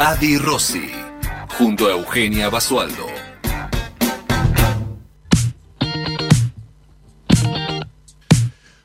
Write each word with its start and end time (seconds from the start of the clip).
Adi 0.00 0.38
Rossi, 0.38 0.92
junto 1.58 1.88
a 1.88 1.90
Eugenia 1.90 2.48
Basualdo. 2.48 3.04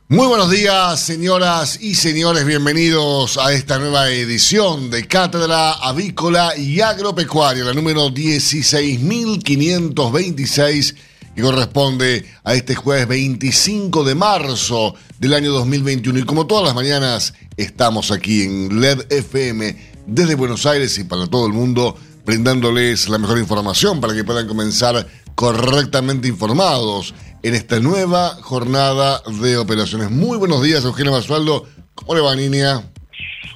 Muy 0.07 0.25
buenos 0.25 0.49
días, 0.49 0.99
señoras 0.99 1.79
y 1.79 1.93
señores. 1.93 2.45
Bienvenidos 2.45 3.37
a 3.37 3.53
esta 3.53 3.77
nueva 3.77 4.09
edición 4.09 4.89
de 4.89 5.07
Cátedra 5.07 5.73
Avícola 5.73 6.57
y 6.57 6.81
Agropecuaria, 6.81 7.63
la 7.63 7.75
número 7.75 8.09
16.526, 8.09 10.95
que 11.35 11.41
corresponde 11.43 12.25
a 12.43 12.55
este 12.55 12.73
jueves 12.73 13.07
25 13.07 14.03
de 14.03 14.15
marzo 14.15 14.95
del 15.19 15.35
año 15.35 15.51
2021. 15.51 16.17
Y 16.17 16.23
como 16.23 16.47
todas 16.47 16.65
las 16.65 16.73
mañanas, 16.73 17.35
estamos 17.55 18.09
aquí 18.09 18.41
en 18.41 18.81
LED 18.81 19.11
FM 19.11 19.92
desde 20.05 20.35
Buenos 20.35 20.65
Aires 20.65 20.97
y 20.97 21.03
para 21.03 21.27
todo 21.27 21.47
el 21.47 21.53
mundo, 21.53 21.97
brindándoles 22.25 23.09
la 23.09 23.17
mejor 23.17 23.37
información 23.37 24.01
para 24.01 24.13
que 24.13 24.23
puedan 24.23 24.47
comenzar 24.47 25.07
correctamente 25.35 26.27
informados 26.27 27.13
en 27.41 27.55
esta 27.55 27.79
nueva 27.79 28.37
jornada 28.41 29.21
de 29.41 29.57
operaciones. 29.57 30.09
Muy 30.09 30.37
buenos 30.37 30.61
días, 30.63 30.83
Eugenio 30.85 31.11
Basualdo. 31.11 31.65
¿Cómo 31.95 32.15
le 32.15 32.21
va, 32.21 32.35
niña? 32.35 32.83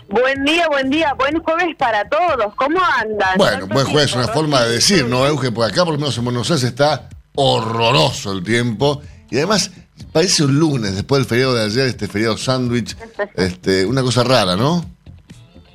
Buen 0.10 0.46
día, 0.46 0.68
buen 0.70 0.90
día, 0.90 1.14
buen 1.14 1.42
jueves 1.42 1.76
para 1.78 2.08
todos. 2.08 2.54
¿Cómo 2.56 2.80
andan? 3.02 3.38
Bueno, 3.38 3.68
buen 3.68 3.86
jueves 3.86 4.12
es 4.12 4.16
una 4.16 4.28
forma 4.28 4.64
de 4.64 4.74
decir, 4.74 5.06
¿no, 5.06 5.26
Euge? 5.26 5.52
Porque 5.52 5.74
acá, 5.74 5.84
por 5.84 5.94
lo 5.94 6.00
menos 6.00 6.18
en 6.18 6.24
Buenos 6.24 6.50
Aires, 6.50 6.64
está 6.64 7.10
horroroso 7.36 8.32
el 8.32 8.44
tiempo. 8.44 9.02
Y 9.30 9.38
además, 9.38 9.72
parece 10.14 10.44
un 10.44 10.58
lunes, 10.58 10.96
después 10.96 11.20
del 11.20 11.28
feriado 11.28 11.56
de 11.56 11.66
ayer, 11.66 11.88
este 11.88 12.08
feriado 12.08 12.38
sándwich, 12.38 12.96
este, 13.36 13.86
una 13.86 14.02
cosa 14.02 14.24
rara, 14.24 14.56
¿no? 14.56 14.86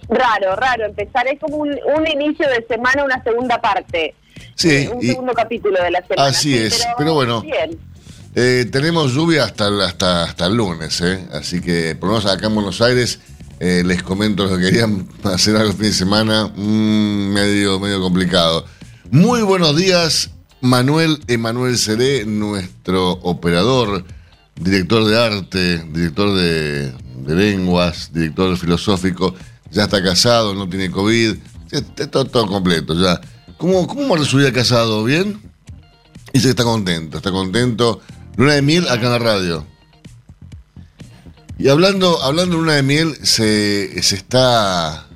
Raro, 0.08 0.56
raro. 0.56 0.86
Empezar 0.86 1.26
es 1.28 1.38
como 1.40 1.56
un, 1.58 1.70
un 1.70 2.06
inicio 2.06 2.46
de 2.48 2.64
semana, 2.68 3.04
una 3.04 3.22
segunda 3.22 3.60
parte. 3.60 4.14
Sí. 4.54 4.70
Eh, 4.70 4.90
un 4.92 5.02
y- 5.02 5.08
segundo 5.08 5.32
capítulo 5.34 5.82
de 5.82 5.90
la 5.90 6.02
semana. 6.06 6.28
Así 6.28 6.52
Sí, 6.52 6.58
es, 6.58 6.86
pero 6.98 7.14
bueno. 7.14 7.42
Bien. 7.42 7.78
Eh, 8.34 8.66
tenemos 8.72 9.12
lluvia 9.12 9.44
hasta, 9.44 9.68
el- 9.68 9.80
hasta, 9.82 10.24
hasta 10.24 10.46
el 10.46 10.54
lunes, 10.56 11.00
¿eh? 11.02 11.26
así 11.32 11.60
que 11.60 11.94
por 11.94 12.08
lo 12.08 12.16
menos 12.16 12.32
acá 12.32 12.46
en 12.46 12.54
Buenos 12.54 12.80
Aires 12.80 13.20
eh, 13.60 13.82
les 13.84 14.02
comento 14.02 14.44
los 14.46 14.58
que 14.58 14.64
querían 14.64 15.06
hacer 15.24 15.54
algo 15.56 15.70
el 15.72 15.76
fin 15.76 15.86
de 15.88 15.92
semana, 15.92 16.50
mm, 16.54 17.32
medio, 17.32 17.78
medio 17.78 18.00
complicado. 18.00 18.64
Muy 19.10 19.42
buenos 19.42 19.76
días, 19.76 20.30
Manuel 20.62 21.18
Emanuel 21.28 21.76
Seré, 21.76 22.24
nuestro 22.24 23.10
operador, 23.12 24.04
director 24.56 25.04
de 25.04 25.18
arte, 25.22 25.78
director 25.92 26.34
de, 26.34 26.90
de 26.92 27.34
lenguas, 27.34 28.12
director 28.14 28.56
filosófico, 28.56 29.34
ya 29.72 29.84
está 29.84 30.02
casado, 30.02 30.54
no 30.54 30.68
tiene 30.68 30.90
COVID, 30.90 31.36
está 31.70 32.10
todo, 32.10 32.24
todo 32.26 32.46
completo 32.46 32.94
ya. 32.94 33.20
¿Cómo, 33.56 33.86
cómo 33.86 34.16
va 34.16 34.24
su 34.24 34.36
vida 34.36 34.52
casado? 34.52 35.04
¿Bien? 35.04 35.40
Dice 36.32 36.46
que 36.46 36.50
está 36.50 36.64
contento, 36.64 37.18
está 37.18 37.30
contento. 37.30 38.00
Luna 38.36 38.54
de 38.54 38.62
miel 38.62 38.88
acá 38.88 39.06
en 39.06 39.12
la 39.12 39.18
radio. 39.18 39.66
Y 41.58 41.68
hablando, 41.68 42.22
hablando 42.22 42.56
de 42.56 42.60
luna 42.60 42.74
de 42.74 42.82
miel, 42.82 43.16
se, 43.22 44.02
se 44.02 44.16
está. 44.16 45.06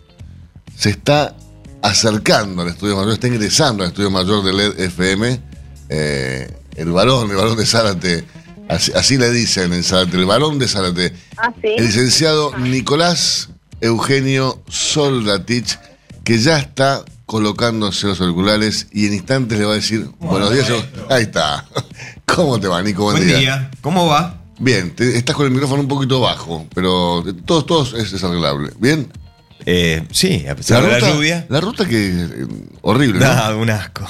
Se 0.76 0.90
está 0.90 1.34
acercando 1.82 2.62
al 2.62 2.68
estudio 2.68 2.96
mayor, 2.96 3.12
está 3.12 3.28
ingresando 3.28 3.82
al 3.82 3.90
estudio 3.90 4.10
mayor 4.10 4.44
de 4.44 4.52
LED 4.52 4.80
FM. 4.80 5.40
eh, 5.88 6.60
el 6.76 6.92
varón, 6.92 7.30
el 7.30 7.36
varón 7.36 7.56
de 7.56 7.64
Zárate. 7.64 8.24
Así, 8.68 8.92
así 8.92 9.16
le 9.16 9.30
dicen 9.30 9.72
en 9.72 9.82
Zárate, 9.82 10.16
el 10.18 10.26
varón 10.26 10.58
de 10.58 10.68
Zárate. 10.68 11.14
Ah, 11.38 11.52
sí. 11.62 11.68
El 11.76 11.86
licenciado 11.86 12.56
Nicolás 12.58 13.48
Eugenio 13.80 14.62
Soldatich, 14.68 15.78
que 16.24 16.38
ya 16.38 16.58
está 16.58 17.04
colocándose 17.26 18.06
los 18.06 18.20
auriculares 18.20 18.86
y 18.92 19.06
en 19.06 19.14
instantes 19.14 19.58
le 19.58 19.64
va 19.64 19.72
a 19.72 19.76
decir 19.76 20.08
buenos 20.20 20.52
días. 20.52 20.68
Ahí 21.10 21.22
está. 21.24 21.66
¿Cómo 22.24 22.58
te 22.60 22.68
va, 22.68 22.82
Nico? 22.82 23.04
Buen, 23.04 23.16
Buen 23.16 23.28
día. 23.28 23.38
día. 23.38 23.70
¿Cómo 23.80 24.06
va? 24.06 24.40
Bien, 24.58 24.94
te- 24.94 25.16
estás 25.18 25.34
con 25.36 25.46
el 25.46 25.52
micrófono 25.52 25.82
un 25.82 25.88
poquito 25.88 26.20
bajo, 26.20 26.66
pero 26.74 27.24
todos, 27.44 27.66
todos 27.66 27.92
es, 27.94 28.12
es 28.12 28.24
arreglable. 28.24 28.72
¿Bien? 28.78 29.12
Eh, 29.66 30.04
sí, 30.12 30.46
a 30.48 30.54
pesar 30.54 30.82
de 30.84 31.00
la 31.00 31.12
lluvia. 31.12 31.46
La 31.48 31.60
ruta 31.60 31.84
que 31.86 32.08
eh, 32.08 32.46
horrible, 32.82 33.18
¿no? 33.20 33.26
Nada, 33.26 33.56
un 33.56 33.68
asco. 33.70 34.06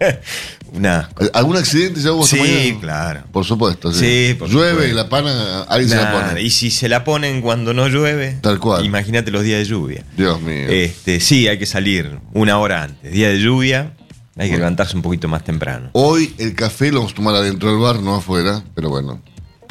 un 0.72 0.86
asco. 0.86 1.24
¿Algún 1.34 1.56
accidente 1.56 2.00
ya 2.00 2.12
hubo 2.12 2.26
Sí, 2.26 2.36
mañana? 2.38 2.80
claro. 2.80 3.22
Por 3.32 3.44
supuesto, 3.44 3.92
sí. 3.92 3.98
Sí, 4.28 4.34
por 4.34 4.48
Llueve 4.48 4.70
supuesto. 4.70 4.92
y 4.92 4.96
la 4.96 5.08
pana, 5.08 5.62
alguien 5.62 5.90
se 5.90 5.96
la 5.96 6.12
pone. 6.12 6.42
Y 6.42 6.50
si 6.50 6.70
se 6.70 6.88
la 6.88 7.04
ponen 7.04 7.40
cuando 7.42 7.72
no 7.74 7.88
llueve, 7.88 8.38
Tal 8.42 8.58
cual. 8.58 8.84
imagínate 8.84 9.30
los 9.30 9.42
días 9.42 9.58
de 9.60 9.64
lluvia. 9.64 10.04
Dios 10.16 10.40
mío. 10.40 10.66
Este, 10.68 11.20
sí, 11.20 11.48
hay 11.48 11.58
que 11.58 11.66
salir 11.66 12.18
una 12.34 12.58
hora 12.58 12.82
antes. 12.84 13.12
Día 13.12 13.28
de 13.28 13.38
lluvia, 13.40 13.92
hay 14.36 14.50
que 14.50 14.56
levantarse 14.56 14.94
un 14.96 15.02
poquito 15.02 15.26
más 15.28 15.42
temprano. 15.44 15.90
Hoy 15.94 16.34
el 16.38 16.54
café 16.54 16.90
lo 16.92 16.98
vamos 16.98 17.12
a 17.12 17.16
tomar 17.16 17.34
adentro 17.34 17.70
del 17.70 17.78
bar, 17.80 18.00
no 18.00 18.14
afuera, 18.16 18.62
pero 18.74 18.88
bueno. 18.90 19.20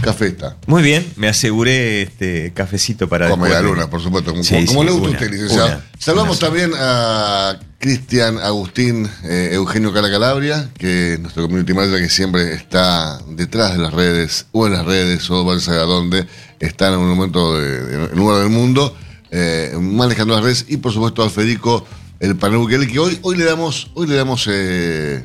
Café 0.02 0.28
está. 0.28 0.56
Muy 0.68 0.84
bien, 0.84 1.12
me 1.16 1.28
aseguré 1.28 2.04
este 2.04 2.54
cafecito 2.54 3.10
para 3.10 3.30
Con 3.30 3.40
después 3.40 3.50
media 3.52 3.64
de- 3.64 3.74
luna, 3.76 3.90
por 3.90 4.02
supuesto. 4.02 4.32
Como, 4.32 4.44
Sí, 4.44 4.66
como 4.68 4.82
sí, 4.82 4.86
le 4.86 4.92
gusta 4.92 5.08
a 5.08 5.12
usted, 5.12 5.32
licenciado. 5.32 5.68
una, 5.68 5.86
Saludamos 5.98 6.38
una 6.38 6.48
también 6.48 6.72
a 6.78 7.60
Cristian 7.80 8.38
Agustín 8.38 9.10
eh, 9.24 9.50
Eugenio 9.54 9.92
Cala 9.94 10.10
Calabria, 10.10 10.70
que 10.78 11.14
es 11.14 11.20
nuestro 11.20 11.44
community 11.44 11.74
manager 11.74 12.00
que 12.02 12.10
siempre 12.10 12.54
está 12.54 13.20
detrás 13.30 13.74
de 13.74 13.80
las 13.80 13.94
redes, 13.94 14.46
o 14.52 14.68
en 14.68 14.74
las 14.74 14.86
redes, 14.86 15.30
o 15.32 15.50
a 15.52 15.74
dónde, 15.86 16.28
está 16.60 16.90
en 16.90 17.00
un 17.00 17.10
momento 17.10 17.60
de, 17.60 18.06
en 18.06 18.16
lugar 18.16 18.40
del 18.42 18.50
mundo, 18.50 18.96
eh, 19.32 19.76
manejando 19.80 20.36
las 20.36 20.44
redes, 20.44 20.66
y 20.70 20.78
por 20.78 20.94
supuesto 20.94 21.24
a 21.24 21.30
Federico 21.30 21.86
el 22.20 22.36
Panebuquele, 22.36 22.88
que 22.88 23.00
hoy, 23.00 23.20
hoy 23.24 23.36
le 23.38 23.46
damos, 23.46 23.90
hoy 23.96 24.08
le 24.08 24.16
damos 24.16 24.48
eh, 24.50 25.24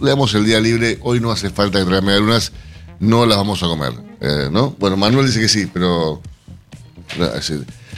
le 0.00 0.08
damos 0.10 0.34
el 0.34 0.44
día 0.44 0.60
libre, 0.60 0.98
hoy 1.02 1.20
no 1.20 1.30
hace 1.32 1.50
falta 1.50 1.78
que 1.78 1.84
traiga 1.84 2.00
medialunas, 2.04 2.52
no 3.00 3.26
las 3.26 3.36
vamos 3.38 3.62
a 3.62 3.66
comer, 3.66 3.92
eh, 4.20 4.48
¿no? 4.50 4.74
Bueno, 4.78 4.96
Manuel 4.96 5.26
dice 5.26 5.40
que 5.40 5.48
sí, 5.48 5.66
pero... 5.72 6.20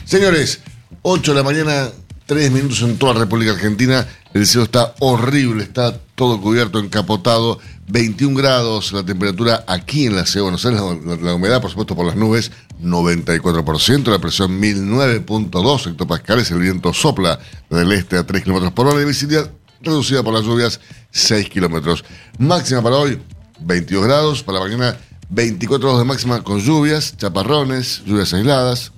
Señores, 0.05 0.61
8 1.03 1.33
de 1.33 1.37
la 1.37 1.43
mañana, 1.43 1.89
3 2.27 2.51
minutos 2.51 2.83
en 2.83 2.99
toda 2.99 3.15
la 3.15 3.21
República 3.21 3.53
Argentina, 3.53 4.07
el 4.35 4.47
cielo 4.47 4.65
está 4.65 4.95
horrible, 5.01 5.63
está 5.65 5.99
todo 6.15 6.41
cubierto, 6.41 6.79
encapotado, 6.79 7.59
21 7.89 8.37
grados 8.37 8.93
la 8.93 9.03
temperatura 9.05 9.65
aquí 9.67 10.07
en 10.07 10.17
la 10.17 10.27
ciudad 10.27 10.41
de 10.41 10.51
Buenos 10.51 10.67
Aires, 10.67 10.81
la, 10.81 11.15
la- 11.17 11.23
la 11.23 11.35
humedad 11.35 11.61
por 11.63 11.71
supuesto 11.71 11.97
por 11.97 12.05
las 12.07 12.17
nubes, 12.17 12.51
94%, 12.83 14.11
la 14.11 14.19
presión 14.19 14.61
1009.2 14.61 15.87
hectopascales, 15.91 16.51
el 16.51 16.59
viento 16.61 16.93
sopla 16.93 17.39
del 17.71 17.91
este 17.93 18.19
a 18.19 18.27
3 18.27 18.43
kilómetros 18.43 18.73
por 18.73 18.87
hora 18.89 19.01
y 19.01 19.05
visibilidad 19.07 19.51
reducida 19.81 20.23
por 20.23 20.35
las 20.35 20.43
lluvias 20.45 20.81
6 21.13 21.49
kilómetros. 21.49 22.05
Máxima 22.39 22.83
para 22.83 22.97
hoy 22.97 23.19
22 23.61 24.05
grados, 24.05 24.43
para 24.43 24.59
la 24.59 24.65
mañana 24.65 24.97
24 25.31 25.79
grados 25.89 26.01
de 26.01 26.05
máxima 26.07 26.43
con 26.43 26.61
lluvias, 26.61 27.17
chaparrones, 27.17 28.03
lluvias 28.07 28.33
aisladas. 28.35 28.93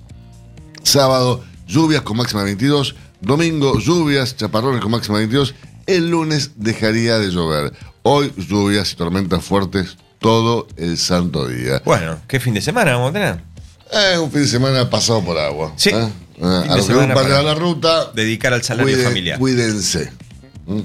Sábado 0.83 1.43
lluvias 1.67 2.01
con 2.01 2.17
máxima 2.17 2.41
de 2.41 2.45
22, 2.47 2.95
domingo 3.21 3.79
lluvias, 3.79 4.35
chaparrones 4.35 4.81
con 4.81 4.91
máxima 4.91 5.19
de 5.19 5.25
22. 5.27 5.55
El 5.87 6.09
lunes 6.09 6.51
dejaría 6.55 7.17
de 7.19 7.29
llover. 7.31 7.73
Hoy 8.03 8.33
lluvias 8.37 8.91
y 8.93 8.95
tormentas 8.95 9.43
fuertes 9.43 9.97
todo 10.19 10.67
el 10.77 10.97
santo 10.97 11.47
día. 11.47 11.81
Bueno, 11.85 12.17
¿qué 12.27 12.39
fin 12.39 12.53
de 12.53 12.61
semana 12.61 12.93
vamos 12.93 13.09
a 13.09 13.13
tener? 13.13 13.41
Eh, 13.91 14.17
un 14.17 14.31
fin 14.31 14.41
de 14.41 14.47
semana 14.47 14.89
pasado 14.89 15.23
por 15.23 15.37
agua. 15.37 15.73
Sí. 15.75 15.89
¿eh? 15.89 16.09
Eh, 16.37 16.43
a 16.69 16.77
los 16.77 16.87
que 16.87 16.93
van 16.93 17.09
la 17.09 17.53
ruta, 17.53 18.11
Dedicar 18.15 18.53
al 18.53 18.63
salario 18.63 18.95
Cuide- 18.95 19.03
familiar. 19.03 19.37
Cuídense. 19.39 20.11
¿Mm? 20.65 20.79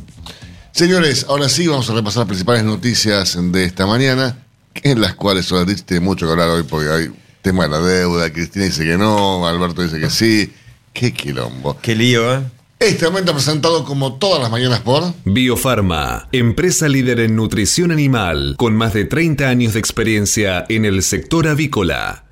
Señores, 0.77 1.25
ahora 1.31 1.49
sí 1.49 1.67
vamos 1.67 1.89
a 1.89 1.95
repasar 1.95 2.21
las 2.21 2.27
principales 2.29 2.63
noticias 2.63 3.39
de 3.51 3.65
esta 3.65 3.87
mañana, 3.87 4.45
en 4.75 5.01
las 5.01 5.15
cuales 5.15 5.47
Solatich 5.47 5.85
tiene 5.85 6.05
mucho 6.05 6.27
que 6.27 6.33
hablar 6.33 6.51
hoy 6.51 6.65
porque 6.65 6.91
hay 6.91 7.11
tema 7.41 7.63
de 7.63 7.71
la 7.71 7.79
deuda, 7.79 8.31
Cristina 8.31 8.67
dice 8.67 8.85
que 8.85 8.99
no, 8.99 9.49
Alberto 9.49 9.81
dice 9.81 9.99
que 9.99 10.11
sí. 10.11 10.53
Qué 10.93 11.15
quilombo. 11.15 11.79
Qué 11.81 11.95
lío, 11.95 12.31
¿eh? 12.31 12.43
Este 12.79 13.07
momento 13.07 13.33
presentado 13.33 13.87
como 13.87 14.19
todas 14.19 14.39
las 14.39 14.51
mañanas 14.51 14.81
por... 14.81 15.15
Biofarma, 15.25 16.29
empresa 16.33 16.91
líder 16.91 17.21
en 17.21 17.37
nutrición 17.37 17.91
animal, 17.91 18.55
con 18.59 18.77
más 18.77 18.93
de 18.93 19.07
30 19.07 19.49
años 19.49 19.73
de 19.73 19.79
experiencia 19.79 20.67
en 20.69 20.85
el 20.85 21.03
sector 21.03 21.49
avícola. 21.49 22.26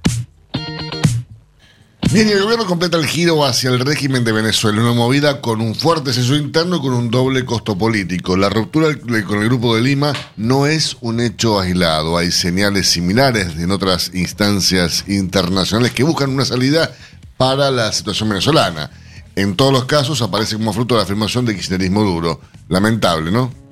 Bien, 2.12 2.28
y 2.28 2.32
el 2.32 2.42
gobierno 2.42 2.66
completa 2.66 2.96
el 2.96 3.06
giro 3.06 3.44
hacia 3.44 3.70
el 3.70 3.80
régimen 3.80 4.22
de 4.22 4.32
Venezuela, 4.32 4.80
una 4.80 4.92
movida 4.92 5.40
con 5.40 5.60
un 5.60 5.74
fuerte 5.74 6.12
sello 6.12 6.36
interno 6.36 6.76
y 6.76 6.80
con 6.80 6.92
un 6.92 7.10
doble 7.10 7.44
costo 7.44 7.76
político. 7.76 8.36
La 8.36 8.48
ruptura 8.48 8.88
con 8.96 9.42
el 9.42 9.48
Grupo 9.48 9.74
de 9.74 9.82
Lima 9.82 10.12
no 10.36 10.66
es 10.66 10.96
un 11.00 11.20
hecho 11.20 11.58
aislado, 11.58 12.16
hay 12.16 12.30
señales 12.30 12.88
similares 12.88 13.56
en 13.58 13.70
otras 13.72 14.12
instancias 14.14 15.04
internacionales 15.08 15.92
que 15.92 16.04
buscan 16.04 16.30
una 16.30 16.44
salida 16.44 16.94
para 17.36 17.70
la 17.70 17.90
situación 17.90 18.28
venezolana. 18.28 18.90
En 19.34 19.56
todos 19.56 19.72
los 19.72 19.86
casos 19.86 20.22
aparece 20.22 20.54
como 20.54 20.72
fruto 20.72 20.94
de 20.94 20.98
la 21.00 21.04
afirmación 21.04 21.44
de 21.44 21.56
kirchnerismo 21.56 22.04
duro. 22.04 22.40
Lamentable, 22.68 23.32
¿no? 23.32 23.63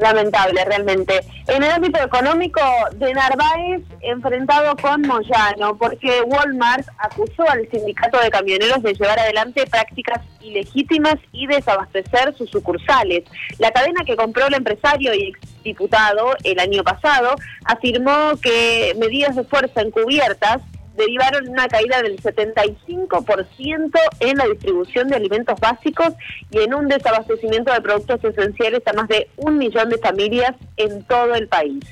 Lamentable 0.00 0.64
realmente. 0.64 1.20
En 1.46 1.62
el 1.62 1.70
ámbito 1.70 2.00
económico, 2.02 2.60
de 2.94 3.12
Narváez 3.12 3.82
enfrentado 4.00 4.76
con 4.76 5.02
Moyano, 5.02 5.76
porque 5.76 6.22
Walmart 6.22 6.86
acusó 6.98 7.48
al 7.48 7.68
sindicato 7.70 8.18
de 8.20 8.30
camioneros 8.30 8.82
de 8.82 8.94
llevar 8.94 9.18
adelante 9.18 9.66
prácticas 9.66 10.20
ilegítimas 10.40 11.16
y 11.32 11.46
desabastecer 11.46 12.34
sus 12.36 12.50
sucursales. 12.50 13.24
La 13.58 13.70
cadena 13.70 14.04
que 14.04 14.16
compró 14.16 14.46
el 14.46 14.54
empresario 14.54 15.14
y 15.14 15.28
exdiputado 15.28 16.34
el 16.44 16.58
año 16.58 16.82
pasado 16.82 17.34
afirmó 17.64 18.36
que 18.42 18.94
medidas 18.98 19.36
de 19.36 19.44
fuerza 19.44 19.82
encubiertas 19.82 20.62
derivaron 21.00 21.48
una 21.48 21.66
caída 21.68 22.02
del 22.02 22.20
75% 22.20 23.98
en 24.20 24.36
la 24.36 24.46
distribución 24.46 25.08
de 25.08 25.16
alimentos 25.16 25.58
básicos 25.58 26.12
y 26.50 26.58
en 26.58 26.74
un 26.74 26.88
desabastecimiento 26.88 27.72
de 27.72 27.80
productos 27.80 28.22
esenciales 28.22 28.82
a 28.86 28.92
más 28.92 29.08
de 29.08 29.28
un 29.36 29.58
millón 29.58 29.88
de 29.88 29.98
familias 29.98 30.54
en 30.76 31.02
todo 31.04 31.34
el 31.34 31.48
país. 31.48 31.84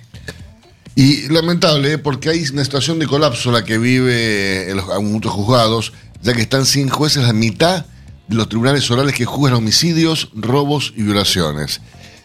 Y 0.95 1.29
lamentable, 1.29 1.93
¿eh? 1.93 1.99
porque 1.99 2.29
hay 2.29 2.43
una 2.53 2.65
situación 2.65 2.99
de 2.99 3.07
colapso 3.07 3.53
la 3.53 3.65
que 3.65 3.79
vive 3.79 4.71
en 4.71 4.77
los, 4.77 5.03
muchos 5.03 5.33
juzgados, 5.33 5.93
ya 6.23 6.35
que 6.35 6.41
están 6.41 6.67
sin 6.67 6.89
jueces 6.89 7.23
la 7.23 7.33
mitad 7.33 7.87
de 8.27 8.37
los 8.37 8.49
tribunales 8.49 8.91
orales 8.91 9.15
que 9.15 9.25
juzgan 9.25 9.55
homicidios, 9.55 10.31
robos 10.35 10.93
y 10.97 11.03
violaciones. 11.03 11.81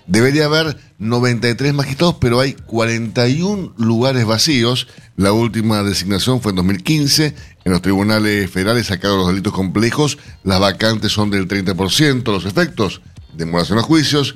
Debería 0.08 0.46
haber 0.46 0.78
93 1.00 1.74
magistrados, 1.74 2.18
pero 2.20 2.40
hay 2.40 2.54
41 2.54 3.74
lugares 3.78 4.26
vacíos. 4.26 4.88
La 5.16 5.32
última 5.32 5.84
designación 5.84 6.42
fue 6.42 6.52
en 6.52 6.58
2015. 6.58 7.36
En 7.66 7.72
los 7.72 7.82
tribunales 7.82 8.50
federales 8.52 8.88
sacados 8.88 9.18
los 9.18 9.28
delitos 9.28 9.54
complejos, 9.54 10.18
las 10.44 10.60
vacantes 10.60 11.12
son 11.12 11.30
del 11.30 11.48
30%. 11.48 12.26
Los 12.26 12.46
efectos, 12.46 13.02
demoración 13.34 13.80
a 13.80 13.84
juicios, 13.84 14.36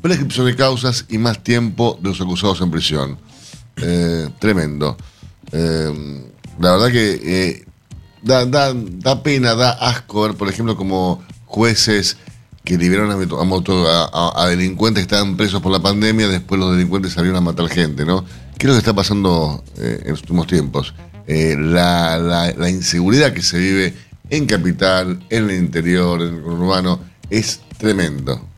prescripción 0.00 0.46
de 0.46 0.56
causas 0.56 1.06
y 1.08 1.18
más 1.18 1.42
tiempo 1.42 1.98
de 2.00 2.10
los 2.10 2.20
acusados 2.20 2.60
en 2.60 2.70
prisión. 2.70 3.18
Eh, 3.76 4.28
tremendo. 4.38 4.96
Eh, 5.50 6.22
la 6.60 6.72
verdad 6.72 6.92
que 6.92 7.20
eh, 7.22 7.64
da, 8.22 8.44
da, 8.46 8.72
da 8.74 9.22
pena, 9.22 9.54
da 9.54 9.70
asco 9.70 10.22
ver, 10.22 10.34
por 10.34 10.48
ejemplo, 10.48 10.76
como 10.76 11.22
jueces 11.46 12.16
que 12.64 12.76
liberaron 12.76 13.10
a, 13.10 14.42
a, 14.42 14.48
delincuentes 14.48 15.02
que 15.02 15.14
estaban 15.14 15.36
presos 15.36 15.62
por 15.62 15.72
la 15.72 15.80
pandemia, 15.80 16.28
después 16.28 16.60
los 16.60 16.72
delincuentes 16.72 17.12
salieron 17.12 17.38
a 17.38 17.40
matar 17.40 17.68
gente, 17.68 18.04
¿no? 18.04 18.24
¿Qué 18.58 18.66
es 18.66 18.68
lo 18.68 18.74
que 18.74 18.78
está 18.78 18.94
pasando 18.94 19.64
eh, 19.78 20.02
en 20.04 20.10
los 20.10 20.20
últimos 20.20 20.46
tiempos? 20.46 20.94
Eh, 21.26 21.56
la, 21.58 22.18
la, 22.56 22.68
inseguridad 22.68 23.32
que 23.32 23.42
se 23.42 23.58
vive 23.58 23.94
en 24.28 24.46
capital, 24.46 25.24
en 25.30 25.48
el 25.48 25.56
interior, 25.56 26.20
en 26.20 26.34
el 26.34 26.42
urbano, 26.42 27.00
es 27.30 27.60
tremendo. 27.78 28.49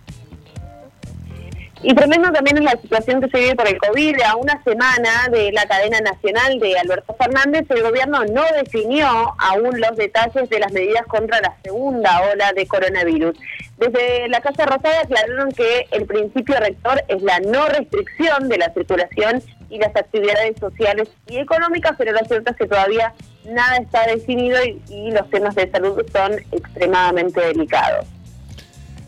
Y 1.84 1.94
tremendo 1.94 2.31
también 2.31 2.58
es 2.58 2.64
la 2.64 2.81
situación 2.81 3.20
que 3.20 3.29
se 3.29 3.38
vive 3.38 3.56
por 3.56 3.67
el 3.67 3.76
COVID. 3.79 4.20
A 4.23 4.37
una 4.37 4.62
semana 4.62 5.29
de 5.32 5.50
la 5.50 5.67
cadena 5.67 6.00
nacional 6.00 6.61
de 6.61 6.79
Alberto 6.79 7.12
Fernández, 7.14 7.64
el 7.70 7.82
gobierno 7.82 8.25
no 8.26 8.44
definió 8.56 9.08
aún 9.38 9.81
los 9.81 9.96
detalles 9.96 10.49
de 10.49 10.61
las 10.61 10.70
medidas 10.70 11.05
contra 11.06 11.40
la 11.40 11.56
segunda 11.64 12.20
ola 12.32 12.52
de 12.52 12.69
coronavirus. 12.69 13.37
Desde 13.79 14.29
la 14.29 14.40
Casa 14.40 14.64
Rosada 14.64 15.00
aclararon 15.00 15.50
que 15.50 15.88
el 15.90 16.06
principio 16.06 16.55
rector 16.61 17.02
es 17.08 17.20
la 17.20 17.40
no 17.40 17.67
restricción 17.67 18.49
de 18.49 18.58
la 18.58 18.73
circulación 18.73 19.43
y 19.69 19.79
las 19.79 19.96
actividades 19.96 20.61
sociales 20.61 21.08
y 21.26 21.38
económicas, 21.38 21.94
pero 21.99 22.12
lo 22.12 22.25
cierto 22.26 22.52
es 22.52 22.56
que 22.58 22.69
todavía 22.69 23.12
nada 23.44 23.79
está 23.79 24.06
definido 24.06 24.58
y 24.88 25.11
los 25.11 25.29
temas 25.31 25.56
de 25.56 25.69
salud 25.69 26.00
son 26.12 26.34
extremadamente 26.52 27.40
delicados. 27.40 28.06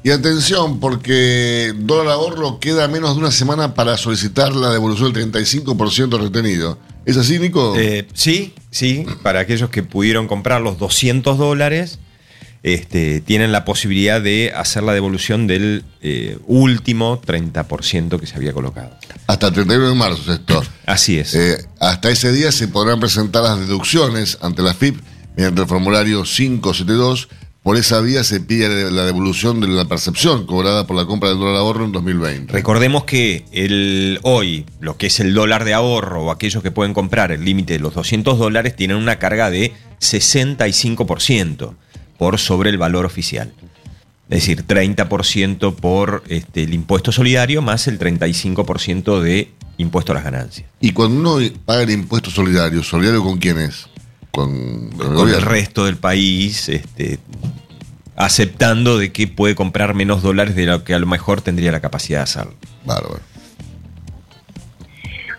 Y 0.04 0.10
atención, 0.10 0.80
porque 0.80 1.72
dólar 1.74 2.08
ahorro 2.08 2.60
queda 2.60 2.86
menos 2.88 3.14
de 3.14 3.20
una 3.20 3.30
semana 3.30 3.72
para 3.72 3.96
solicitar 3.96 4.54
la 4.54 4.70
devolución 4.70 5.14
del 5.14 5.32
35% 5.32 6.20
retenido. 6.20 6.78
¿Es 7.06 7.16
así, 7.16 7.38
Nico? 7.38 7.74
Eh, 7.74 8.06
sí, 8.12 8.52
sí. 8.70 9.06
Para 9.22 9.40
aquellos 9.40 9.70
que 9.70 9.82
pudieron 9.82 10.28
comprar 10.28 10.60
los 10.60 10.78
200 10.78 11.38
dólares, 11.38 12.00
este, 12.62 13.22
tienen 13.22 13.50
la 13.50 13.64
posibilidad 13.64 14.20
de 14.20 14.52
hacer 14.54 14.82
la 14.82 14.92
devolución 14.92 15.46
del 15.46 15.86
eh, 16.02 16.36
último 16.46 17.22
30% 17.22 18.20
que 18.20 18.26
se 18.26 18.36
había 18.36 18.52
colocado. 18.52 18.90
Hasta 19.26 19.46
el 19.46 19.54
31 19.54 19.88
de 19.88 19.94
marzo, 19.94 20.34
esto. 20.34 20.62
Así 20.84 21.18
es. 21.18 21.34
Eh, 21.34 21.66
hasta 21.80 22.10
ese 22.10 22.30
día 22.30 22.52
se 22.52 22.68
podrán 22.68 23.00
presentar 23.00 23.42
las 23.42 23.58
deducciones 23.58 24.36
ante 24.42 24.60
la 24.60 24.74
FIP 24.74 25.00
mediante 25.34 25.62
el 25.62 25.66
formulario 25.66 26.24
572 26.24 27.30
por 27.64 27.78
esa 27.78 28.02
vía 28.02 28.22
se 28.24 28.40
pide 28.40 28.90
la 28.90 29.06
devolución 29.06 29.58
de 29.58 29.68
la 29.68 29.86
percepción 29.86 30.44
cobrada 30.44 30.86
por 30.86 30.96
la 30.96 31.06
compra 31.06 31.30
del 31.30 31.38
dólar 31.38 31.56
ahorro 31.56 31.86
en 31.86 31.92
2020. 31.92 32.52
Recordemos 32.52 33.04
que 33.04 33.46
el, 33.52 34.20
hoy 34.22 34.66
lo 34.80 34.98
que 34.98 35.06
es 35.06 35.18
el 35.18 35.32
dólar 35.32 35.64
de 35.64 35.72
ahorro 35.72 36.24
o 36.24 36.30
aquellos 36.30 36.62
que 36.62 36.70
pueden 36.70 36.92
comprar 36.92 37.32
el 37.32 37.42
límite 37.42 37.72
de 37.72 37.78
los 37.78 37.94
200 37.94 38.38
dólares 38.38 38.76
tienen 38.76 38.98
una 38.98 39.18
carga 39.18 39.50
de 39.50 39.72
65% 39.98 41.74
por 42.18 42.38
sobre 42.38 42.68
el 42.68 42.76
valor 42.76 43.06
oficial. 43.06 43.54
Es 44.28 44.40
decir, 44.40 44.66
30% 44.66 45.74
por 45.74 46.22
este, 46.28 46.64
el 46.64 46.74
impuesto 46.74 47.12
solidario 47.12 47.62
más 47.62 47.88
el 47.88 47.98
35% 47.98 49.20
de 49.22 49.52
impuesto 49.78 50.12
a 50.12 50.16
las 50.16 50.24
ganancias. 50.24 50.68
Y 50.82 50.92
cuando 50.92 51.18
uno 51.18 51.48
paga 51.64 51.84
el 51.84 51.90
impuesto 51.90 52.30
solidario, 52.30 52.82
¿solidario 52.82 53.22
con 53.22 53.38
quién 53.38 53.58
es? 53.58 53.86
Con, 54.34 54.90
el, 55.00 55.42
resto 55.42 55.84
del 55.84 55.96
país, 55.96 56.68
este, 56.68 57.20
aceptando 58.16 58.98
de 58.98 59.12
que 59.12 59.28
puede 59.28 59.54
comprar 59.54 59.94
menos 59.94 60.22
dólares 60.22 60.56
de 60.56 60.66
lo 60.66 60.82
que 60.82 60.94
a 60.94 60.98
lo 60.98 61.06
mejor 61.06 61.40
tendría 61.40 61.70
la 61.70 61.80
capacidad 61.80 62.18
de 62.18 62.24
hacerlo. 62.24 62.54
Bárbaro. 62.84 63.20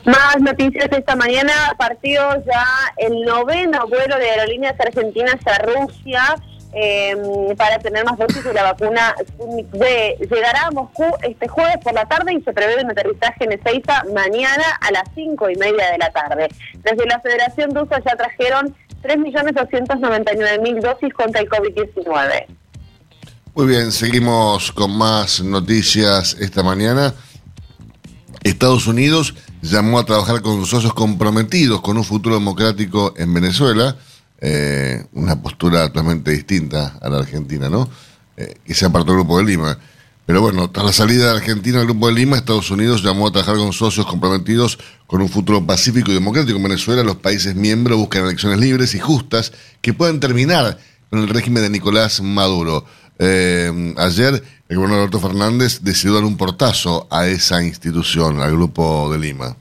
Más 0.05 0.39
noticias 0.39 0.87
esta 0.91 1.15
mañana, 1.15 1.51
partió 1.77 2.21
ya 2.45 2.65
el 2.97 3.23
noveno 3.23 3.87
vuelo 3.87 4.17
de 4.17 4.29
aerolíneas 4.29 4.79
argentinas 4.79 5.37
a 5.47 5.57
Rusia 5.57 6.35
em, 6.75 7.55
para 7.55 7.79
tener 7.79 8.03
más 8.05 8.17
dosis 8.17 8.43
de 8.43 8.53
la 8.53 8.63
vacuna 8.63 9.15
V. 9.37 10.17
Llegará 10.29 10.67
a 10.67 10.71
Moscú 10.71 11.05
este 11.23 11.47
jueves 11.47 11.77
por 11.83 11.93
la 11.93 12.05
tarde 12.05 12.33
y 12.33 12.41
se 12.41 12.53
prevé 12.53 12.83
un 12.83 12.91
aterrizaje 12.91 13.45
en 13.45 13.53
Ezeiza 13.53 14.03
mañana 14.13 14.63
a 14.81 14.91
las 14.91 15.03
cinco 15.15 15.49
y 15.49 15.55
media 15.55 15.91
de 15.91 15.97
la 15.97 16.11
tarde. 16.11 16.49
Desde 16.83 17.05
la 17.05 17.19
Federación 17.21 17.73
Rusa 17.73 18.01
ya 18.05 18.15
trajeron 18.15 18.75
3.299.000 19.03 20.81
dosis 20.81 21.13
contra 21.13 21.41
el 21.41 21.49
COVID-19. 21.49 22.45
Muy 23.55 23.67
bien, 23.67 23.91
seguimos 23.91 24.71
con 24.73 24.97
más 24.97 25.41
noticias 25.41 26.35
esta 26.41 26.61
mañana. 26.61 27.13
Estados 28.43 28.85
Unidos 28.85 29.33
llamó 29.61 29.97
a 29.97 30.05
trabajar 30.05 30.41
con 30.41 30.65
socios 30.65 30.93
comprometidos 30.93 31.81
con 31.81 31.97
un 31.97 32.03
futuro 32.03 32.35
democrático 32.35 33.13
en 33.17 33.33
Venezuela, 33.33 33.95
eh, 34.41 35.05
una 35.13 35.41
postura 35.41 35.87
totalmente 35.87 36.31
distinta 36.31 36.97
a 37.01 37.09
la 37.09 37.19
Argentina, 37.19 37.69
¿no? 37.69 37.89
Que 38.35 38.73
se 38.73 38.85
apartó 38.85 39.13
el 39.13 39.19
Grupo 39.19 39.37
de 39.37 39.45
Lima. 39.45 39.77
Pero 40.25 40.41
bueno, 40.41 40.71
tras 40.71 40.85
la 40.85 40.93
salida 40.93 41.25
de 41.25 41.37
Argentina 41.37 41.77
del 41.77 41.87
Grupo 41.87 42.07
de 42.07 42.15
Lima, 42.15 42.37
Estados 42.37 42.71
Unidos 42.71 43.03
llamó 43.03 43.27
a 43.27 43.31
trabajar 43.31 43.57
con 43.57 43.71
socios 43.71 44.07
comprometidos 44.07 44.79
con 45.05 45.21
un 45.21 45.29
futuro 45.29 45.63
pacífico 45.65 46.09
y 46.09 46.15
democrático 46.15 46.57
en 46.57 46.63
Venezuela. 46.63 47.03
Los 47.03 47.17
países 47.17 47.55
miembros 47.55 47.99
buscan 47.99 48.25
elecciones 48.25 48.59
libres 48.59 48.95
y 48.95 48.99
justas 48.99 49.53
que 49.81 49.93
puedan 49.93 50.19
terminar 50.19 50.79
con 51.11 51.19
el 51.19 51.29
régimen 51.29 51.61
de 51.61 51.69
Nicolás 51.69 52.21
Maduro. 52.21 52.85
Eh, 53.19 53.93
ayer 53.97 54.43
el 54.67 54.77
gobernador 54.77 55.03
Alberto 55.03 55.19
Fernández 55.19 55.81
decidió 55.81 56.15
dar 56.15 56.23
un 56.23 56.37
portazo 56.37 57.07
a 57.11 57.27
esa 57.27 57.63
institución, 57.63 58.41
al 58.41 58.51
Grupo 58.51 59.11
de 59.11 59.19
Lima. 59.19 59.55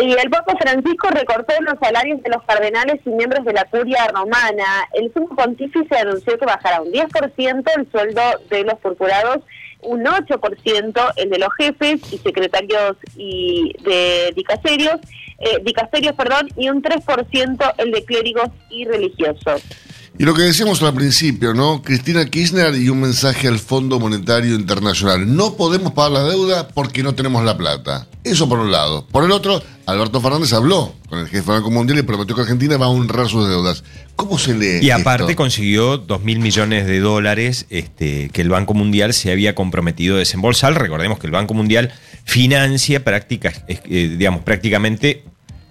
Y 0.00 0.12
el 0.12 0.30
Papa 0.30 0.54
Francisco 0.60 1.08
recortó 1.10 1.54
los 1.60 1.74
salarios 1.80 2.22
de 2.22 2.30
los 2.30 2.42
cardenales 2.44 3.00
y 3.04 3.10
miembros 3.10 3.44
de 3.44 3.52
la 3.52 3.64
curia 3.64 4.06
romana. 4.08 4.88
El 4.92 5.12
sumo 5.12 5.34
pontífice 5.34 5.96
anunció 5.96 6.38
que 6.38 6.46
bajará 6.46 6.82
un 6.82 6.92
10% 6.92 7.64
el 7.76 7.90
sueldo 7.90 8.22
de 8.48 8.64
los 8.64 8.78
purpurados, 8.78 9.38
un 9.80 10.04
8% 10.04 11.12
el 11.16 11.30
de 11.30 11.38
los 11.38 11.48
jefes 11.54 12.00
y 12.12 12.18
secretarios 12.18 12.96
y 13.16 13.74
de 13.82 14.32
dicasterios, 14.36 15.00
eh, 15.38 15.58
dicasterios 15.62 16.14
perdón, 16.14 16.48
y 16.56 16.68
un 16.68 16.80
3% 16.80 17.74
el 17.78 17.90
de 17.90 18.04
clérigos 18.04 18.50
y 18.70 18.84
religiosos. 18.84 19.62
Y 20.20 20.24
lo 20.24 20.34
que 20.34 20.42
decíamos 20.42 20.82
al 20.82 20.94
principio, 20.94 21.54
¿no? 21.54 21.80
Cristina 21.80 22.26
Kirchner 22.26 22.74
y 22.74 22.88
un 22.88 23.02
mensaje 23.02 23.46
al 23.46 23.60
Fondo 23.60 24.00
Monetario 24.00 24.56
Internacional. 24.56 25.36
No 25.36 25.54
podemos 25.54 25.92
pagar 25.92 26.10
la 26.10 26.24
deuda 26.24 26.66
porque 26.66 27.04
no 27.04 27.14
tenemos 27.14 27.44
la 27.44 27.56
plata. 27.56 28.08
Eso 28.24 28.48
por 28.48 28.58
un 28.58 28.72
lado. 28.72 29.06
Por 29.12 29.22
el 29.22 29.30
otro, 29.30 29.62
Alberto 29.86 30.20
Fernández 30.20 30.52
habló 30.52 30.92
con 31.08 31.20
el 31.20 31.26
jefe 31.28 31.52
del 31.52 31.60
Banco 31.60 31.70
Mundial 31.70 32.00
y 32.00 32.02
prometió 32.02 32.34
que 32.34 32.42
Argentina 32.42 32.76
va 32.76 32.86
a 32.86 32.88
honrar 32.88 33.28
sus 33.28 33.48
deudas. 33.48 33.84
¿Cómo 34.16 34.38
se 34.38 34.56
lee 34.56 34.84
Y 34.84 34.90
aparte 34.90 35.30
esto? 35.30 35.36
consiguió 35.36 35.98
2 35.98 36.24
mil 36.24 36.40
millones 36.40 36.86
de 36.86 36.98
dólares 36.98 37.66
este, 37.70 38.28
que 38.30 38.42
el 38.42 38.48
Banco 38.48 38.74
Mundial 38.74 39.14
se 39.14 39.30
había 39.30 39.54
comprometido 39.54 40.16
a 40.16 40.18
desembolsar. 40.18 40.76
Recordemos 40.82 41.20
que 41.20 41.28
el 41.28 41.32
Banco 41.32 41.54
Mundial 41.54 41.92
financia 42.24 43.04
prácticas, 43.04 43.62
eh, 43.68 44.16
digamos, 44.18 44.42
prácticamente 44.42 45.22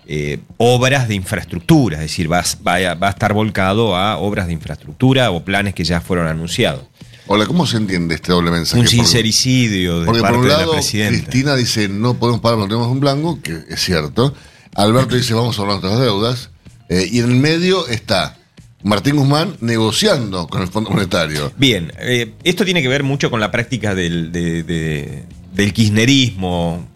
eh, 0.08 0.40
obras 0.58 1.08
de 1.08 1.16
infraestructura, 1.16 1.98
es 1.98 2.04
decir, 2.04 2.32
va, 2.32 2.44
va- 2.66 2.94
va 2.96 3.08
a 3.08 3.12
estar 3.12 3.34
volcado 3.34 3.96
a 3.96 4.18
obras 4.18 4.48
de 4.48 4.54
infraestructura 4.54 5.32
o 5.32 5.44
planes 5.44 5.74
que 5.74 5.84
ya 5.84 6.00
fueron 6.02 6.28
anunciados. 6.28 6.84
Hola, 7.28 7.46
¿cómo 7.46 7.68
se 7.68 7.76
entiende 7.78 8.16
este 8.16 8.32
doble 8.32 8.52
mensaje? 8.52 8.80
Un 8.80 8.88
sincericidio 8.88 10.00
de 10.00 10.06
Porque 10.06 10.22
parte 10.22 10.36
por 10.38 10.44
un 10.46 10.50
de 10.50 10.54
lado, 10.58 10.72
la 10.72 10.78
presidenta. 10.78 11.24
Cristina 11.26 11.56
dice 11.56 11.90
no 11.90 12.14
podemos 12.14 12.40
pagar 12.42 12.58
porque 12.58 12.70
tenemos 12.70 12.90
un 12.92 13.00
blanco, 13.02 13.40
que 13.42 13.60
es 13.70 13.82
cierto. 13.84 14.34
Alberto 14.76 15.16
dice 15.16 15.34
vamos 15.34 15.60
a 15.60 15.62
hablar 15.64 15.82
de 15.82 15.88
nuestras 15.88 16.02
deudas. 16.06 16.50
Eh, 16.90 17.06
y 17.12 17.20
en 17.20 17.26
el 17.26 17.36
medio 17.36 17.86
está 17.90 18.38
Martín 18.82 19.18
Guzmán 19.18 19.58
negociando 19.60 20.48
con 20.48 20.62
el 20.62 20.70
Fondo 20.70 20.90
Monetario. 20.92 21.52
Bien, 21.58 21.92
eh, 22.00 22.32
esto 22.46 22.64
tiene 22.64 22.82
que 22.82 22.88
ver 22.88 23.04
mucho 23.04 23.30
con 23.30 23.42
la 23.42 23.52
práctica 23.52 23.94
del, 23.94 24.32
de- 24.32 24.64
de- 24.64 25.24
del 25.54 25.74
kirchnerismo 25.74 26.88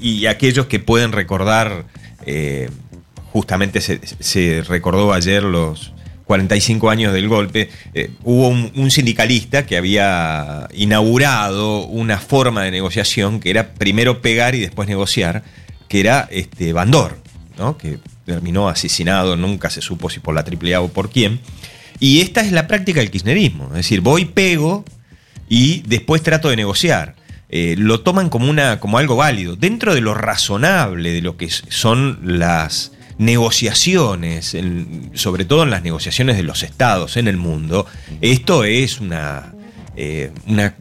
y, 0.00 0.10
y 0.10 0.26
aquellos 0.26 0.66
que 0.66 0.78
pueden 0.78 1.10
recordar, 1.10 1.86
eh, 2.26 2.70
justamente 3.32 3.80
se, 3.80 4.62
recordó 4.62 5.12
ayer 5.12 5.42
los 5.42 5.92
45 6.26 6.90
años 6.90 7.12
del 7.12 7.28
golpe, 7.28 7.70
eh, 7.94 8.10
hubo 8.24 8.48
un, 8.48 8.90
sindicalista 8.90 9.66
que 9.66 9.76
había 9.76 10.68
inaugurado 10.74 11.84
una 11.86 12.18
forma 12.18 12.62
de 12.64 12.70
negociación 12.70 13.40
que 13.40 13.50
era 13.50 13.74
primero 13.74 14.22
pegar 14.22 14.54
y 14.54 14.60
después 14.60 14.88
negociar, 14.88 15.42
que 15.88 16.00
era 16.00 16.28
este 16.30 16.72
Bandor, 16.72 17.18
que 17.78 17.98
terminó 18.24 18.68
asesinado, 18.68 19.36
nunca 19.36 19.70
se 19.70 19.80
supo 19.80 20.10
si 20.10 20.20
por 20.20 20.34
la 20.34 20.40
AAA 20.42 20.80
o 20.80 20.88
por 20.88 21.10
quién. 21.10 21.40
Y 22.00 22.20
esta 22.20 22.40
es 22.40 22.52
la 22.52 22.66
práctica 22.66 23.00
del 23.00 23.10
kirchnerismo. 23.10 23.66
Es 23.68 23.74
decir, 23.74 24.00
voy, 24.00 24.24
pego 24.24 24.84
y 25.48 25.82
después 25.86 26.22
trato 26.22 26.48
de 26.48 26.56
negociar. 26.56 27.14
Eh, 27.54 27.74
lo 27.76 28.00
toman 28.00 28.30
como, 28.30 28.48
una, 28.48 28.80
como 28.80 28.96
algo 28.96 29.14
válido. 29.16 29.56
Dentro 29.56 29.94
de 29.94 30.00
lo 30.00 30.14
razonable 30.14 31.12
de 31.12 31.20
lo 31.20 31.36
que 31.36 31.50
son 31.50 32.18
las 32.22 32.92
negociaciones, 33.18 34.54
en- 34.54 35.10
sobre 35.14 35.44
todo 35.44 35.62
en 35.62 35.70
las 35.70 35.82
negociaciones 35.82 36.36
de 36.36 36.42
los 36.42 36.62
estados 36.62 37.16
en 37.16 37.28
el 37.28 37.36
mundo, 37.36 37.86
esto 38.20 38.64
es 38.64 39.00
una, 39.00 39.52
eh, 39.96 40.30
una- 40.46 40.74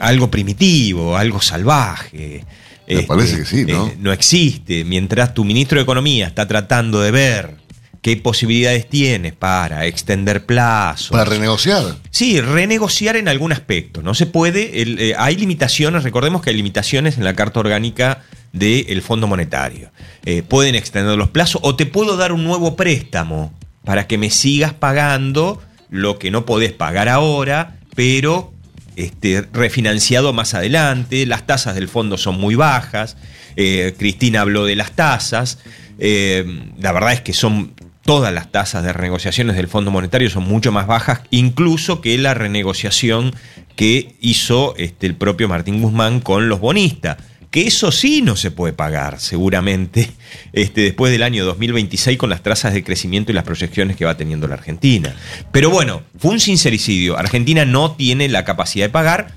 algo 0.00 0.30
primitivo, 0.30 1.16
algo 1.16 1.40
salvaje. 1.42 2.44
Me 2.88 3.02
parece 3.02 3.38
que 3.38 3.44
sí, 3.44 3.64
¿no? 3.64 3.86
eh, 3.88 3.96
no 3.98 4.12
existe. 4.12 4.84
Mientras 4.84 5.34
tu 5.34 5.44
ministro 5.44 5.78
de 5.78 5.82
Economía 5.82 6.26
está 6.26 6.46
tratando 6.46 7.00
de 7.00 7.10
ver 7.10 7.56
qué 8.02 8.16
posibilidades 8.16 8.88
tienes 8.88 9.32
para 9.32 9.86
extender 9.86 10.44
plazos. 10.44 11.10
Para 11.10 11.24
renegociar. 11.24 11.96
Sí, 12.10 12.40
renegociar 12.40 13.16
en 13.16 13.28
algún 13.28 13.52
aspecto. 13.52 14.02
No 14.02 14.14
se 14.14 14.26
puede. 14.26 14.82
el, 14.82 14.98
eh, 14.98 15.14
hay 15.16 15.36
limitaciones, 15.36 16.02
recordemos 16.02 16.42
que 16.42 16.50
hay 16.50 16.56
limitaciones 16.56 17.16
en 17.16 17.24
la 17.24 17.34
Carta 17.34 17.60
Orgánica 17.60 18.22
del 18.52 19.00
Fondo 19.02 19.28
Monetario. 19.28 19.92
Eh, 20.26 20.42
pueden 20.42 20.74
extender 20.74 21.16
los 21.16 21.30
plazos 21.30 21.60
o 21.64 21.76
te 21.76 21.86
puedo 21.86 22.16
dar 22.16 22.32
un 22.32 22.44
nuevo 22.44 22.76
préstamo 22.76 23.54
para 23.84 24.06
que 24.06 24.18
me 24.18 24.30
sigas 24.30 24.74
pagando 24.74 25.62
lo 25.88 26.18
que 26.18 26.30
no 26.30 26.44
podés 26.44 26.72
pagar 26.72 27.08
ahora, 27.08 27.76
pero 27.94 28.52
este, 28.96 29.46
refinanciado 29.52 30.32
más 30.32 30.54
adelante. 30.54 31.24
Las 31.24 31.46
tasas 31.46 31.76
del 31.76 31.88
fondo 31.88 32.18
son 32.18 32.40
muy 32.40 32.56
bajas. 32.56 33.16
Eh, 33.56 33.94
Cristina 33.96 34.40
habló 34.40 34.64
de 34.64 34.74
las 34.74 34.92
tasas. 34.92 35.58
Eh, 35.98 36.44
la 36.80 36.92
verdad 36.92 37.12
es 37.12 37.20
que 37.20 37.32
son 37.32 37.74
todas 38.04 38.32
las 38.32 38.50
tasas 38.50 38.82
de 38.82 38.92
renegociaciones 38.92 39.56
del 39.56 39.68
Fondo 39.68 39.90
Monetario 39.90 40.28
son 40.30 40.44
mucho 40.44 40.72
más 40.72 40.86
bajas, 40.86 41.20
incluso 41.30 42.00
que 42.00 42.18
la 42.18 42.34
renegociación 42.34 43.34
que 43.76 44.14
hizo 44.20 44.74
este, 44.76 45.06
el 45.06 45.14
propio 45.14 45.48
Martín 45.48 45.80
Guzmán 45.80 46.20
con 46.20 46.48
los 46.48 46.60
bonistas. 46.60 47.16
Que 47.50 47.66
eso 47.66 47.92
sí 47.92 48.22
no 48.22 48.34
se 48.34 48.50
puede 48.50 48.72
pagar, 48.72 49.20
seguramente, 49.20 50.10
este, 50.52 50.80
después 50.80 51.12
del 51.12 51.22
año 51.22 51.44
2026 51.44 52.16
con 52.16 52.30
las 52.30 52.42
trazas 52.42 52.72
de 52.72 52.82
crecimiento 52.82 53.30
y 53.30 53.34
las 53.34 53.44
proyecciones 53.44 53.96
que 53.96 54.06
va 54.06 54.16
teniendo 54.16 54.48
la 54.48 54.54
Argentina. 54.54 55.14
Pero 55.52 55.68
bueno, 55.68 56.02
fue 56.18 56.32
un 56.32 56.40
sincericidio. 56.40 57.18
Argentina 57.18 57.64
no 57.66 57.92
tiene 57.92 58.28
la 58.28 58.44
capacidad 58.44 58.86
de 58.86 58.90
pagar. 58.90 59.34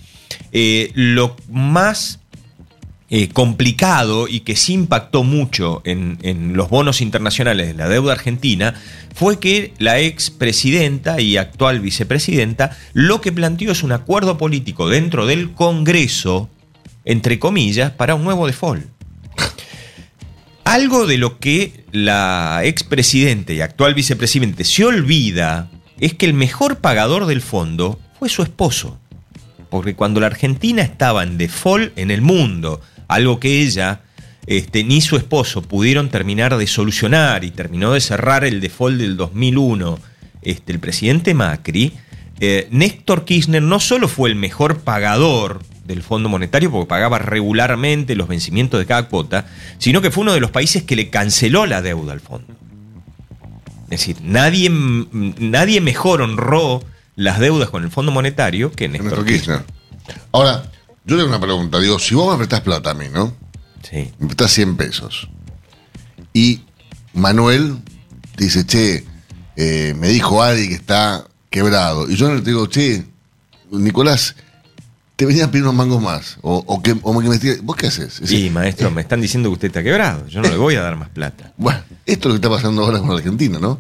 Eh, 0.53 0.91
lo 0.95 1.35
más 1.49 2.19
eh, 3.11 3.29
complicado 3.29 4.27
y 4.27 4.39
que 4.39 4.55
sí 4.55 4.73
impactó 4.73 5.23
mucho 5.23 5.83
en, 5.85 6.53
los 6.53 6.69
bonos 6.69 7.01
internacionales 7.01 7.67
de 7.67 7.73
la 7.75 7.87
deuda 7.87 8.13
argentina 8.13 8.73
fue 9.13 9.39
que 9.39 9.73
la 9.77 9.99
expresidenta 9.99 11.21
y 11.21 11.37
actual 11.37 11.81
vicepresidenta 11.81 12.75
lo 12.93 13.21
que 13.21 13.31
planteó 13.31 13.71
es 13.71 13.83
un 13.83 13.91
acuerdo 13.91 14.39
político 14.39 14.89
dentro 14.89 15.27
del 15.27 15.51
Congreso, 15.53 16.49
entre 17.03 17.37
comillas, 17.37 17.91
para 17.91 18.15
un 18.15 18.23
nuevo 18.23 18.47
default. 18.47 18.87
Algo 20.63 21.05
de 21.05 21.19
lo 21.19 21.37
que 21.37 21.85
la 21.91 22.61
expresidente 22.63 23.53
y 23.53 23.61
actual 23.61 23.93
vicepresidente 23.93 24.63
se 24.63 24.83
olvida 24.83 25.69
es 25.99 26.15
que 26.15 26.25
el 26.25 26.33
mejor 26.33 26.79
pagador 26.79 27.27
del 27.27 27.41
fondo 27.41 27.99
fue 28.17 28.29
su 28.29 28.41
esposo. 28.41 28.97
Porque 29.69 29.93
cuando 29.93 30.19
la 30.19 30.27
Argentina 30.27 30.81
estaba 30.81 31.21
en 31.21 31.37
default 31.37 31.95
en 31.99 32.09
el 32.09 32.23
mundo, 32.23 32.81
algo 33.07 33.39
que 33.39 33.61
ella 33.61 34.01
este, 34.47 34.83
ni 34.83 35.01
su 35.01 35.17
esposo 35.17 35.61
pudieron 35.61 36.09
terminar 36.09 36.55
de 36.57 36.67
solucionar 36.67 37.43
y 37.43 37.51
terminó 37.51 37.93
de 37.93 38.01
cerrar 38.01 38.45
el 38.45 38.61
default 38.61 38.97
del 38.97 39.17
2001, 39.17 39.99
este, 40.43 40.71
el 40.71 40.79
presidente 40.79 41.33
Macri, 41.33 41.93
eh, 42.39 42.67
Néstor 42.69 43.25
Kirchner 43.25 43.61
no 43.61 43.79
solo 43.79 44.07
fue 44.07 44.29
el 44.29 44.35
mejor 44.35 44.79
pagador 44.79 45.63
del 45.85 46.03
Fondo 46.03 46.29
Monetario, 46.29 46.71
porque 46.71 46.87
pagaba 46.87 47.19
regularmente 47.19 48.15
los 48.15 48.27
vencimientos 48.27 48.79
de 48.79 48.85
cada 48.85 49.07
cuota, 49.07 49.45
sino 49.77 50.01
que 50.01 50.11
fue 50.11 50.23
uno 50.23 50.33
de 50.33 50.39
los 50.39 50.51
países 50.51 50.83
que 50.83 50.95
le 50.95 51.09
canceló 51.09 51.65
la 51.65 51.81
deuda 51.81 52.13
al 52.13 52.19
fondo. 52.19 52.53
Es 53.85 53.99
decir, 53.99 54.17
nadie, 54.21 54.69
nadie 54.71 55.79
mejor 55.79 56.21
honró 56.21 56.83
las 57.15 57.39
deudas 57.39 57.69
con 57.69 57.83
el 57.83 57.91
Fondo 57.91 58.11
Monetario 58.11 58.71
que 58.71 58.89
Néstor, 58.89 59.11
Néstor 59.11 59.25
Kirchner. 59.25 59.63
Ahora, 60.31 60.63
yo 61.05 61.15
tengo 61.17 61.29
una 61.29 61.39
pregunta. 61.39 61.79
Digo, 61.79 61.99
si 61.99 62.15
vos 62.15 62.31
me 62.31 62.37
prestás 62.37 62.61
plata 62.61 62.91
a 62.91 62.93
mí, 62.93 63.05
¿no? 63.11 63.33
Sí. 63.89 64.11
Me 64.19 64.27
prestás 64.27 64.51
100 64.51 64.75
pesos. 64.77 65.29
Y 66.33 66.61
Manuel 67.13 67.77
te 68.35 68.45
dice, 68.45 68.65
che, 68.65 69.05
eh, 69.55 69.93
me 69.97 70.09
dijo 70.09 70.41
Adi 70.43 70.67
que 70.67 70.73
está 70.75 71.25
quebrado. 71.49 72.09
Y 72.09 72.15
yo 72.15 72.33
le 72.33 72.41
digo, 72.41 72.67
che, 72.67 73.05
Nicolás, 73.71 74.35
te 75.15 75.25
venía 75.25 75.45
a 75.45 75.51
pedir 75.51 75.63
unos 75.63 75.75
mangos 75.75 76.01
más. 76.01 76.37
O, 76.41 76.63
o 76.65 76.81
que, 76.81 76.95
o 77.01 77.19
que 77.19 77.29
me 77.29 77.37
tire- 77.39 77.59
¿Vos 77.61 77.75
qué 77.77 77.87
haces? 77.87 78.19
Es 78.19 78.29
Sí, 78.29 78.49
maestro, 78.49 78.91
me 78.91 79.01
están 79.01 79.21
diciendo 79.21 79.49
que 79.49 79.53
usted 79.53 79.67
está 79.67 79.83
quebrado. 79.83 80.27
Yo 80.27 80.41
no 80.41 80.49
le 80.49 80.57
voy 80.57 80.75
a 80.75 80.81
dar 80.81 80.95
más 80.97 81.09
plata. 81.09 81.53
Bueno, 81.57 81.79
esto 82.05 82.27
es 82.29 82.33
lo 82.35 82.41
que 82.41 82.45
está 82.47 82.49
pasando 82.49 82.83
ahora 82.83 82.99
con 82.99 83.11
Argentina, 83.11 83.59
¿no? 83.59 83.79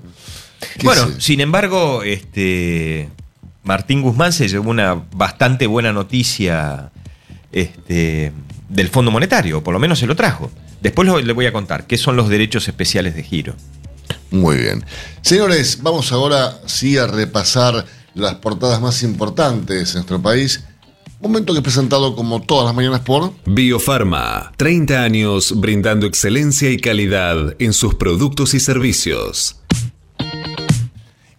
¿Qué 0.77 0.83
Bueno, 0.85 1.09
sin 1.19 1.41
embargo, 1.41 2.03
este 2.03 3.09
Martín 3.63 4.01
Guzmán 4.01 4.31
se 4.31 4.47
llevó 4.47 4.69
una 4.69 4.93
bastante 5.11 5.67
buena 5.67 5.91
noticia 5.91 6.91
este, 7.55 8.31
del 8.69 8.89
Fondo 8.89 9.09
Monetario, 9.09 9.63
por 9.63 9.73
lo 9.73 9.79
menos 9.79 9.97
se 9.97 10.05
lo 10.05 10.15
trajo. 10.15 10.51
Después 10.81 11.07
lo- 11.07 11.19
le 11.19 11.33
voy 11.33 11.47
a 11.47 11.51
contar 11.53 11.87
qué 11.87 11.97
son 11.97 12.15
los 12.15 12.29
derechos 12.29 12.67
especiales 12.67 13.15
de 13.15 13.23
giro. 13.23 13.55
Muy 14.29 14.57
bien. 14.57 14.85
Señores, 15.21 15.79
vamos 15.81 16.11
ahora 16.11 16.59
sí 16.67 16.97
a 16.97 17.07
repasar 17.07 17.85
las 18.13 18.35
portadas 18.35 18.79
más 18.81 19.01
importantes 19.01 19.89
de 19.89 19.93
nuestro 19.95 20.21
país. 20.21 20.63
Momento 21.21 21.53
que 21.53 21.59
es 21.59 21.63
presentado 21.63 22.15
como 22.15 22.41
todas 22.41 22.65
las 22.65 22.75
mañanas 22.75 22.99
por... 22.99 23.31
Biofarma, 23.45 24.51
30 24.57 25.01
años 25.01 25.53
brindando 25.59 26.05
excelencia 26.05 26.69
y 26.69 26.77
calidad 26.77 27.55
en 27.57 27.73
sus 27.73 27.95
productos 27.95 28.53
y 28.53 28.59
servicios. 28.59 29.55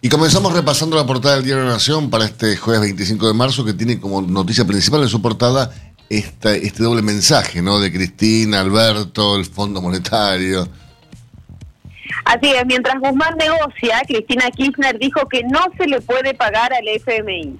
Y 0.00 0.08
comenzamos 0.08 0.52
repasando 0.52 0.96
la 0.96 1.06
portada 1.06 1.36
del 1.36 1.44
Diario 1.44 1.62
de 1.64 1.68
la 1.68 1.74
Nación 1.74 2.10
para 2.10 2.24
este 2.26 2.56
jueves 2.56 2.80
25 2.82 3.26
de 3.26 3.34
marzo, 3.34 3.64
que 3.64 3.72
tiene 3.74 3.98
como 3.98 4.22
noticia 4.22 4.64
principal 4.64 5.02
en 5.02 5.08
su 5.08 5.20
portada 5.20 5.70
esta- 6.08 6.54
este 6.54 6.82
doble 6.82 7.02
mensaje, 7.02 7.62
¿no? 7.62 7.78
De 7.80 7.92
Cristina, 7.92 8.60
Alberto, 8.60 9.36
el 9.36 9.44
Fondo 9.44 9.80
Monetario. 9.82 10.68
Así 12.24 12.46
es, 12.52 12.64
mientras 12.66 12.98
Guzmán 13.00 13.36
negocia, 13.36 14.02
Cristina 14.06 14.50
Kirchner 14.50 14.98
dijo 14.98 15.28
que 15.28 15.42
no 15.44 15.60
se 15.78 15.86
le 15.86 16.00
puede 16.00 16.34
pagar 16.34 16.72
al 16.72 16.86
FMI. 16.88 17.56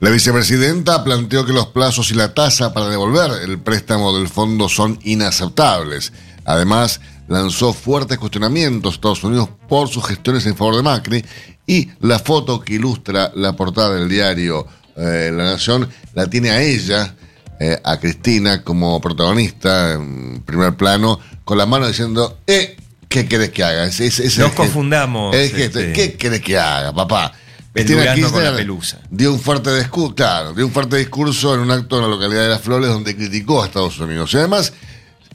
La 0.00 0.10
vicepresidenta 0.10 1.02
planteó 1.02 1.44
que 1.46 1.52
los 1.52 1.68
plazos 1.68 2.10
y 2.10 2.14
la 2.14 2.34
tasa 2.34 2.72
para 2.74 2.88
devolver 2.88 3.30
el 3.42 3.58
préstamo 3.58 4.16
del 4.16 4.28
fondo 4.28 4.68
son 4.68 4.98
inaceptables. 5.02 6.12
Además, 6.44 7.00
lanzó 7.28 7.72
fuertes 7.72 8.18
cuestionamientos 8.18 8.92
a 8.92 8.94
Estados 8.96 9.24
Unidos 9.24 9.48
por 9.68 9.88
sus 9.88 10.04
gestiones 10.06 10.44
en 10.46 10.56
favor 10.56 10.76
de 10.76 10.82
Macri 10.82 11.24
y 11.66 11.88
la 12.00 12.18
foto 12.18 12.60
que 12.60 12.74
ilustra 12.74 13.32
la 13.34 13.54
portada 13.54 13.94
del 13.94 14.08
diario 14.08 14.66
eh, 14.96 15.30
La 15.34 15.44
Nación 15.44 15.88
la 16.14 16.26
tiene 16.28 16.50
a 16.50 16.62
ella, 16.62 17.14
eh, 17.60 17.80
a 17.84 17.98
Cristina, 17.98 18.62
como 18.62 19.00
protagonista 19.00 19.92
en 19.94 20.42
primer 20.44 20.74
plano, 20.76 21.18
con 21.44 21.58
la 21.58 21.66
mano 21.66 21.86
diciendo, 21.88 22.38
eh, 22.46 22.76
¿qué 23.08 23.26
querés 23.26 23.50
que 23.50 23.64
haga? 23.64 23.84
Es- 23.86 24.00
es- 24.00 24.18
es 24.20 24.38
Nos 24.38 24.52
confundamos, 24.52 25.34
este, 25.34 25.92
¿Qué 25.92 26.14
querés 26.14 26.40
que 26.42 26.58
haga, 26.58 26.92
papá? 26.92 27.32
Cristina 27.72 28.14
Kirchner 28.14 28.56
pelusa. 28.56 29.00
Dio 29.10 29.32
un 29.32 29.38
fuerte 29.40 29.76
discurso, 29.76 30.14
claro, 30.14 30.54
dio 30.54 30.64
un 30.66 30.72
fuerte 30.72 30.96
discurso 30.96 31.54
en 31.54 31.60
un 31.60 31.70
acto 31.70 31.96
en 31.96 32.02
la 32.02 32.08
localidad 32.08 32.42
de 32.42 32.48
Las 32.48 32.62
Flores 32.62 32.88
donde 32.88 33.14
criticó 33.14 33.62
a 33.62 33.66
Estados 33.66 33.98
Unidos. 33.98 34.32
Y 34.32 34.38
además 34.38 34.72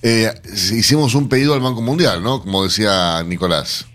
eh, 0.02 0.34
hicimos 0.74 1.14
un 1.14 1.30
pedido 1.30 1.54
al 1.54 1.60
Banco 1.60 1.82
Mundial, 1.84 2.24
¿no? 2.24 2.42
Como 2.42 2.64
decía 2.64 3.24
Nicolás. 3.24 3.86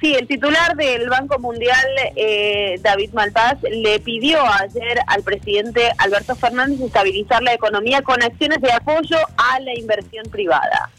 Sí, 0.00 0.14
el 0.14 0.28
titular 0.28 0.76
del 0.76 1.08
Banco 1.08 1.40
Mundial, 1.40 1.86
eh, 2.14 2.78
David 2.82 3.10
Malpaz, 3.14 3.58
le 3.62 3.98
pidió 3.98 4.38
ayer 4.44 5.00
al 5.08 5.22
presidente 5.24 5.90
Alberto 5.98 6.36
Fernández 6.36 6.80
estabilizar 6.80 7.42
la 7.42 7.52
economía 7.52 8.02
con 8.02 8.22
acciones 8.22 8.60
de 8.60 8.70
apoyo 8.70 9.16
a 9.36 9.58
la 9.60 9.76
inversión 9.76 10.24
privada. 10.30 10.90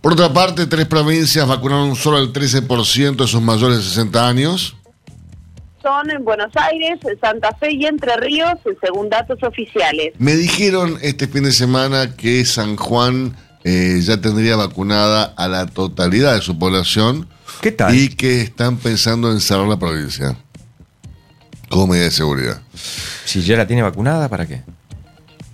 Por 0.00 0.14
otra 0.14 0.32
parte, 0.32 0.66
tres 0.66 0.86
provincias 0.86 1.46
vacunaron 1.46 1.94
solo 1.94 2.18
el 2.18 2.32
13% 2.32 3.16
de 3.16 3.26
sus 3.28 3.40
mayores 3.40 3.78
de 3.78 3.84
60 3.84 4.28
años. 4.28 4.76
Son 5.80 6.10
en 6.10 6.24
Buenos 6.24 6.50
Aires, 6.56 6.98
Santa 7.20 7.54
Fe 7.54 7.72
y 7.72 7.86
Entre 7.86 8.16
Ríos, 8.16 8.54
según 8.82 9.08
datos 9.08 9.40
oficiales. 9.44 10.14
Me 10.18 10.34
dijeron 10.34 10.98
este 11.02 11.28
fin 11.28 11.44
de 11.44 11.52
semana 11.52 12.16
que 12.16 12.44
San 12.44 12.76
Juan 12.76 13.36
eh, 13.62 14.00
ya 14.02 14.20
tendría 14.20 14.56
vacunada 14.56 15.32
a 15.36 15.46
la 15.46 15.66
totalidad 15.66 16.34
de 16.34 16.42
su 16.42 16.58
población 16.58 17.28
¿Qué 17.60 17.72
tal? 17.72 17.94
y 17.94 18.08
que 18.10 18.42
están 18.42 18.76
pensando 18.76 19.32
en 19.32 19.40
cerrar 19.40 19.66
la 19.66 19.78
provincia 19.78 20.36
como 21.68 21.88
medida 21.88 22.04
de 22.04 22.10
seguridad. 22.10 22.62
Si 23.24 23.42
ya 23.42 23.56
la 23.56 23.66
tiene 23.66 23.82
vacunada, 23.82 24.28
¿para 24.28 24.46
qué? 24.46 24.62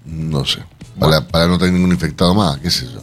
No 0.05 0.45
sé, 0.45 0.61
para, 0.99 1.27
para 1.27 1.49
no 1.49 1.59
tener 1.59 1.75
ningún 1.75 1.93
infectado 1.93 2.35
más, 2.35 2.59
qué 2.59 2.71
sé 2.71 2.87
yo. 2.93 3.03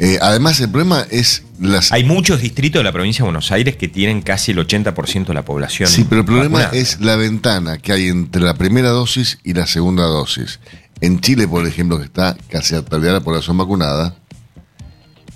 Eh, 0.00 0.18
además, 0.22 0.60
el 0.60 0.68
problema 0.70 1.04
es 1.10 1.42
las... 1.60 1.90
Hay 1.90 2.04
muchos 2.04 2.40
distritos 2.40 2.80
de 2.80 2.84
la 2.84 2.92
provincia 2.92 3.22
de 3.22 3.24
Buenos 3.24 3.50
Aires 3.50 3.76
que 3.76 3.88
tienen 3.88 4.22
casi 4.22 4.52
el 4.52 4.58
80% 4.58 5.26
de 5.26 5.34
la 5.34 5.44
población. 5.44 5.88
Sí, 5.88 6.06
pero 6.08 6.20
el 6.20 6.24
problema 6.24 6.58
vacunada. 6.60 6.76
es 6.76 7.00
la 7.00 7.16
ventana 7.16 7.78
que 7.78 7.92
hay 7.92 8.08
entre 8.08 8.42
la 8.42 8.54
primera 8.54 8.90
dosis 8.90 9.38
y 9.42 9.54
la 9.54 9.66
segunda 9.66 10.04
dosis. 10.04 10.60
En 11.00 11.20
Chile, 11.20 11.48
por 11.48 11.66
ejemplo, 11.66 11.98
que 11.98 12.04
está 12.04 12.36
casi 12.48 12.76
a 12.76 12.84
la 12.88 13.20
población 13.20 13.58
vacunada, 13.58 14.14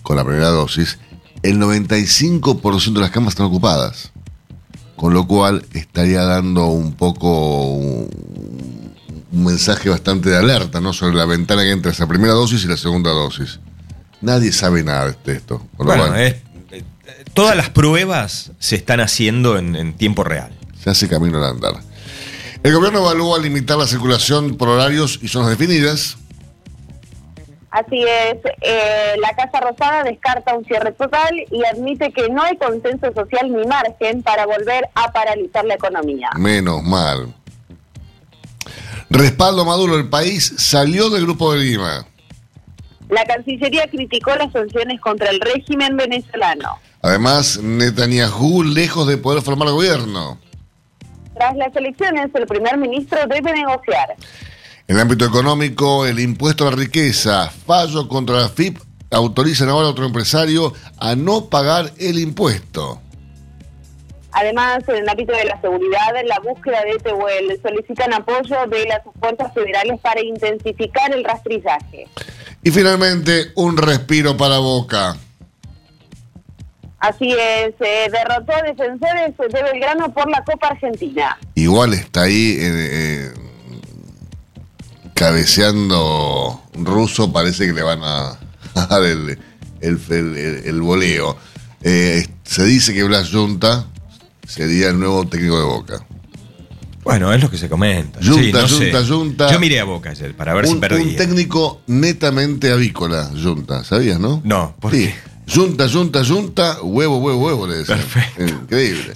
con 0.03 0.17
la 0.17 0.25
primera 0.25 0.49
dosis, 0.49 0.99
el 1.43 1.59
95% 1.59 2.93
de 2.95 3.01
las 3.01 3.11
camas 3.11 3.33
están 3.33 3.47
ocupadas. 3.47 4.11
Con 4.97 5.15
lo 5.15 5.27
cual 5.27 5.65
estaría 5.73 6.23
dando 6.23 6.67
un 6.67 6.93
poco 6.93 7.75
un, 7.75 8.09
un 9.33 9.45
mensaje 9.45 9.89
bastante 9.89 10.31
de 10.31 10.37
alerta, 10.37 10.81
¿no? 10.81 10.93
Sobre 10.93 11.17
la 11.17 11.25
ventana 11.25 11.63
que 11.63 11.73
entre 11.73 11.91
esa 11.91 12.07
primera 12.07 12.35
dosis 12.35 12.65
y 12.65 12.69
la 12.69 12.77
segunda 12.77 13.11
dosis. 13.11 13.59
Nadie 14.21 14.53
sabe 14.53 14.85
nada 14.85 15.17
de 15.25 15.33
esto. 15.33 15.59
Con 15.77 15.87
lo 15.89 15.93
Bueno, 15.95 16.07
cual, 16.09 16.21
es- 16.23 16.35
eh, 16.71 16.85
todas 17.35 17.57
las 17.57 17.71
pruebas 17.71 18.53
se 18.61 18.77
están 18.77 19.01
haciendo 19.01 19.59
en, 19.59 19.75
en 19.75 19.95
tiempo 19.95 20.23
real. 20.23 20.53
se 20.81 20.91
hace 20.91 21.09
camino 21.09 21.39
al 21.39 21.45
andar. 21.51 21.75
El 22.63 22.73
gobierno 22.73 23.01
evalúa 23.01 23.41
limitar 23.41 23.77
la 23.79 23.89
circulación 23.89 24.57
por 24.57 24.69
horarios 24.69 25.19
y 25.21 25.27
zonas 25.27 25.49
definidas. 25.51 26.17
Así 27.73 28.03
es, 28.03 28.37
eh, 28.61 29.15
la 29.19 29.35
Casa 29.35 29.59
Rosada 29.61 30.03
descarta 30.03 30.55
un 30.55 30.63
cierre 30.67 30.93
total 30.93 31.35
y 31.51 31.65
admite 31.65 32.13
que 32.13 32.29
no 32.29 32.43
hay 32.43 32.55
consenso 32.59 33.11
social 33.15 33.51
ni 33.51 33.67
margen 33.67 34.23
para 34.23 34.45
volver 34.45 34.91
a 34.95 35.11
paralizar 35.11 35.65
la 35.65 35.75
economía. 35.75 36.29
Menos 36.37 36.83
mal. 36.83 37.35
Respaldo 39.09 39.63
a 39.63 39.65
Maduro, 39.65 39.97
el 39.97 40.11
país 40.11 40.55
salió 40.59 41.09
del 41.09 41.23
Grupo 41.23 41.55
de 41.55 41.61
Lima. 41.61 42.07
La 43.09 43.25
Cancillería 43.25 43.89
criticó 43.89 44.35
las 44.37 44.53
sanciones 44.53 45.01
contra 45.01 45.31
el 45.31 45.41
régimen 45.41 45.97
venezolano. 45.97 46.79
Además, 47.01 47.59
Netanyahu 47.63 48.65
lejos 48.65 49.07
de 49.09 49.17
poder 49.17 49.43
formar 49.43 49.71
gobierno. 49.71 50.39
Tras 51.35 51.57
las 51.57 51.75
elecciones, 51.75 52.29
el 52.35 52.47
primer 52.47 52.77
ministro 52.77 53.19
debe 53.29 53.53
negociar. 53.55 54.15
En 54.89 54.97
el 54.97 55.03
ámbito 55.03 55.25
económico, 55.25 56.07
el 56.07 56.19
impuesto 56.19 56.67
a 56.67 56.71
la 56.71 56.77
riqueza, 56.77 57.51
fallo 57.67 58.09
contra 58.09 58.41
la 58.41 58.49
FIP, 58.49 58.79
autorizan 59.11 59.69
ahora 59.69 59.87
a 59.87 59.91
otro 59.91 60.05
empresario 60.05 60.73
a 60.99 61.15
no 61.15 61.47
pagar 61.47 61.93
el 61.99 62.19
impuesto. 62.19 63.01
Además, 64.33 64.83
en 64.89 64.97
el 64.97 65.09
ámbito 65.09 65.33
de 65.33 65.45
la 65.45 65.61
seguridad, 65.61 66.17
en 66.17 66.27
la 66.27 66.39
búsqueda 66.41 66.83
de 66.85 66.99
Tehuel 66.99 67.61
solicitan 67.63 68.15
apoyo 68.15 68.67
de 68.67 68.87
las 68.87 69.01
fuerzas 69.21 69.53
federales 69.53 70.01
para 70.01 70.23
intensificar 70.23 71.15
el 71.15 71.23
rastrillaje. 71.23 72.09
Y 72.63 72.71
finalmente, 72.71 73.53
un 73.57 73.77
respiro 73.77 74.37
para 74.37 74.59
Boca. 74.59 75.17
Así 77.03 77.33
es, 77.33 77.75
eh, 77.81 78.09
derrotó 78.13 78.53
a 78.55 78.63
defensores 78.63 79.37
de 79.37 79.63
Belgrano 79.63 80.15
por 80.15 80.31
la 80.31 80.45
Copa 80.45 80.69
Argentina. 80.69 81.37
Igual 81.57 81.95
está 81.95 82.23
ahí 82.23 82.57
eh, 82.61 82.63
eh, 82.63 83.12
cabeceando 85.15 86.61
ruso, 86.75 87.33
parece 87.33 87.67
que 87.67 87.73
le 87.73 87.83
van 87.83 88.01
a, 88.03 88.31
a 88.75 88.87
dar 88.87 89.03
el, 89.05 89.39
el, 89.81 90.01
el- 90.65 90.81
voleo. 90.81 91.37
Eh, 91.83 92.27
se 92.45 92.65
dice 92.65 92.95
que 92.95 93.03
Blas 93.05 93.31
Junta 93.31 93.87
sería 94.47 94.89
el 94.91 94.99
nuevo 94.99 95.27
técnico 95.27 95.59
de 95.59 95.65
Boca. 95.65 96.07
Bueno, 97.05 97.33
es 97.33 97.43
lo 97.43 97.51
que 97.51 97.59
se 97.59 97.69
comenta. 97.69 98.21
Junta, 98.25 98.43
Sí, 98.43 98.53
no 98.53 98.69
sé. 98.69 98.75
Junta, 98.93 99.05
Junta. 99.07 99.53
Yo 99.53 99.59
miré 99.59 99.81
a 99.81 99.85
Boca 99.85 100.11
ayer 100.11 100.37
para 100.37 100.55
ver 100.55 100.69
si 100.69 100.77
perdía. 100.77 101.03
un 101.03 101.17
técnico 101.17 101.81
netamente 101.89 102.71
avícola, 102.71 103.29
Junta, 103.43 103.83
¿sabías, 103.83 104.21
no? 104.21 104.41
No, 104.45 104.77
¿por 104.79 104.93
sí. 104.93 105.07
qué? 105.09 105.15
Junta, 105.53 105.89
Junta, 105.89 106.25
Junta, 106.25 106.79
huevo, 106.83 107.19
huevo, 107.19 107.45
huevo, 107.47 107.67
le 107.67 107.79
decían. 107.79 107.99
Perfecto. 107.99 108.45
Increíble. 108.45 109.13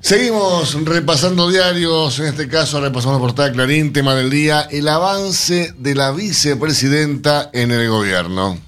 Seguimos 0.00 0.82
repasando 0.84 1.50
diarios, 1.50 2.18
en 2.20 2.26
este 2.26 2.48
caso 2.48 2.80
repasamos 2.80 3.20
la 3.20 3.26
portada 3.26 3.48
de 3.50 3.54
Clarín, 3.54 3.92
tema 3.92 4.14
del 4.14 4.30
día, 4.30 4.62
el 4.70 4.88
avance 4.88 5.74
de 5.76 5.94
la 5.94 6.10
vicepresidenta 6.10 7.50
en 7.52 7.70
el 7.70 7.86
gobierno. 7.88 8.58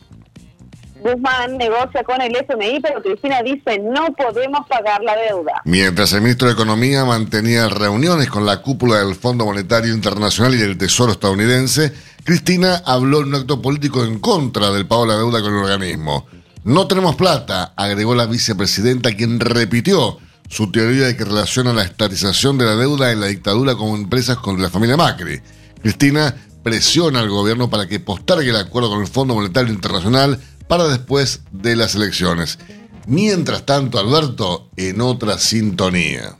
Guzmán 1.00 1.56
negocia 1.56 2.04
con 2.04 2.20
el 2.20 2.36
FMI, 2.36 2.80
pero 2.80 3.02
Cristina 3.02 3.42
dice 3.42 3.78
no 3.78 4.12
podemos 4.12 4.68
pagar 4.68 5.02
la 5.02 5.16
deuda. 5.16 5.62
Mientras 5.64 6.12
el 6.12 6.20
ministro 6.20 6.48
de 6.48 6.54
Economía 6.54 7.04
mantenía 7.06 7.66
reuniones 7.68 8.28
con 8.28 8.44
la 8.44 8.60
cúpula 8.60 8.98
del 8.98 9.14
Fondo 9.14 9.46
Monetario 9.46 9.94
Internacional 9.94 10.54
y 10.54 10.58
del 10.58 10.76
Tesoro 10.76 11.12
estadounidense, 11.12 11.92
Cristina 12.24 12.82
habló 12.84 13.22
en 13.22 13.28
un 13.28 13.34
acto 13.36 13.60
político 13.62 14.04
en 14.04 14.20
contra 14.20 14.70
del 14.70 14.86
pago 14.86 15.06
de 15.06 15.08
la 15.08 15.18
deuda 15.18 15.40
con 15.40 15.54
el 15.54 15.64
organismo. 15.64 16.26
No 16.64 16.86
tenemos 16.86 17.16
plata, 17.16 17.72
agregó 17.74 18.14
la 18.14 18.26
vicepresidenta, 18.26 19.16
quien 19.16 19.40
repitió 19.40 20.18
su 20.48 20.70
teoría 20.70 21.06
de 21.06 21.16
que 21.16 21.24
relaciona 21.24 21.72
la 21.72 21.82
estatización 21.82 22.58
de 22.58 22.66
la 22.66 22.76
deuda 22.76 23.12
en 23.12 23.20
la 23.20 23.26
dictadura 23.26 23.74
con 23.74 23.90
empresas 23.90 24.36
con 24.38 24.60
la 24.60 24.70
familia 24.70 24.96
Macri. 24.96 25.40
Cristina 25.80 26.34
presiona 26.62 27.20
al 27.20 27.28
gobierno 27.28 27.70
para 27.70 27.86
que 27.86 28.00
postergue 28.00 28.50
el 28.50 28.56
acuerdo 28.56 28.90
con 28.90 29.00
el 29.00 29.08
Fondo 29.08 29.34
Monetario 29.34 29.72
Internacional 29.72 30.38
para 30.68 30.84
después 30.84 31.42
de 31.50 31.76
las 31.76 31.94
elecciones. 31.94 32.58
Mientras 33.06 33.66
tanto, 33.66 33.98
Alberto, 33.98 34.68
en 34.76 35.00
otra 35.00 35.38
sintonía. 35.38 36.36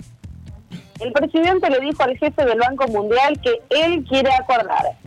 El 1.01 1.13
presidente 1.13 1.69
le 1.69 1.81
dijo 1.81 2.03
al 2.03 2.17
jefe 2.17 2.45
del 2.45 2.59
Banco 2.59 2.87
Mundial 2.89 3.41
que 3.43 3.61
él 3.71 4.05
quiere 4.09 4.31
acordar. 4.33 5.02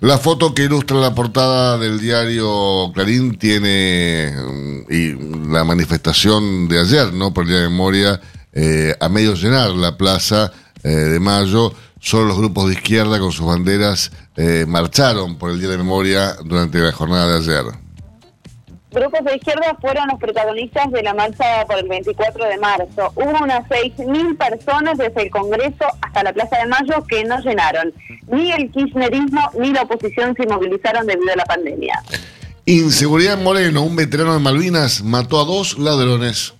La 0.00 0.16
foto 0.16 0.54
que 0.54 0.64
ilustra 0.64 0.96
la 0.96 1.14
portada 1.14 1.76
del 1.76 2.00
diario 2.00 2.90
Clarín 2.94 3.36
tiene 3.36 4.32
mm, 4.34 4.80
y 4.90 5.52
la 5.52 5.62
manifestación 5.62 6.68
de 6.68 6.80
ayer, 6.80 7.12
¿no? 7.12 7.34
Por 7.34 7.44
el 7.44 7.50
Día 7.50 7.60
de 7.60 7.68
Memoria, 7.68 8.20
eh, 8.54 8.96
a 8.98 9.10
medio 9.10 9.34
llenar 9.34 9.72
la 9.72 9.98
plaza 9.98 10.52
eh, 10.82 10.88
de 10.88 11.20
Mayo. 11.20 11.74
Solo 12.00 12.28
los 12.28 12.38
grupos 12.38 12.68
de 12.68 12.76
izquierda 12.76 13.18
con 13.18 13.30
sus 13.30 13.44
banderas 13.44 14.10
eh, 14.36 14.64
marcharon 14.66 15.36
por 15.36 15.50
el 15.50 15.60
Día 15.60 15.68
de 15.68 15.76
Memoria 15.76 16.34
durante 16.46 16.78
la 16.78 16.92
jornada 16.92 17.26
de 17.26 17.36
ayer. 17.36 17.64
Grupos 18.92 19.24
de 19.24 19.36
izquierda 19.36 19.76
fueron 19.80 20.08
los 20.08 20.18
protagonistas 20.18 20.90
de 20.90 21.02
la 21.04 21.14
marcha 21.14 21.64
por 21.66 21.78
el 21.78 21.86
24 21.86 22.44
de 22.44 22.58
marzo. 22.58 23.12
Hubo 23.14 23.44
unas 23.44 23.68
6.000 23.68 24.36
personas 24.36 24.98
desde 24.98 25.22
el 25.22 25.30
Congreso 25.30 25.86
hasta 26.02 26.24
la 26.24 26.32
Plaza 26.32 26.58
de 26.58 26.66
Mayo 26.66 27.04
que 27.08 27.22
no 27.22 27.38
llenaron. 27.38 27.94
Ni 28.26 28.50
el 28.50 28.68
kirchnerismo 28.72 29.48
ni 29.56 29.72
la 29.72 29.82
oposición 29.82 30.34
se 30.34 30.44
movilizaron 30.46 31.06
debido 31.06 31.32
a 31.32 31.36
la 31.36 31.44
pandemia. 31.44 32.02
Inseguridad 32.66 33.34
en 33.34 33.44
Moreno, 33.44 33.82
un 33.82 33.94
veterano 33.94 34.34
de 34.34 34.40
Malvinas 34.40 35.02
mató 35.04 35.40
a 35.40 35.44
dos 35.44 35.78
ladrones. 35.78 36.54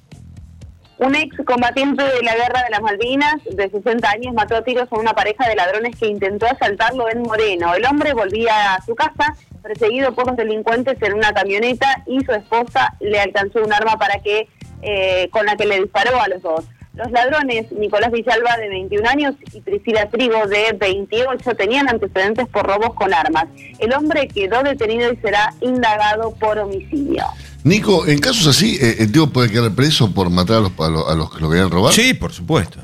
Un 0.99 1.17
ex 1.17 1.37
combatiente 1.45 2.05
de 2.05 2.23
la 2.23 2.37
guerra 2.37 2.63
de 2.63 2.71
las 2.71 2.83
Malvinas 2.83 3.43
de 3.51 3.71
60 3.71 4.09
años 4.09 4.35
mató 4.35 4.55
a 4.55 4.63
tiros 4.63 4.87
a 4.93 4.99
una 4.99 5.15
pareja 5.15 5.49
de 5.49 5.57
ladrones 5.57 5.97
que 5.97 6.07
intentó 6.07 6.47
asaltarlo 6.47 7.11
en 7.11 7.23
Moreno. 7.23 7.75
El 7.75 7.87
hombre 7.87 8.13
volvía 8.13 8.75
a 8.75 8.85
su 8.85 8.95
casa 8.95 9.35
perseguido 9.63 10.15
por 10.15 10.27
los 10.27 10.37
delincuentes 10.37 10.97
en 11.03 11.15
una 11.15 11.33
camioneta 11.33 12.03
y 12.07 12.25
su 12.25 12.33
esposa 12.33 12.95
le 13.01 13.21
alcanzó 13.21 13.63
un 13.63 13.73
arma 13.73 13.99
para 13.99 14.21
que 14.21 14.49
eh, 14.83 15.29
con 15.31 15.47
la 15.47 15.57
que 15.57 15.67
le 15.67 15.81
disparó 15.81 16.21
a 16.21 16.29
los 16.29 16.43
dos. 16.43 16.65
Los 16.95 17.11
ladrones, 17.13 17.71
Nicolás 17.71 18.11
Villalba 18.11 18.57
de 18.57 18.69
21 18.69 19.09
años 19.09 19.35
y 19.53 19.61
Priscila 19.61 20.09
Trigo 20.11 20.47
de 20.47 20.77
28, 20.79 21.55
tenían 21.55 21.89
antecedentes 21.89 22.49
por 22.49 22.67
robos 22.67 22.95
con 22.95 23.15
armas. 23.15 23.47
El 23.79 23.93
hombre 23.93 24.27
quedó 24.27 24.63
detenido 24.63 25.13
y 25.13 25.17
será 25.17 25.55
indagado 25.61 26.35
por 26.35 26.59
homicidio. 26.59 27.25
Nico, 27.63 28.07
en 28.07 28.19
casos 28.19 28.47
así, 28.49 28.77
eh, 28.81 28.97
¿el 29.01 29.13
tipo 29.13 29.29
puede 29.29 29.51
quedar 29.51 29.71
preso 29.73 30.13
por 30.13 30.31
matar 30.31 30.57
a 30.57 30.61
los, 30.61 30.73
a 30.81 30.89
los, 30.89 31.09
a 31.09 31.15
los 31.15 31.33
que 31.33 31.41
lo 31.41 31.51
querían 31.51 31.71
robar? 31.71 31.93
Sí, 31.93 32.15
por 32.15 32.33
supuesto. 32.33 32.81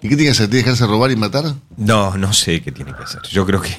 ¿Y 0.00 0.08
qué 0.08 0.16
tiene 0.16 0.24
que 0.24 0.30
hacer? 0.30 0.48
¿Tiene 0.48 0.64
que 0.64 0.70
dejarse 0.70 0.86
robar 0.86 1.10
y 1.10 1.16
matar? 1.16 1.44
No, 1.76 2.16
no 2.16 2.32
sé 2.32 2.62
qué 2.62 2.72
tiene 2.72 2.94
que 2.94 3.02
hacer. 3.02 3.22
Yo 3.30 3.44
creo 3.44 3.60
que 3.60 3.74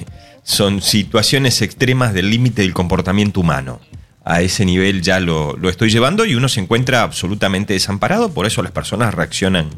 son 0.46 0.80
situaciones 0.80 1.60
extremas 1.60 2.14
del 2.14 2.30
límite 2.30 2.62
del 2.62 2.72
comportamiento 2.72 3.40
humano. 3.40 3.80
A 4.24 4.42
ese 4.42 4.64
nivel 4.64 5.02
ya 5.02 5.18
lo, 5.18 5.56
lo 5.56 5.68
estoy 5.68 5.90
llevando 5.90 6.24
y 6.24 6.36
uno 6.36 6.48
se 6.48 6.60
encuentra 6.60 7.02
absolutamente 7.02 7.72
desamparado, 7.72 8.32
por 8.32 8.46
eso 8.46 8.62
las 8.62 8.70
personas 8.70 9.12
reaccionan 9.12 9.70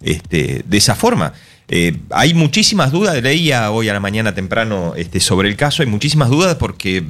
este, 0.00 0.64
de 0.66 0.76
esa 0.76 0.96
forma. 0.96 1.34
Eh, 1.68 1.96
hay 2.10 2.34
muchísimas 2.34 2.90
dudas, 2.90 3.22
leía 3.22 3.70
hoy 3.70 3.88
a 3.88 3.92
la 3.92 4.00
mañana 4.00 4.34
temprano 4.34 4.94
este, 4.96 5.20
sobre 5.20 5.48
el 5.48 5.56
caso, 5.56 5.84
hay 5.84 5.88
muchísimas 5.88 6.30
dudas 6.30 6.56
porque, 6.56 7.04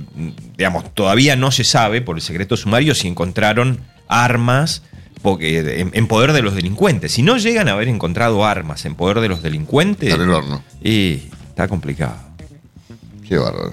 digamos, 0.58 0.94
todavía 0.94 1.34
no 1.34 1.50
se 1.50 1.64
sabe 1.64 2.02
por 2.02 2.16
el 2.16 2.22
secreto 2.22 2.58
sumario 2.58 2.94
si 2.94 3.08
encontraron 3.08 3.80
armas 4.06 4.82
porque, 5.22 5.80
en, 5.80 5.90
en 5.94 6.06
poder 6.08 6.32
de 6.34 6.42
los 6.42 6.54
delincuentes. 6.54 7.12
Si 7.12 7.22
no 7.22 7.38
llegan 7.38 7.68
a 7.68 7.72
haber 7.72 7.88
encontrado 7.88 8.44
armas 8.44 8.84
en 8.84 8.96
poder 8.96 9.20
de 9.20 9.28
los 9.30 9.42
delincuentes, 9.42 10.10
Está 10.10 10.22
en 10.22 10.28
el 10.28 10.34
horno. 10.34 10.62
y 10.84 11.22
está 11.48 11.68
complicado. 11.68 12.31
Qué 13.26 13.38
bárbaro. 13.38 13.72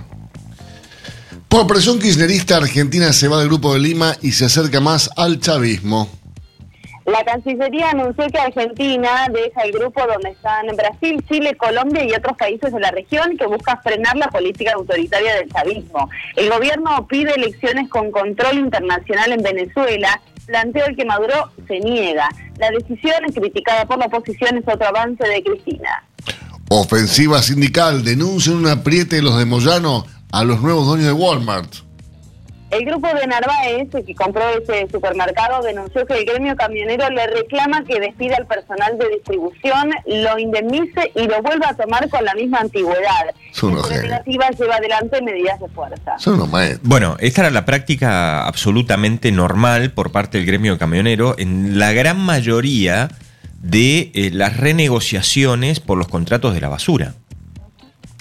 Por 1.47 1.65
presión 1.65 1.99
kirchnerista, 1.99 2.57
Argentina 2.57 3.11
se 3.11 3.27
va 3.27 3.39
del 3.39 3.47
Grupo 3.47 3.73
de 3.73 3.79
Lima 3.79 4.15
y 4.21 4.33
se 4.33 4.45
acerca 4.45 4.79
más 4.79 5.09
al 5.17 5.39
chavismo. 5.39 6.07
La 7.09 7.23
Cancillería 7.23 7.89
anunció 7.89 8.27
que 8.27 8.37
Argentina 8.37 9.27
deja 9.33 9.61
el 9.63 9.71
grupo 9.71 9.99
donde 10.05 10.29
están 10.29 10.67
Brasil, 10.75 11.25
Chile, 11.27 11.55
Colombia 11.55 12.05
y 12.05 12.13
otros 12.13 12.37
países 12.37 12.71
de 12.71 12.79
la 12.79 12.91
región 12.91 13.35
que 13.35 13.47
busca 13.47 13.77
frenar 13.77 14.15
la 14.15 14.27
política 14.27 14.73
autoritaria 14.75 15.33
del 15.33 15.51
chavismo. 15.51 16.07
El 16.35 16.51
gobierno 16.51 17.07
pide 17.07 17.31
elecciones 17.31 17.89
con 17.89 18.11
control 18.11 18.59
internacional 18.59 19.31
en 19.31 19.41
Venezuela, 19.41 20.21
planteó 20.45 20.85
el 20.85 20.95
que 20.95 21.05
Maduro 21.05 21.51
se 21.67 21.79
niega. 21.79 22.29
La 22.59 22.69
decisión, 22.69 23.23
criticada 23.33 23.85
por 23.85 23.97
la 23.97 24.05
oposición, 24.05 24.57
es 24.57 24.67
otro 24.67 24.87
avance 24.87 25.27
de 25.27 25.41
Cristina. 25.41 26.03
Ofensiva 26.71 27.41
sindical, 27.41 28.03
denuncian 28.03 28.57
un 28.57 28.67
apriete 28.67 29.17
de 29.17 29.21
los 29.23 29.37
de 29.37 29.45
Moyano 29.45 30.05
a 30.31 30.43
los 30.43 30.61
nuevos 30.61 30.85
dueños 30.85 31.07
de 31.07 31.13
Walmart. 31.13 31.73
El 32.69 32.85
grupo 32.85 33.07
de 33.07 33.25
Narváez, 33.25 33.89
que 34.05 34.13
compró 34.13 34.43
ese 34.49 34.87
supermercado, 34.91 35.63
denunció 35.63 36.05
que 36.05 36.13
el 36.13 36.25
gremio 36.25 36.55
camionero 36.55 37.09
le 37.09 37.25
reclama 37.25 37.83
que 37.83 37.99
despida 37.99 38.35
al 38.37 38.45
personal 38.45 38.95
de 38.99 39.09
distribución, 39.09 39.89
lo 40.05 40.37
indemnice 40.37 41.11
y 41.15 41.25
lo 41.25 41.41
vuelva 41.41 41.69
a 41.69 41.73
tomar 41.73 42.07
con 42.09 42.23
la 42.23 42.35
misma 42.35 42.59
antigüedad. 42.59 43.33
Son 43.51 43.75
La 43.75 43.83
genios. 43.85 44.03
negativa 44.03 44.49
lleva 44.51 44.75
adelante 44.75 45.19
medidas 45.23 45.59
de 45.59 45.67
fuerza. 45.69 46.19
Son. 46.19 46.51
Bueno, 46.83 47.17
esta 47.19 47.41
era 47.41 47.49
la 47.49 47.65
práctica 47.65 48.45
absolutamente 48.45 49.31
normal 49.31 49.89
por 49.91 50.11
parte 50.11 50.37
del 50.37 50.45
gremio 50.45 50.77
camionero 50.77 51.33
en 51.39 51.79
la 51.79 51.91
gran 51.93 52.19
mayoría 52.19 53.09
de 53.61 54.11
eh, 54.13 54.31
las 54.33 54.57
renegociaciones 54.57 55.79
por 55.79 55.97
los 55.97 56.07
contratos 56.07 56.53
de 56.53 56.61
la 56.61 56.69
basura. 56.69 57.15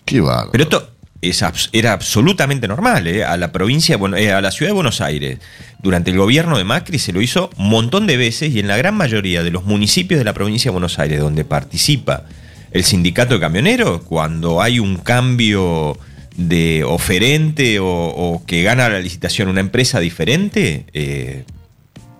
Qué 0.04 0.20
bárbaro. 0.20 0.52
Pero 0.52 0.64
esto 0.64 0.90
es 1.20 1.44
era 1.72 1.92
absolutamente 1.92 2.68
normal. 2.68 3.06
¿eh? 3.06 3.24
A 3.24 3.36
la 3.36 3.52
provincia, 3.52 3.96
bueno, 3.96 4.16
eh, 4.16 4.32
a 4.32 4.40
la 4.40 4.50
ciudad 4.50 4.70
de 4.70 4.74
Buenos 4.74 5.00
Aires, 5.00 5.38
durante 5.82 6.10
el 6.10 6.18
gobierno 6.18 6.58
de 6.58 6.64
Macri 6.64 6.98
se 6.98 7.12
lo 7.12 7.20
hizo 7.20 7.50
un 7.56 7.68
montón 7.68 8.06
de 8.06 8.16
veces 8.16 8.54
y 8.54 8.60
en 8.60 8.68
la 8.68 8.76
gran 8.76 8.96
mayoría 8.96 9.42
de 9.42 9.50
los 9.50 9.64
municipios 9.64 10.18
de 10.18 10.24
la 10.24 10.32
provincia 10.32 10.70
de 10.70 10.72
Buenos 10.72 10.98
Aires 10.98 11.20
donde 11.20 11.44
participa 11.44 12.24
el 12.70 12.84
sindicato 12.84 13.34
de 13.34 13.40
camioneros, 13.40 14.02
cuando 14.02 14.60
hay 14.60 14.78
un 14.78 14.98
cambio 14.98 15.98
de 16.36 16.84
oferente 16.84 17.80
o, 17.80 17.86
o 17.88 18.44
que 18.46 18.62
gana 18.62 18.88
la 18.88 19.00
licitación 19.00 19.48
una 19.48 19.60
empresa 19.60 20.00
diferente, 20.00 20.84
eh, 20.92 21.44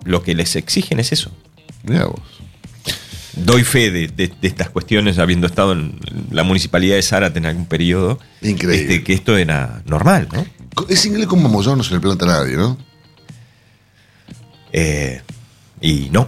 lo 0.03 0.23
que 0.23 0.33
les 0.33 0.55
exigen 0.55 0.99
es 0.99 1.11
eso. 1.11 1.31
Mirá 1.83 2.05
vos. 2.05 2.38
Doy 3.45 3.63
fe 3.63 3.91
de, 3.91 4.07
de- 4.07 4.27
de 4.41 4.47
estas 4.47 4.69
cuestiones, 4.69 5.17
habiendo 5.19 5.47
estado 5.47 5.71
en 5.73 5.99
la 6.31 6.43
municipalidad 6.43 6.95
de 6.95 7.01
Zárate 7.01 7.39
en 7.39 7.45
algún 7.45 7.65
periodo, 7.65 8.19
Increíble. 8.41 8.81
este, 8.93 9.03
que 9.03 9.13
esto 9.13 9.37
era 9.37 9.81
normal, 9.85 10.27
¿no? 10.31 10.45
Es 10.87 11.05
inglés 11.05 11.27
como 11.27 11.49
Moyano 11.49 11.77
no 11.77 11.83
se 11.83 11.93
le 11.93 11.99
planta 11.99 12.25
a 12.25 12.27
nadie, 12.27 12.55
¿no? 12.57 12.77
Eh, 14.71 15.21
y 15.81 16.09
no. 16.11 16.27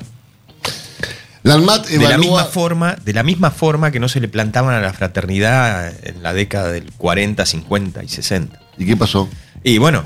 La 1.44 1.56
ANMAT 1.56 1.88
De 1.88 1.98
la, 1.98 2.18
misma 2.18 2.34
evalúa... 2.42 2.46
forma, 2.46 2.96
de 3.04 3.14
la 3.14 3.24
misma 3.24 3.50
forma 3.52 3.92
que 3.92 4.00
no 4.00 4.08
se 4.10 4.20
le 4.20 4.28
plantaban 4.28 4.76
a 4.76 4.80
la 4.82 4.94
fraternidad 4.94 5.92
en 6.06 6.22
la 6.22 6.34
década 6.34 6.72
del 6.72 6.92
40, 6.94 7.46
50 7.46 8.04
y 8.04 8.08
60. 8.08 8.60
¿Y 8.78 8.86
qué 8.86 8.96
pasó? 8.96 9.28
Y 9.64 9.78
bueno, 9.80 10.04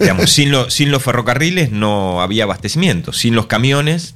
digamos, 0.00 0.30
sin, 0.30 0.50
lo- 0.50 0.70
sin 0.70 0.90
los 0.90 1.02
ferrocarriles 1.02 1.70
no 1.70 2.22
había 2.22 2.44
abastecimiento. 2.44 3.12
Sin 3.12 3.34
los 3.34 3.46
camiones, 3.46 4.14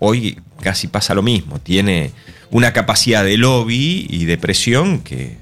hoy 0.00 0.40
casi 0.60 0.88
pasa 0.88 1.14
lo 1.14 1.22
mismo. 1.22 1.60
Tiene 1.60 2.12
una 2.50 2.72
capacidad 2.72 3.24
de 3.24 3.36
lobby 3.36 4.06
y 4.10 4.24
de 4.24 4.36
presión 4.36 5.00
que 5.00 5.36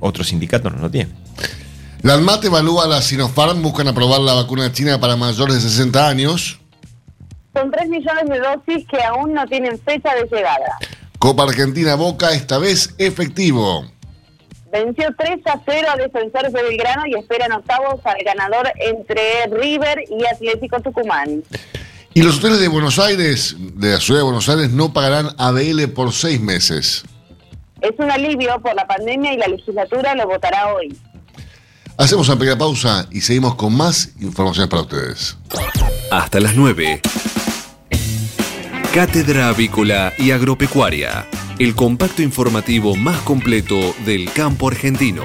otros 0.00 0.28
sindicatos 0.28 0.72
no 0.72 0.80
lo 0.80 0.90
tienen. 0.90 1.14
La 2.02 2.14
ANMAT 2.14 2.44
evalúa 2.44 2.84
a 2.84 2.88
la 2.88 3.02
Sinopharm, 3.02 3.62
buscan 3.62 3.88
aprobar 3.88 4.20
la 4.20 4.34
vacuna 4.34 4.70
china 4.72 5.00
para 5.00 5.16
mayores 5.16 5.54
de 5.54 5.60
60 5.62 6.08
años. 6.08 6.60
Son 7.54 7.70
3 7.70 7.88
millones 7.88 8.28
de 8.28 8.40
dosis 8.40 8.86
que 8.88 9.02
aún 9.02 9.32
no 9.32 9.46
tienen 9.46 9.78
fecha 9.78 10.14
de 10.14 10.24
llegada. 10.30 10.78
Copa 11.18 11.44
Argentina 11.44 11.94
Boca, 11.94 12.32
esta 12.32 12.58
vez 12.58 12.94
efectivo. 12.98 13.86
Venció 14.70 15.08
3 15.16 15.38
a 15.46 15.60
0 15.64 15.88
a 15.90 15.96
Defensores 15.96 16.52
de 16.52 16.62
Belgrano 16.62 17.06
y 17.06 17.14
esperan 17.14 17.52
octavos 17.52 18.00
al 18.04 18.22
ganador 18.24 18.70
entre 18.76 19.46
River 19.50 20.04
y 20.10 20.26
Atlético 20.26 20.80
Tucumán. 20.80 21.42
Y 22.16 22.22
los 22.22 22.38
hoteles 22.38 22.60
de 22.60 22.68
Buenos 22.68 23.00
Aires, 23.00 23.56
de 23.58 23.92
la 23.92 24.00
ciudad 24.00 24.20
de 24.20 24.24
Buenos 24.24 24.48
Aires, 24.48 24.70
no 24.70 24.92
pagarán 24.92 25.30
ABL 25.36 25.88
por 25.88 26.12
seis 26.12 26.40
meses. 26.40 27.02
Es 27.80 27.90
un 27.98 28.08
alivio 28.08 28.60
por 28.62 28.72
la 28.76 28.86
pandemia 28.86 29.34
y 29.34 29.36
la 29.36 29.48
legislatura 29.48 30.14
lo 30.14 30.28
votará 30.28 30.72
hoy. 30.72 30.96
Hacemos 31.98 32.28
una 32.28 32.38
pequeña 32.38 32.56
pausa 32.56 33.08
y 33.10 33.20
seguimos 33.20 33.56
con 33.56 33.76
más 33.76 34.12
informaciones 34.20 34.70
para 34.70 34.82
ustedes. 34.82 35.36
Hasta 36.12 36.38
las 36.38 36.54
9. 36.54 37.00
Cátedra 38.94 39.48
Avícola 39.48 40.12
y 40.16 40.30
Agropecuaria, 40.30 41.26
el 41.58 41.74
compacto 41.74 42.22
informativo 42.22 42.94
más 42.94 43.20
completo 43.22 43.76
del 44.04 44.32
campo 44.32 44.68
argentino. 44.68 45.24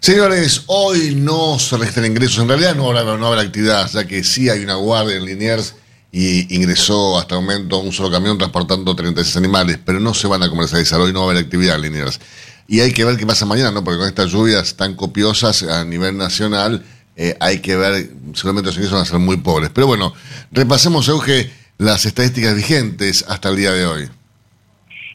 Señores, 0.00 0.64
hoy 0.66 1.14
no 1.14 1.58
se 1.58 1.78
registran 1.78 2.04
ingresos. 2.04 2.42
En 2.42 2.48
realidad 2.48 2.74
no 2.74 2.90
habrá, 2.90 3.16
no 3.16 3.26
habrá 3.26 3.40
actividad, 3.40 3.90
ya 3.90 4.06
que 4.06 4.22
sí 4.22 4.50
hay 4.50 4.62
una 4.62 4.74
guardia 4.74 5.16
en 5.16 5.24
Liniers 5.24 5.74
y 6.18 6.56
ingresó 6.56 7.18
hasta 7.18 7.34
el 7.34 7.42
momento 7.42 7.76
un 7.76 7.92
solo 7.92 8.10
camión 8.10 8.38
transportando 8.38 8.96
36 8.96 9.36
animales, 9.36 9.78
pero 9.84 10.00
no 10.00 10.14
se 10.14 10.26
van 10.26 10.42
a 10.42 10.48
comercializar. 10.48 10.98
Hoy 10.98 11.12
no 11.12 11.20
va 11.20 11.26
a 11.26 11.30
haber 11.32 11.44
actividad 11.44 11.76
en 11.76 11.82
Liniers. 11.82 12.20
Y 12.66 12.80
hay 12.80 12.94
que 12.94 13.04
ver 13.04 13.18
qué 13.18 13.26
pasa 13.26 13.44
mañana, 13.44 13.70
¿no? 13.70 13.84
Porque 13.84 13.98
con 13.98 14.08
estas 14.08 14.32
lluvias 14.32 14.76
tan 14.76 14.94
copiosas 14.94 15.62
a 15.64 15.84
nivel 15.84 16.16
nacional, 16.16 16.82
eh, 17.16 17.36
hay 17.38 17.58
que 17.58 17.76
ver, 17.76 18.12
seguramente 18.32 18.68
los 18.68 18.76
ingresos 18.76 18.92
van 18.94 19.02
a 19.02 19.04
ser 19.04 19.18
muy 19.18 19.36
pobres. 19.36 19.68
Pero 19.74 19.88
bueno, 19.88 20.14
repasemos, 20.52 21.06
Euge, 21.08 21.50
las 21.76 22.06
estadísticas 22.06 22.54
vigentes 22.54 23.26
hasta 23.28 23.50
el 23.50 23.56
día 23.56 23.72
de 23.72 23.84
hoy. 23.84 24.08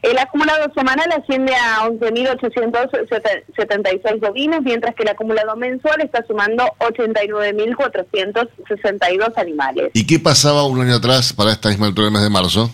El 0.02 0.18
acumulado 0.18 0.70
semanal 0.74 1.10
asciende 1.12 1.54
a 1.54 1.86
11.876 1.86 4.20
bovinos, 4.20 4.60
mientras 4.62 4.96
que 4.96 5.04
el 5.04 5.10
acumulado 5.10 5.54
mensual 5.54 6.00
está 6.00 6.26
sumando 6.26 6.64
89.462 6.80 9.32
animales. 9.36 9.90
¿Y 9.94 10.04
qué 10.04 10.18
pasaba 10.18 10.64
un 10.64 10.80
año 10.80 10.96
atrás 10.96 11.32
para 11.32 11.52
esta 11.52 11.68
misma 11.68 11.86
altura 11.86 12.06
del 12.06 12.14
mes 12.14 12.22
de 12.22 12.30
marzo? 12.30 12.68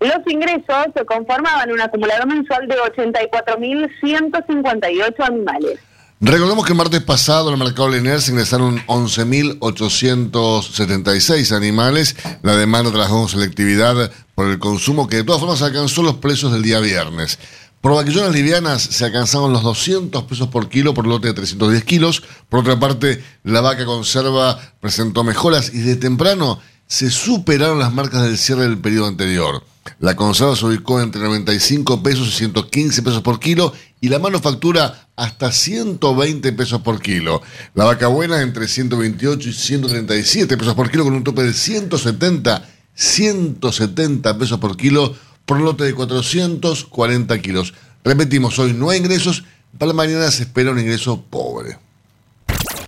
Los 0.00 0.20
ingresos 0.26 0.86
se 0.96 1.04
conformaban 1.04 1.68
en 1.68 1.74
un 1.74 1.82
acumulado 1.82 2.26
mensual 2.26 2.66
de 2.68 2.76
84.158 2.76 5.20
animales. 5.20 5.78
Recordemos 6.20 6.64
que 6.64 6.72
el 6.72 6.78
martes 6.78 7.02
pasado 7.02 7.48
en 7.48 7.54
el 7.54 7.60
mercado 7.64 7.88
lineal 7.90 8.22
se 8.22 8.30
ingresaron 8.30 8.78
11.876 8.86 11.52
animales. 11.54 12.16
La 12.42 12.56
demanda 12.56 12.90
trabajó 12.90 13.28
selectividad 13.28 14.10
por 14.34 14.48
el 14.48 14.58
consumo 14.58 15.06
que 15.06 15.16
de 15.16 15.24
todas 15.24 15.40
formas 15.40 15.62
alcanzó 15.62 16.02
los 16.02 16.16
precios 16.16 16.52
del 16.52 16.62
día 16.62 16.80
viernes. 16.80 17.38
Por 17.80 17.94
vaquillonas 17.94 18.32
livianas 18.32 18.82
se 18.82 19.04
alcanzaron 19.04 19.52
los 19.52 19.62
200 19.62 20.22
pesos 20.24 20.48
por 20.48 20.70
kilo 20.70 20.94
por 20.94 21.06
lote 21.06 21.28
de 21.28 21.34
310 21.34 21.84
kilos. 21.84 22.22
Por 22.48 22.60
otra 22.60 22.80
parte, 22.80 23.22
la 23.42 23.60
vaca 23.60 23.84
conserva 23.84 24.58
presentó 24.80 25.22
mejoras 25.22 25.72
y 25.74 25.80
de 25.80 25.96
temprano 25.96 26.60
se 26.86 27.10
superaron 27.10 27.78
las 27.78 27.92
marcas 27.92 28.22
del 28.22 28.38
cierre 28.38 28.62
del 28.62 28.78
periodo 28.78 29.08
anterior. 29.08 29.62
La 29.98 30.16
conserva 30.16 30.56
se 30.56 30.64
ubicó 30.64 31.00
entre 31.00 31.20
95 31.22 32.02
pesos 32.02 32.28
y 32.28 32.32
115 32.32 33.02
pesos 33.02 33.20
por 33.20 33.38
kilo 33.38 33.72
y 34.00 34.08
la 34.08 34.18
manufactura 34.18 35.08
hasta 35.16 35.52
120 35.52 36.52
pesos 36.52 36.80
por 36.80 37.00
kilo. 37.00 37.42
La 37.74 37.84
vaca 37.84 38.08
buena 38.08 38.40
entre 38.40 38.66
128 38.66 39.48
y 39.48 39.52
137 39.52 40.56
pesos 40.56 40.74
por 40.74 40.90
kilo 40.90 41.04
con 41.04 41.14
un 41.14 41.24
tope 41.24 41.42
de 41.42 41.52
170, 41.52 42.66
170 42.94 44.38
pesos 44.38 44.58
por 44.58 44.76
kilo 44.76 45.14
por 45.46 45.60
lote 45.60 45.84
de 45.84 45.94
440 45.94 47.40
kilos. 47.40 47.74
Repetimos, 48.02 48.58
hoy 48.58 48.72
no 48.72 48.90
hay 48.90 48.98
ingresos, 48.98 49.44
para 49.78 49.92
mañana 49.92 50.30
se 50.30 50.44
espera 50.44 50.70
un 50.70 50.78
ingreso 50.78 51.22
pobre. 51.22 51.78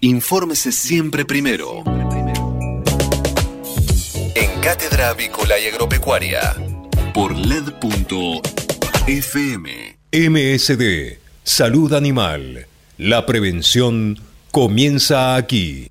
Infórmese 0.00 0.72
siempre 0.72 1.24
primero. 1.24 1.82
En 4.34 4.60
Cátedra 4.60 5.10
Avícola 5.10 5.58
y 5.58 5.66
Agropecuaria. 5.66 6.54
Por 7.14 7.34
LED.fm. 7.36 8.46
MSD, 10.12 11.18
Salud 11.42 11.92
Animal. 11.94 12.66
La 12.98 13.26
prevención 13.26 14.18
comienza 14.52 15.36
aquí. 15.36 15.90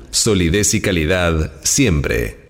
Solidez 0.11 0.73
y 0.73 0.81
calidad 0.81 1.53
siempre. 1.63 2.49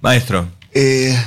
Maestro, 0.00 0.46
eh, 0.72 1.20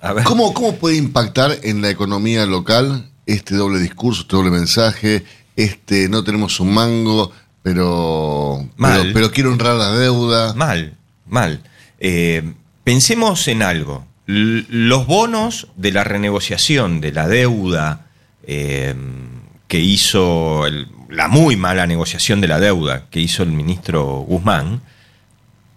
a 0.00 0.12
ver. 0.12 0.24
¿cómo, 0.24 0.52
¿cómo 0.52 0.76
puede 0.76 0.96
impactar 0.96 1.60
en 1.62 1.80
la 1.80 1.88
economía 1.88 2.44
local 2.44 3.09
este 3.32 3.54
doble 3.56 3.78
discurso, 3.80 4.22
este 4.22 4.36
doble 4.36 4.50
mensaje, 4.50 5.24
este 5.56 6.08
no 6.08 6.22
tenemos 6.24 6.60
un 6.60 6.72
mango, 6.74 7.32
pero, 7.62 8.66
Mal. 8.76 9.00
pero, 9.02 9.12
pero 9.14 9.30
quiero 9.30 9.52
honrar 9.52 9.76
la 9.76 9.90
deuda? 9.92 10.54
Mal, 10.54 10.94
mal. 11.26 11.62
Eh, 11.98 12.52
pensemos 12.84 13.46
en 13.48 13.62
algo. 13.62 14.06
L- 14.26 14.64
los 14.68 15.06
bonos 15.06 15.68
de 15.76 15.92
la 15.92 16.04
renegociación 16.04 17.00
de 17.00 17.12
la 17.12 17.28
deuda 17.28 18.06
eh, 18.46 18.94
que 19.68 19.80
hizo, 19.80 20.66
el- 20.66 20.88
la 21.08 21.28
muy 21.28 21.56
mala 21.56 21.86
negociación 21.86 22.40
de 22.40 22.48
la 22.48 22.58
deuda 22.58 23.06
que 23.10 23.20
hizo 23.20 23.42
el 23.42 23.50
ministro 23.50 24.24
Guzmán, 24.26 24.80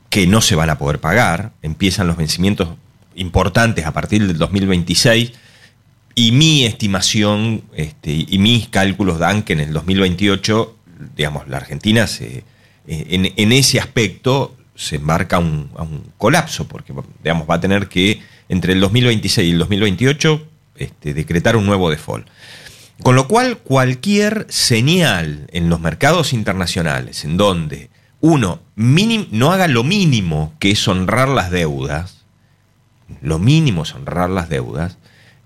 que 0.10 0.28
no 0.28 0.42
se 0.42 0.56
van 0.56 0.70
a 0.70 0.78
poder 0.78 1.00
pagar, 1.00 1.52
empiezan 1.62 2.08
los 2.08 2.18
vencimientos 2.18 2.70
importantes 3.16 3.86
a 3.86 3.92
partir 3.92 4.26
del 4.28 4.38
2026, 4.38 5.34
y 6.16 6.32
mi 6.32 6.66
estimación 6.66 7.64
este, 7.76 8.12
y 8.12 8.38
mis 8.38 8.68
cálculos 8.70 9.20
dan 9.20 9.44
que 9.44 9.54
en 9.54 9.62
el 9.62 9.74
2028, 9.74 10.78
digamos, 11.16 11.48
la 11.48 11.58
Argentina 11.58 12.06
eh, 12.20 12.44
en, 12.88 13.52
ese 13.52 13.80
aspecto 13.80 14.56
se 14.76 14.98
embarca 14.98 15.40
un, 15.40 15.70
a 15.76 15.84
un 15.84 16.04
colapso, 16.18 16.68
porque 16.68 16.94
digamos, 17.24 17.50
va 17.50 17.56
a 17.56 17.62
tener 17.62 17.88
que 17.88 18.22
entre 18.50 18.74
el 18.74 18.80
2026 18.80 19.48
y 19.48 19.52
el 19.52 19.60
2028 19.60 20.48
este, 20.76 21.14
decretar 21.14 21.56
un 21.56 21.66
nuevo 21.66 21.90
default. 21.90 22.28
Con 23.02 23.16
lo 23.16 23.28
cual, 23.28 23.58
cualquier 23.58 24.46
señal 24.50 25.48
en 25.52 25.70
los 25.70 25.80
mercados 25.80 26.34
internacionales 26.34 27.26
en 27.26 27.38
donde 27.38 27.90
uno 28.22 28.62
no 28.76 29.52
haga 29.52 29.68
lo 29.68 29.84
mínimo 29.84 30.54
que 30.60 30.72
es 30.72 30.88
honrar 30.88 31.28
las 31.28 31.52
deudas, 31.52 32.24
lo 33.22 33.40
mínimo 33.40 33.84
es 33.84 33.94
honrar 33.94 34.30
las 34.30 34.48
deudas, 34.48 34.98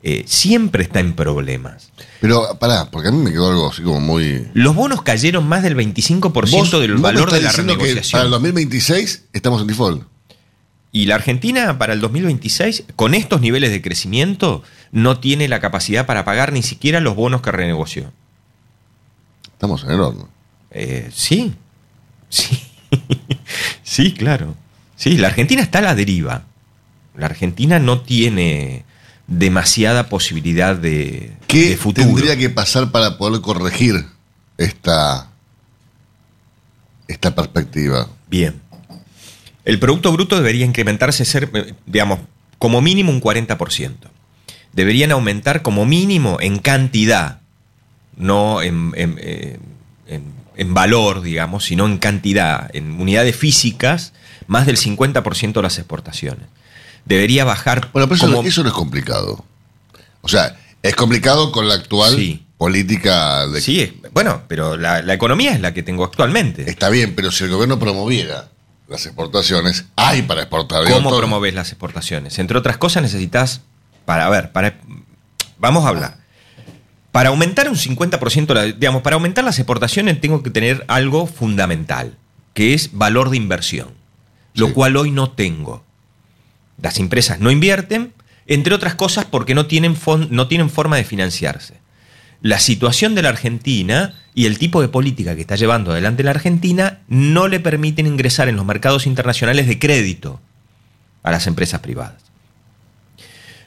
eh, 0.09 0.23
siempre 0.25 0.83
está 0.83 0.99
en 1.01 1.13
problemas. 1.13 1.91
Pero 2.21 2.57
pará, 2.59 2.89
porque 2.89 3.09
a 3.09 3.11
mí 3.11 3.17
me 3.17 3.31
quedó 3.31 3.49
algo 3.49 3.69
así 3.69 3.81
como 3.81 3.99
muy... 3.99 4.47
Los 4.53 4.73
bonos 4.73 5.01
cayeron 5.01 5.45
más 5.47 5.63
del 5.63 5.75
25% 5.75 6.31
Vos- 6.51 6.71
del 6.71 6.95
valor 6.95 7.29
de 7.31 7.41
la 7.41 7.51
que 7.51 7.57
renegociación. 7.57 8.11
Para 8.11 8.23
el 8.25 8.31
2026 8.31 9.25
estamos 9.33 9.61
en 9.61 9.67
default. 9.67 10.03
Y 10.93 11.05
la 11.07 11.15
Argentina 11.15 11.77
para 11.77 11.91
el 11.93 11.99
2026, 11.99 12.85
con 12.95 13.13
estos 13.13 13.41
niveles 13.41 13.69
de 13.71 13.81
crecimiento, 13.81 14.63
no 14.91 15.19
tiene 15.19 15.47
la 15.49 15.59
capacidad 15.59 16.05
para 16.05 16.23
pagar 16.23 16.53
ni 16.53 16.63
siquiera 16.63 17.01
los 17.01 17.15
bonos 17.15 17.41
que 17.41 17.51
renegoció. 17.51 18.11
Estamos 19.51 19.83
en 19.83 19.91
el 19.91 19.99
horno. 19.99 20.29
Eh, 20.71 21.09
sí, 21.13 21.53
sí, 22.29 22.59
sí, 23.83 24.13
claro. 24.13 24.55
Sí, 24.95 25.17
la 25.17 25.27
Argentina 25.27 25.61
está 25.61 25.79
a 25.79 25.81
la 25.83 25.95
deriva. 25.95 26.43
La 27.15 27.25
Argentina 27.27 27.79
no 27.79 28.01
tiene 28.01 28.85
demasiada 29.27 30.07
posibilidad 30.07 30.75
de, 30.75 31.33
¿Qué 31.47 31.69
de 31.69 31.77
futuro. 31.77 32.07
tendría 32.07 32.37
que 32.37 32.49
pasar 32.49 32.91
para 32.91 33.17
poder 33.17 33.41
corregir 33.41 34.05
esta, 34.57 35.29
esta 37.07 37.35
perspectiva? 37.35 38.07
Bien. 38.29 38.61
El 39.65 39.79
Producto 39.79 40.11
Bruto 40.13 40.37
debería 40.37 40.65
incrementarse, 40.65 41.25
ser, 41.25 41.49
eh, 41.53 41.73
digamos, 41.85 42.19
como 42.57 42.81
mínimo 42.81 43.11
un 43.11 43.21
40%. 43.21 43.95
Deberían 44.71 45.11
aumentar 45.11 45.61
como 45.61 45.85
mínimo 45.85 46.37
en 46.39 46.59
cantidad, 46.59 47.41
no 48.15 48.61
en, 48.61 48.93
en, 48.95 49.17
eh, 49.19 49.59
en, 50.07 50.23
en 50.55 50.73
valor, 50.73 51.21
digamos, 51.21 51.65
sino 51.65 51.85
en 51.85 51.97
cantidad, 51.97 52.73
en 52.73 52.99
unidades 52.99 53.35
físicas, 53.35 54.13
más 54.47 54.65
del 54.65 54.77
50% 54.77 55.53
de 55.53 55.61
las 55.61 55.77
exportaciones. 55.77 56.47
Debería 57.07 57.45
bajar 57.45 57.89
Bueno, 57.93 58.07
pero 58.07 58.15
eso, 58.15 58.25
como- 58.27 58.41
no- 58.43 58.47
eso 58.47 58.63
no 58.63 58.69
es 58.69 58.75
complicado. 58.75 59.45
O 60.21 60.27
sea, 60.27 60.57
es 60.83 60.95
complicado 60.95 61.51
con 61.51 61.67
la 61.67 61.75
actual 61.75 62.13
Sí. 62.15 62.45
política 62.57 63.47
de 63.47 63.61
Sí, 63.61 64.01
bueno, 64.13 64.43
pero 64.47 64.75
la, 64.77 65.01
la 65.01 65.13
economía 65.13 65.53
es 65.53 65.61
la 65.61 65.73
que 65.73 65.83
tengo 65.83 66.03
actualmente. 66.03 66.69
Está 66.69 66.89
bien, 66.89 67.15
pero 67.15 67.31
si 67.31 67.45
el 67.45 67.51
gobierno 67.51 67.79
promoviera 67.79 68.49
las 68.89 69.05
exportaciones, 69.05 69.85
hay 69.95 70.23
para 70.23 70.41
exportar. 70.41 70.83
¿Cómo 70.89 71.09
todo- 71.09 71.19
promoves 71.19 71.53
las 71.53 71.69
exportaciones? 71.69 72.39
Entre 72.39 72.57
otras 72.57 72.77
cosas 72.77 73.03
necesitas, 73.03 73.61
para 74.05 74.29
ver, 74.29 74.51
para, 74.51 74.77
vamos 75.59 75.85
a 75.85 75.89
hablar. 75.89 76.17
Para 77.13 77.29
aumentar 77.29 77.69
un 77.69 77.75
50%, 77.77 78.53
la- 78.53 78.65
digamos, 78.65 79.01
para 79.01 79.15
aumentar 79.15 79.43
las 79.43 79.59
exportaciones 79.59 80.19
tengo 80.21 80.43
que 80.43 80.49
tener 80.49 80.83
algo 80.87 81.25
fundamental, 81.25 82.17
que 82.53 82.73
es 82.73 82.91
valor 82.93 83.29
de 83.29 83.37
inversión, 83.37 83.89
lo 84.53 84.67
Sí. 84.67 84.73
cual 84.73 84.97
hoy 84.97 85.11
no 85.11 85.31
tengo. 85.31 85.83
Las 86.81 86.99
empresas 86.99 87.39
no 87.39 87.51
invierten, 87.51 88.13
entre 88.45 88.73
otras 88.73 88.95
cosas 88.95 89.25
porque 89.25 89.55
no 89.55 89.65
tienen, 89.65 89.95
forma 89.95 90.95
de 90.95 91.03
financiarse. 91.03 91.75
La 92.41 92.59
situación 92.59 93.15
de 93.15 93.23
la 93.23 93.29
Argentina 93.29 94.13
y 94.35 94.45
el 94.45 94.59
tipo 94.59 94.81
de 94.81 94.87
política 94.87 95.35
que 95.35 95.41
está 95.41 95.55
llevando 95.55 95.91
adelante 95.91 96.23
la 96.23 96.31
Argentina 96.31 96.99
no 97.07 97.47
le 97.47 97.59
permiten 97.59 98.05
ingresar 98.05 98.47
en 98.47 98.55
los 98.55 98.65
mercados 98.65 99.07
internacionales 99.07 99.67
de 99.67 99.79
crédito 99.79 100.39
a 101.23 101.31
las 101.31 101.47
empresas 101.47 101.81
privadas. 101.81 102.23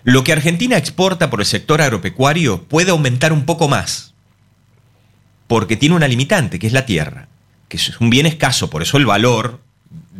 Lo 0.05 0.25
que 0.25 0.33
Argentina 0.33 0.77
exporta 0.77 1.29
por 1.29 1.40
el 1.40 1.46
sector 1.46 1.83
agropecuario 1.83 2.62
puede 2.62 2.90
aumentar 2.90 3.33
un 3.33 3.44
poco 3.44 3.68
más, 3.68 4.14
porque 5.46 5.77
tiene 5.77 5.96
una 5.96 6.09
limitante, 6.09 6.59
que 6.59 6.68
es 6.68 6.73
la 6.73 6.87
tierra, 6.87 7.29
que 7.68 7.77
es 7.77 8.01
un 8.01 8.09
bien 8.09 8.25
escaso, 8.25 8.70
por 8.70 8.83
eso 8.83 8.96
el 8.96 9.05
valor 9.05 9.61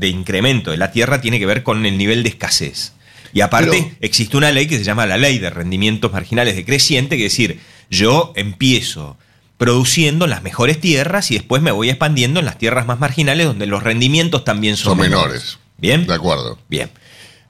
de 0.00 0.08
incremento 0.08 0.70
de 0.70 0.78
la 0.78 0.90
tierra 0.90 1.20
tiene 1.20 1.38
que 1.38 1.46
ver 1.46 1.62
con 1.62 1.84
el 1.86 1.96
nivel 1.98 2.22
de 2.22 2.30
escasez. 2.30 2.94
Y 3.32 3.42
aparte 3.42 3.70
Pero- 3.70 3.96
existe 4.00 4.36
una 4.36 4.50
ley 4.50 4.66
que 4.66 4.78
se 4.78 4.82
llama 4.84 5.06
la 5.06 5.18
ley 5.18 5.38
de 5.38 5.50
rendimientos 5.50 6.12
marginales 6.12 6.56
decreciente, 6.56 7.16
que 7.16 7.26
es 7.26 7.32
decir, 7.32 7.60
yo 7.90 8.32
empiezo 8.34 9.16
produciendo 9.58 10.24
en 10.24 10.30
las 10.30 10.42
mejores 10.42 10.80
tierras 10.80 11.30
y 11.30 11.34
después 11.34 11.60
me 11.62 11.70
voy 11.70 11.90
expandiendo 11.90 12.40
en 12.40 12.46
las 12.46 12.56
tierras 12.58 12.86
más 12.86 12.98
marginales 12.98 13.46
donde 13.46 13.66
los 13.66 13.82
rendimientos 13.82 14.42
también 14.42 14.76
son, 14.76 14.92
Son 14.92 14.98
menores. 14.98 15.58
Bien. 15.76 16.06
De 16.06 16.14
acuerdo. 16.14 16.58
Bien. 16.68 16.90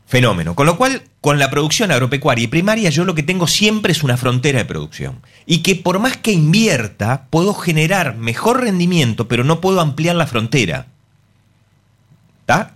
Fenómeno. 0.07 0.57
Con 0.57 0.67
lo 0.67 0.77
cual, 0.77 1.03
con 1.21 1.39
la 1.39 1.51
producción 1.51 1.93
agropecuaria 1.93 2.45
y 2.45 2.49
primaria, 2.49 2.91
yo 2.91 3.05
lo 3.05 3.15
que 3.15 3.23
tengo 3.23 3.47
siempre 3.47 3.93
es 3.93 4.03
una 4.03 4.17
frontera 4.17 4.59
de 4.59 4.65
producción. 4.65 5.21
Y 5.47 5.59
que 5.59 5.77
por 5.77 6.01
más 6.01 6.17
que 6.17 6.33
invierta, 6.33 7.29
puedo 7.31 7.55
generar 7.55 8.17
mejor 8.17 8.61
rendimiento, 8.61 9.29
pero 9.29 9.45
no 9.45 9.61
puedo 9.61 9.81
ampliar 9.81 10.17
la 10.17 10.27
frontera. 10.27 10.89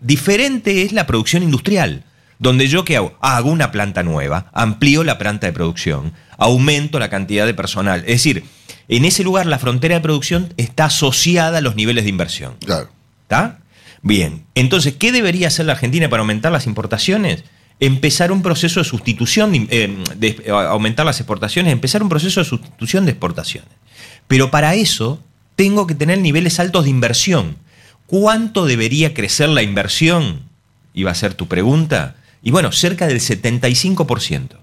Diferente 0.00 0.82
es 0.82 0.92
la 0.92 1.06
producción 1.06 1.42
industrial, 1.42 2.04
donde 2.38 2.68
yo 2.68 2.84
qué 2.84 2.96
hago? 2.96 3.16
Ah, 3.20 3.37
hago 3.37 3.50
una 3.50 3.70
planta 3.70 4.02
nueva, 4.02 4.50
amplío 4.52 5.04
la 5.04 5.18
planta 5.18 5.46
de 5.46 5.52
producción, 5.52 6.12
aumento 6.38 6.98
la 6.98 7.10
cantidad 7.10 7.46
de 7.46 7.54
personal. 7.54 8.00
Es 8.00 8.22
decir, 8.22 8.44
en 8.88 9.04
ese 9.04 9.24
lugar 9.24 9.46
la 9.46 9.58
frontera 9.58 9.94
de 9.94 10.00
producción 10.00 10.52
está 10.56 10.87
asociada 10.87 11.58
a 11.58 11.60
los 11.60 11.76
niveles 11.76 12.04
de 12.04 12.10
inversión. 12.10 12.54
Claro. 12.64 12.90
¿Está? 13.22 13.58
Bien. 14.02 14.44
Entonces, 14.54 14.94
¿qué 14.98 15.12
debería 15.12 15.48
hacer 15.48 15.66
la 15.66 15.72
Argentina 15.72 16.08
para 16.08 16.20
aumentar 16.20 16.52
las 16.52 16.66
importaciones? 16.66 17.44
Empezar 17.80 18.30
un 18.30 18.42
proceso 18.42 18.80
de 18.80 18.84
sustitución, 18.84 19.52
eh, 19.70 20.04
de, 20.16 20.28
eh, 20.44 20.50
aumentar 20.50 21.06
las 21.06 21.18
exportaciones, 21.20 21.72
empezar 21.72 22.02
un 22.02 22.08
proceso 22.08 22.40
de 22.40 22.44
sustitución 22.44 23.06
de 23.06 23.12
exportaciones. 23.12 23.70
Pero 24.28 24.50
para 24.50 24.74
eso 24.74 25.22
tengo 25.56 25.87
que 25.87 25.94
tener 25.94 26.18
niveles 26.18 26.60
altos 26.60 26.84
de 26.84 26.90
inversión. 26.90 27.56
¿Cuánto 28.07 28.67
debería 28.67 29.14
crecer 29.14 29.49
la 29.49 29.62
inversión? 29.62 30.43
Iba 30.93 31.11
a 31.11 31.14
ser 31.14 31.35
tu 31.35 31.49
pregunta. 31.49 32.17
Y 32.43 32.51
bueno, 32.51 32.73
cerca 32.73 33.07
del 33.07 33.21
75%. 33.21 34.59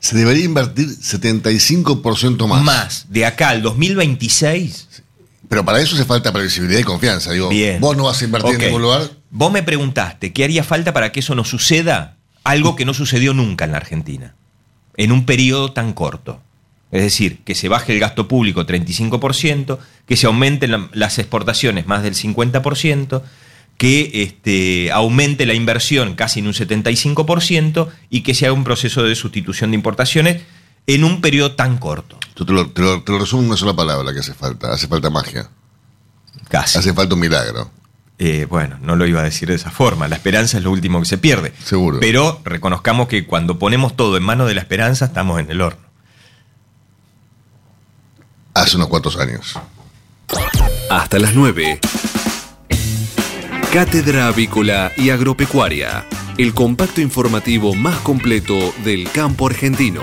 Se 0.00 0.16
debería 0.16 0.44
invertir 0.44 0.86
75% 0.86 2.46
más. 2.46 2.62
Más. 2.62 3.06
De 3.10 3.26
acá 3.26 3.50
al 3.50 3.62
2026 3.62 5.02
Pero 5.48 5.64
para 5.64 5.80
eso 5.80 5.94
hace 5.94 6.04
falta 6.04 6.32
previsibilidad 6.32 6.80
y 6.80 6.84
confianza. 6.84 7.32
Digo, 7.32 7.48
Bien. 7.48 7.80
vos 7.80 7.96
no 7.96 8.04
vas 8.04 8.20
a 8.22 8.24
invertir 8.24 8.54
en 8.54 8.60
ningún 8.60 8.82
lugar. 8.82 9.10
Vos 9.30 9.52
me 9.52 9.62
preguntaste 9.62 10.32
qué 10.32 10.44
haría 10.44 10.64
falta 10.64 10.92
para 10.92 11.12
que 11.12 11.20
eso 11.20 11.34
no 11.34 11.44
suceda. 11.44 12.16
Algo 12.44 12.76
que 12.76 12.86
no 12.86 12.94
sucedió 12.94 13.34
nunca 13.34 13.66
en 13.66 13.72
la 13.72 13.78
Argentina, 13.78 14.34
en 14.96 15.12
un 15.12 15.26
periodo 15.26 15.72
tan 15.72 15.92
corto. 15.92 16.40
Es 16.92 17.02
decir, 17.02 17.38
que 17.44 17.54
se 17.54 17.68
baje 17.68 17.92
el 17.92 18.00
gasto 18.00 18.26
público 18.26 18.66
35%, 18.66 19.78
que 20.06 20.16
se 20.16 20.26
aumenten 20.26 20.72
la- 20.72 20.88
las 20.92 21.18
exportaciones 21.18 21.86
más 21.86 22.02
del 22.02 22.14
50%, 22.14 23.22
que 23.76 24.10
este, 24.22 24.90
aumente 24.92 25.46
la 25.46 25.54
inversión 25.54 26.14
casi 26.14 26.40
en 26.40 26.46
un 26.48 26.52
75% 26.52 27.88
y 28.10 28.22
que 28.22 28.34
se 28.34 28.46
haga 28.46 28.52
un 28.54 28.64
proceso 28.64 29.02
de 29.04 29.14
sustitución 29.14 29.70
de 29.70 29.76
importaciones 29.76 30.42
en 30.86 31.04
un 31.04 31.20
periodo 31.20 31.52
tan 31.52 31.78
corto. 31.78 32.18
Yo 32.36 32.44
te 32.44 32.52
lo, 32.52 32.68
te 32.70 32.82
lo- 32.82 33.02
te 33.02 33.12
lo 33.12 33.18
resumo 33.20 33.42
en 33.42 33.48
una 33.48 33.56
sola 33.56 33.74
palabra 33.74 34.12
que 34.12 34.18
hace 34.20 34.34
falta. 34.34 34.72
Hace 34.72 34.88
falta 34.88 35.10
magia. 35.10 35.48
Casi. 36.48 36.78
Hace 36.78 36.92
falta 36.92 37.14
un 37.14 37.20
milagro. 37.20 37.70
Eh, 38.18 38.46
bueno, 38.50 38.78
no 38.82 38.96
lo 38.96 39.06
iba 39.06 39.20
a 39.20 39.24
decir 39.24 39.48
de 39.48 39.54
esa 39.54 39.70
forma. 39.70 40.08
La 40.08 40.16
esperanza 40.16 40.58
es 40.58 40.64
lo 40.64 40.70
último 40.72 40.98
que 41.00 41.06
se 41.06 41.16
pierde. 41.18 41.52
Seguro. 41.64 42.00
Pero 42.00 42.40
reconozcamos 42.44 43.08
que 43.08 43.24
cuando 43.26 43.58
ponemos 43.58 43.96
todo 43.96 44.16
en 44.16 44.22
manos 44.24 44.46
de 44.48 44.54
la 44.54 44.60
esperanza, 44.60 45.06
estamos 45.06 45.40
en 45.40 45.50
el 45.50 45.60
horno. 45.62 45.88
Hace 48.54 48.76
unos 48.76 48.88
cuantos 48.88 49.16
años. 49.16 49.58
Hasta 50.90 51.18
las 51.18 51.34
9. 51.34 51.80
Cátedra 53.72 54.26
Avícola 54.26 54.90
y 54.96 55.10
Agropecuaria. 55.10 56.04
El 56.36 56.54
compacto 56.54 57.00
informativo 57.00 57.74
más 57.74 57.96
completo 58.00 58.74
del 58.84 59.10
campo 59.10 59.46
argentino. 59.46 60.02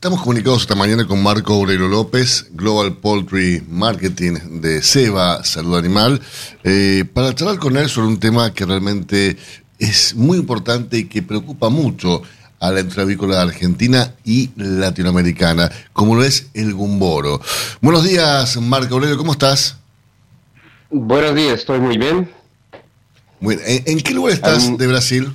estamos 0.00 0.22
comunicados 0.22 0.62
esta 0.62 0.74
mañana 0.74 1.06
con 1.06 1.22
Marco 1.22 1.52
Aurelio 1.52 1.86
López, 1.86 2.46
Global 2.52 2.96
Poultry 2.96 3.62
Marketing 3.68 4.62
de 4.62 4.80
Seba 4.80 5.44
Salud 5.44 5.76
Animal, 5.76 6.22
eh, 6.64 7.04
para 7.12 7.34
charlar 7.34 7.58
con 7.58 7.76
él 7.76 7.86
sobre 7.90 8.08
un 8.08 8.18
tema 8.18 8.54
que 8.54 8.64
realmente 8.64 9.36
es 9.78 10.14
muy 10.14 10.38
importante 10.38 10.96
y 10.96 11.04
que 11.04 11.20
preocupa 11.20 11.68
mucho 11.68 12.22
a 12.60 12.70
la 12.70 12.80
industria 12.80 13.04
avícola 13.04 13.42
argentina 13.42 14.14
y 14.24 14.48
latinoamericana, 14.56 15.70
como 15.92 16.14
lo 16.14 16.24
es 16.24 16.46
el 16.54 16.72
gumboro. 16.72 17.38
Buenos 17.82 18.02
días, 18.02 18.56
Marco 18.56 18.94
Aurelio, 18.94 19.18
¿cómo 19.18 19.32
estás? 19.32 19.76
Buenos 20.88 21.34
días, 21.34 21.60
estoy 21.60 21.78
muy 21.78 21.98
bien. 21.98 22.30
¿En, 23.42 23.82
en 23.84 24.00
qué 24.00 24.14
lugar 24.14 24.32
estás 24.32 24.64
Um, 24.64 24.78
de 24.78 24.86
Brasil? 24.86 25.34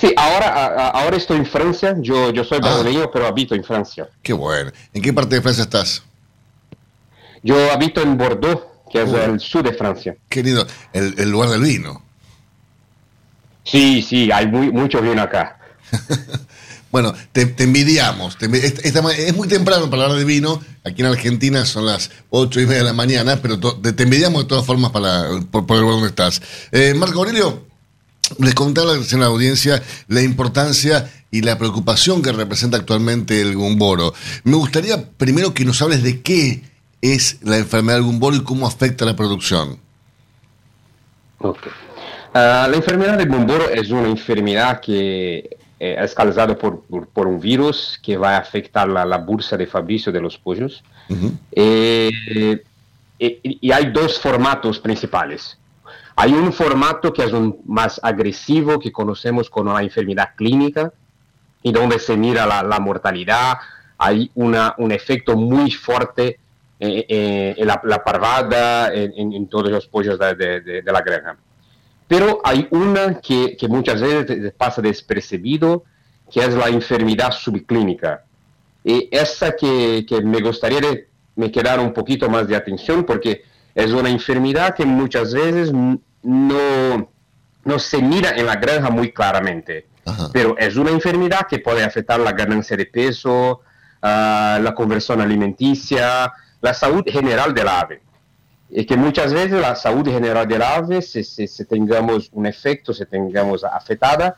Sí, 0.00 0.12
ahora, 0.16 0.88
ahora 0.88 1.16
estoy 1.16 1.36
en 1.38 1.46
Francia. 1.46 1.94
Yo, 2.00 2.30
yo 2.32 2.42
soy 2.44 2.58
Ah. 2.62 2.68
brasileño, 2.68 3.10
pero 3.12 3.26
habito 3.26 3.54
en 3.54 3.62
Francia. 3.64 4.08
Qué 4.22 4.32
bueno. 4.32 4.70
¿En 4.94 5.02
qué 5.02 5.12
parte 5.12 5.34
de 5.34 5.42
Francia 5.42 5.64
estás? 5.64 6.02
Yo 7.42 7.70
habito 7.72 8.00
en 8.00 8.16
Bordeaux, 8.16 8.62
que 8.90 9.02
es 9.02 9.12
el 9.12 9.38
sur 9.40 9.62
de 9.62 9.72
Francia. 9.74 10.16
Qué 10.28 10.42
lindo. 10.42 10.66
El, 10.92 11.14
el 11.18 11.30
lugar 11.30 11.50
del 11.50 11.60
vino. 11.62 12.02
Sí, 13.64 14.02
sí, 14.02 14.30
hay 14.32 14.46
muy, 14.46 14.70
mucho 14.72 15.00
vino 15.00 15.22
acá. 15.22 15.58
Bueno, 16.92 17.14
te, 17.30 17.46
te 17.46 17.62
envidiamos. 17.62 18.36
te 18.36 18.46
esta- 18.66 18.80
esta 18.82 19.12
es 19.12 19.36
muy 19.36 19.46
temprano 19.46 19.88
para 19.88 20.02
hablar 20.02 20.18
de 20.18 20.24
vino. 20.24 20.60
Aquí 20.82 21.02
en 21.02 21.06
Argentina 21.06 21.64
son 21.64 21.86
las 21.86 22.10
ocho 22.30 22.58
y 22.60 22.64
media 22.66 22.78
de 22.78 22.84
la 22.86 22.92
mañana, 22.92 23.38
pero 23.40 23.60
te, 23.60 23.92
te 23.92 24.02
envidiamos 24.02 24.42
de 24.42 24.48
todas 24.48 24.66
formas 24.66 24.90
para, 24.90 25.28
por, 25.52 25.66
por 25.68 25.76
el 25.76 25.82
lugar 25.82 25.94
donde 26.00 26.08
estás. 26.08 26.42
Eh, 26.72 26.92
Marco 26.96 27.20
Aurelio, 27.20 27.64
les 28.38 28.54
contaba 28.54 28.94
recién 28.96 29.20
a 29.22 29.24
la 29.24 29.30
audiencia 29.30 29.82
la 30.08 30.22
importancia 30.22 31.10
y 31.30 31.42
la 31.42 31.58
preocupación 31.58 32.22
que 32.22 32.32
representa 32.32 32.76
actualmente 32.76 33.40
el 33.40 33.56
gumboro. 33.56 34.12
Me 34.44 34.56
gustaría 34.56 35.10
primero 35.10 35.54
que 35.54 35.64
nos 35.64 35.80
hables 35.82 36.02
de 36.02 36.20
qué 36.22 36.62
es 37.02 37.38
la 37.42 37.56
enfermedad 37.58 37.96
del 37.98 38.04
gumboro 38.06 38.36
y 38.36 38.42
cómo 38.44 38.66
afecta 38.66 39.04
a 39.04 39.08
la 39.08 39.16
producción. 39.16 39.78
Ok. 41.38 41.58
Ah, 42.34 42.66
la 42.70 42.76
enfermedad 42.76 43.16
del 43.18 43.28
bomboro 43.28 43.68
es 43.70 43.90
una 43.90 44.08
enfermedad 44.08 44.80
que 44.80 45.56
eh, 45.80 45.96
es 45.98 46.14
causada 46.14 46.56
por, 46.56 46.82
por- 46.82 47.08
por 47.08 47.26
un 47.26 47.40
virus 47.40 47.98
que 48.02 48.16
va 48.16 48.36
a 48.36 48.38
afectar 48.38 48.88
la, 48.88 49.04
la 49.04 49.18
bursa 49.18 49.56
de 49.56 49.66
fabricio 49.66 50.12
de 50.12 50.20
los 50.20 50.36
pollos. 50.38 50.82
Eh, 51.52 52.62
y, 53.18 53.58
y 53.68 53.72
hay 53.72 53.90
dos 53.92 54.18
formatos 54.18 54.78
principales. 54.78 55.56
Hay 56.22 56.32
un 56.34 56.52
formato 56.52 57.12
que 57.14 57.24
es 57.24 57.32
un 57.32 57.60
más 57.64 57.98
agresivo 58.02 58.78
que 58.78 58.92
conocemos 58.92 59.48
como 59.48 59.72
la 59.72 59.82
enfermedad 59.82 60.30
clínica 60.36 60.92
y 61.62 61.72
donde 61.72 61.98
se 61.98 62.14
mira 62.14 62.44
la, 62.46 62.62
la 62.62 62.78
mortalidad, 62.78 63.54
hay 63.96 64.30
una, 64.34 64.74
un 64.76 64.92
efecto 64.92 65.34
muy 65.34 65.70
fuerte 65.70 66.38
eh, 66.78 67.06
eh, 67.08 67.54
en 67.56 67.66
la, 67.66 67.80
la 67.84 68.04
parvada, 68.04 68.92
en, 68.92 69.32
en- 69.32 69.48
todos 69.48 69.70
los 69.70 69.86
pollos 69.86 70.18
de, 70.18 70.34
de- 70.34 70.60
de- 70.60 70.82
de 70.82 70.92
la 70.92 71.00
granja. 71.00 71.36
Pero 72.06 72.40
hay 72.44 72.68
una 72.70 73.18
que, 73.20 73.56
que 73.58 73.66
muchas 73.68 74.00
veces 74.02 74.52
pasa 74.58 74.82
despercibido, 74.82 75.84
que 76.30 76.40
es 76.40 76.52
la 76.54 76.68
enfermedad 76.68 77.30
subclínica. 77.32 78.24
Y 78.84 79.08
esa 79.10 79.56
que, 79.56 80.04
que 80.08 80.20
me 80.22 80.40
gustaría 80.42 80.80
me 81.36 81.50
quedar 81.50 81.80
un 81.80 81.92
poquito 81.94 82.28
más 82.28 82.46
de 82.46 82.56
atención 82.56 83.04
porque 83.04 83.42
es 83.74 83.92
una 83.92 84.10
enfermedad 84.10 84.74
que 84.74 84.84
muchas 84.84 85.32
veces 85.32 85.70
no, 86.22 87.10
no 87.64 87.78
se 87.78 88.00
mira 88.02 88.30
en 88.36 88.46
la 88.46 88.56
granja 88.56 88.90
muy 88.90 89.12
claramente. 89.12 89.86
Pero 90.32 90.56
es 90.58 90.76
una 90.76 90.90
enfermedad 90.90 91.46
que 91.48 91.58
puede 91.60 91.84
afectar 91.84 92.18
la 92.20 92.32
ganancia 92.32 92.76
de 92.76 92.86
peso, 92.86 93.60
ah, 94.02 94.58
la 94.60 94.74
conversión 94.74 95.20
alimenticia, 95.20 96.32
la 96.60 96.74
salud 96.74 97.04
general 97.06 97.54
del 97.54 97.68
ave. 97.68 98.02
Y 98.70 98.84
que 98.86 98.96
muchas 98.96 99.32
veces 99.32 99.60
la 99.60 99.74
salud 99.76 100.06
general 100.08 100.46
del 100.48 100.62
ave, 100.62 101.02
si, 101.02 101.22
si- 101.24 101.46
si 101.46 101.64
tengamos 101.64 102.28
un 102.32 102.46
efecto, 102.46 102.92
si 102.94 103.04
tengamos 103.06 103.62
afectada, 103.64 104.36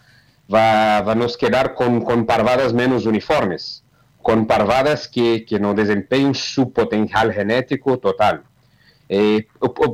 va, 0.52 1.00
va 1.02 1.12
a 1.12 1.14
nos 1.14 1.36
quedar 1.36 1.74
con, 1.74 2.00
con 2.02 2.26
parvadas 2.26 2.72
menos 2.72 3.06
uniformes, 3.06 3.84
con 4.20 4.46
parvadas 4.46 5.06
que, 5.08 5.44
que 5.44 5.58
no 5.60 5.74
desempeñan 5.74 6.34
su 6.34 6.72
potencial 6.72 7.32
genético 7.32 7.98
total. 7.98 8.42
Eh, 9.14 9.46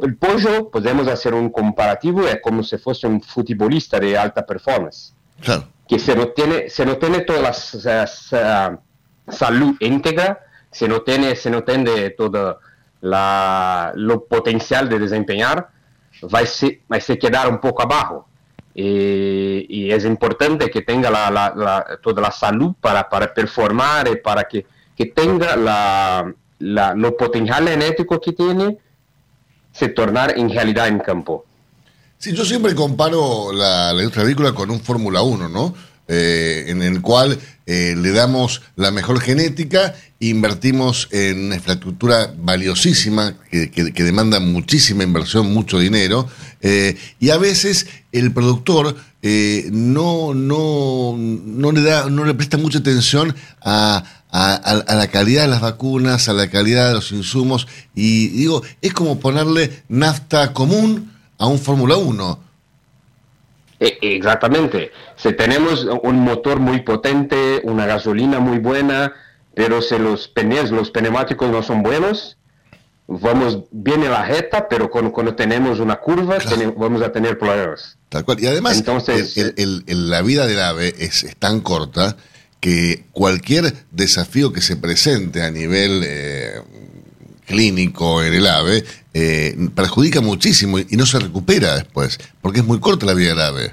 el 0.03 0.17
pollo, 0.17 0.71
podemos 0.71 1.09
hacer 1.09 1.35
un 1.35 1.51
comparativo, 1.51 2.27
es 2.29 2.39
como 2.41 2.63
si 2.63 2.79
fuese 2.79 3.07
un 3.09 3.21
futbolista 3.21 3.99
de 3.99 4.17
alta 4.17 4.47
performance 4.47 5.13
que 5.89 5.99
se 5.99 6.15
no 6.15 6.29
tiene, 6.29 6.69
se 6.71 6.85
no 6.87 6.99
tiene 6.99 7.21
toda 7.23 7.41
la 7.41 7.53
sa- 7.53 8.79
salud 9.27 9.75
íntegra, 9.81 10.39
se 10.71 10.87
no 10.87 11.01
tiene, 11.03 11.35
se 11.35 11.51
no 11.51 11.65
tiene 11.65 12.11
todo 12.11 12.61
la, 13.01 13.93
lo 13.97 14.25
potencial 14.25 14.89
de 14.89 14.99
desempeñar, 15.01 15.69
va 16.33 16.39
a, 16.41 16.47
se, 16.47 16.83
va 16.91 16.97
a 16.99 17.01
se 17.01 17.19
quedar 17.19 17.49
un 17.49 17.59
poco 17.61 17.83
abajo. 17.83 18.29
Y, 18.75 19.67
y 19.69 19.91
es 19.91 20.05
importante 20.05 20.71
que 20.71 20.83
tenga 20.83 21.11
la, 21.11 21.31
la- 21.31 21.53
la- 21.57 21.99
toda 22.03 22.23
la 22.23 22.31
salud 22.31 22.75
para, 22.81 23.09
para 23.09 23.33
performar 23.35 24.07
y 24.09 24.17
para 24.17 24.45
que, 24.45 24.65
que 24.97 25.07
tenga 25.07 25.57
la, 25.57 26.33
la- 26.61 26.95
lo 26.95 27.17
potencial 27.17 27.67
genético 27.69 28.21
que 28.21 28.33
tiene, 28.33 28.79
se 29.79 29.89
tornar 29.89 30.37
en 30.39 30.51
realidad 30.51 30.89
en 30.89 30.99
campo. 30.99 31.45
Sí, 32.19 32.33
yo 32.33 32.45
siempre 32.45 32.75
comparo 32.75 33.53
la, 33.53 33.93
la 33.93 33.99
industria 34.01 34.23
agrícola 34.25 34.53
con 34.53 34.71
un 34.71 34.81
Fórmula 34.81 35.23
1, 35.23 35.49
¿no? 35.49 35.75
Eh, 36.11 36.65
en 36.69 36.81
el 36.83 37.03
cual 37.03 37.39
eh, 37.67 37.95
le 37.97 38.13
damos 38.13 38.63
la 38.77 38.91
mejor 38.91 39.21
genética, 39.21 39.95
invertimos 40.21 41.07
en 41.13 41.53
infraestructura 41.53 42.33
valiosísima 42.39 43.35
que, 43.51 43.71
que- 43.71 44.05
demanda 44.05 44.41
muchísima 44.41 45.05
inversión, 45.05 45.53
mucho 45.53 45.79
dinero, 45.79 46.27
eh, 46.63 46.97
y 47.21 47.29
a 47.29 47.37
veces 47.37 47.87
el 48.11 48.33
productor 48.33 48.97
no, 49.71 50.33
no, 50.33 51.15
no, 51.19 51.73
le 51.73 51.83
da, 51.83 52.09
no 52.09 52.25
le 52.25 52.33
presta 52.35 52.57
mucha 52.57 52.79
atención 52.79 53.35
a, 53.61 54.03
a- 54.31 54.55
a- 54.55 54.93
a 54.93 54.95
la 54.95 55.07
calidad 55.09 55.43
de 55.43 55.49
las 55.49 55.61
vacunas, 55.61 56.29
a 56.29 56.33
la 56.33 56.49
calidad 56.51 56.89
de 56.89 56.95
los 56.95 57.13
insumos, 57.13 57.67
y 57.95 58.29
digo, 58.29 58.63
es 58.83 58.93
como 58.93 59.19
ponerle 59.21 59.83
nafta 59.89 60.53
común 60.53 61.13
a 61.39 61.47
un 61.47 61.59
Fórmula 61.59 61.97
1. 61.97 62.39
E- 63.81 63.99
Exactamente. 64.03 64.91
Si 65.17 65.33
tenemos 65.35 65.87
un 66.03 66.17
motor 66.21 66.59
muy 66.61 66.81
potente, 66.83 67.61
una 67.65 67.87
gasolina 67.87 68.41
muy 68.41 68.59
buena, 68.59 69.13
pero 69.55 69.81
si 69.83 69.99
los 69.99 70.29
penes, 70.29 70.71
los 70.71 70.91
pneumáticos 70.91 71.51
no 71.51 71.63
son 71.63 71.83
buenos, 71.83 72.37
vamos 73.07 73.61
bien 73.71 74.03
en 74.05 74.11
la 74.11 74.25
jeta, 74.27 74.69
pero 74.69 74.91
cuando, 74.91 75.13
cuando 75.13 75.35
tenemos 75.35 75.81
una 75.81 75.97
curva, 75.97 76.39
vamos 76.77 77.03
a 77.03 77.11
tener 77.13 77.39
problemas. 77.39 77.97
Tal 78.09 78.25
cual. 78.25 78.41
Y 78.41 78.47
además, 78.47 78.77
Entonces, 78.79 79.37
el- 79.37 79.47
el- 79.47 79.55
el- 79.57 79.85
el- 79.87 80.11
la 80.11 80.23
vida 80.23 80.47
del 80.47 80.61
ave 80.61 80.95
es, 80.99 81.25
es 81.25 81.37
tan 81.37 81.61
corta 81.61 82.17
que 82.61 83.05
cualquier 83.13 83.73
desafío 83.91 84.53
que 84.53 84.61
se 84.61 84.77
presente 84.77 85.43
a 85.43 85.51
nivel 85.51 86.03
eh, 86.05 86.61
clínico 87.47 88.23
en 88.23 88.35
el 88.35 88.47
ave 88.47 88.85
eh, 89.15 89.57
perjudica 89.75 90.21
muchísimo 90.21 90.79
y 90.79 90.97
no 90.97 91.07
se 91.07 91.19
recupera 91.19 91.77
después, 91.77 92.19
porque 92.41 92.61
es 92.61 92.67
muy 92.67 92.81
corta 92.81 93.07
la 93.07 93.15
vida 93.15 93.31
del 93.31 93.41
ave. 93.41 93.73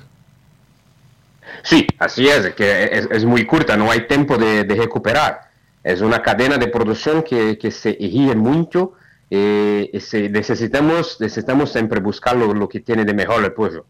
Sí, 1.63 1.88
así 1.97 2.27
es, 2.27 2.53
que 2.53 3.07
es, 3.11 3.25
muy 3.25 3.45
corta, 3.47 3.75
no 3.75 3.89
hay 3.89 4.07
tiempo 4.07 4.38
de, 4.38 4.63
recuperar. 4.63 5.49
Es 5.83 6.01
una 6.01 6.21
cadena 6.21 6.57
de 6.57 6.67
producción 6.67 7.23
que, 7.23 7.57
que 7.57 7.71
se 7.71 7.91
exige 7.91 8.36
mucho 8.36 8.93
eh, 9.31 9.89
y 9.91 9.99
se- 9.99 10.29
necesitamos, 10.29 11.17
necesitamos 11.19 11.71
siempre 11.71 11.99
buscar 11.99 12.36
lo, 12.36 12.53
lo 12.53 12.69
que 12.69 12.81
tiene 12.81 13.03
de 13.03 13.13
mejor 13.15 13.43
el 13.43 13.53
pollo. 13.53 13.86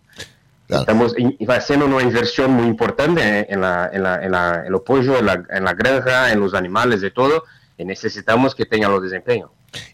Estamos 0.68 1.13
in- 1.18 1.38
haciendo 1.47 1.86
una 1.86 2.01
inversión 2.01 2.51
muy 2.51 2.66
importante 2.68 3.51
en, 3.53 3.61
la, 3.61 3.89
en, 3.93 4.01
la, 4.03 4.24
en, 4.24 4.32
la, 4.32 4.63
en 4.66 4.72
los 4.72 4.82
pollos, 4.82 5.20
en 5.20 5.26
la, 5.28 5.43
en 5.49 5.63
la 5.63 5.74
granja, 5.74 6.32
en 6.32 6.39
los 6.39 6.53
animales, 6.53 7.01
de 7.01 7.11
todo, 7.11 7.43
y 7.78 7.86
necesitamos 7.86 8.55
que 8.55 8.66
tengan 8.66 8.91
los 8.91 9.03
desempeños. 9.03 9.49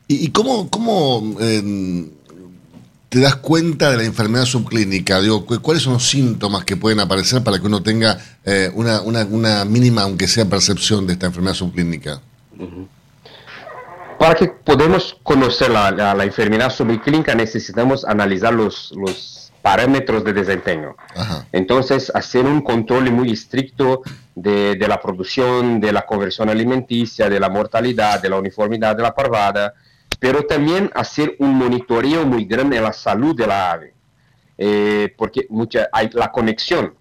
¿Y, 0.08 0.26
y 0.26 0.32
cómo, 0.32 0.70
cómo 0.70 1.36
eh, 1.42 2.10
te 3.10 3.20
das 3.20 3.36
cuenta 3.38 3.92
de 3.92 3.98
la 3.98 4.04
enfermedad 4.04 4.46
subclínica? 4.46 5.20
Digo, 5.20 5.46
¿cu- 5.46 5.60
¿cuáles 5.62 5.84
son 5.84 5.94
los 5.94 6.08
síntomas 6.08 6.64
que 6.64 6.78
pueden 6.78 7.00
aparecer 7.02 7.44
para 7.44 7.60
que 7.60 7.66
uno 7.68 7.82
tenga 7.84 8.18
eh, 8.46 8.72
una, 8.74 9.02
una, 9.02 9.26
una 9.26 9.66
mínima, 9.66 10.04
aunque 10.04 10.28
sea 10.28 10.46
percepción 10.46 11.06
de 11.08 11.14
esta 11.14 11.26
enfermedad 11.26 11.56
subclínica? 11.56 12.22
Para 14.20 14.36
que 14.36 14.48
podamos 14.50 15.18
conocer 15.24 15.72
la, 15.72 15.90
la- 15.92 16.14
la 16.14 16.24
enfermedad 16.24 16.70
subclínica 16.72 17.34
necesitamos 17.34 18.06
analizar 18.06 18.54
los, 18.54 18.94
los 18.96 19.41
parámetros 19.62 20.24
de 20.24 20.34
desempeño. 20.34 20.96
Entonces, 21.52 22.12
hacer 22.14 22.46
un 22.46 22.62
control 22.62 23.12
muy 23.12 23.32
estricto 23.32 24.02
de, 24.36 24.76
de 24.76 24.88
la 24.88 25.00
producción, 25.00 25.80
de 25.80 25.92
la 25.92 26.06
conversión 26.06 26.50
alimenticia, 26.50 27.30
de 27.30 27.40
la 27.40 27.50
mortalidad, 27.50 28.22
de 28.22 28.30
la 28.30 28.38
uniformidad 28.38 28.96
de 28.96 29.04
la 29.04 29.14
parvada, 29.14 29.74
pero 30.20 30.44
también 30.44 30.90
hacer 30.94 31.36
un 31.40 31.56
monitoreo 31.56 32.26
muy 32.26 32.46
grande 32.46 32.78
de 32.78 32.84
la 32.84 32.94
salud 32.94 33.36
de 33.36 33.48
la 33.48 33.72
ave, 33.72 33.94
Eh, 34.64 35.16
porque 35.18 35.48
mucha, 35.50 35.90
hay 35.92 36.10
la 36.14 36.30
conexión. 36.32 36.94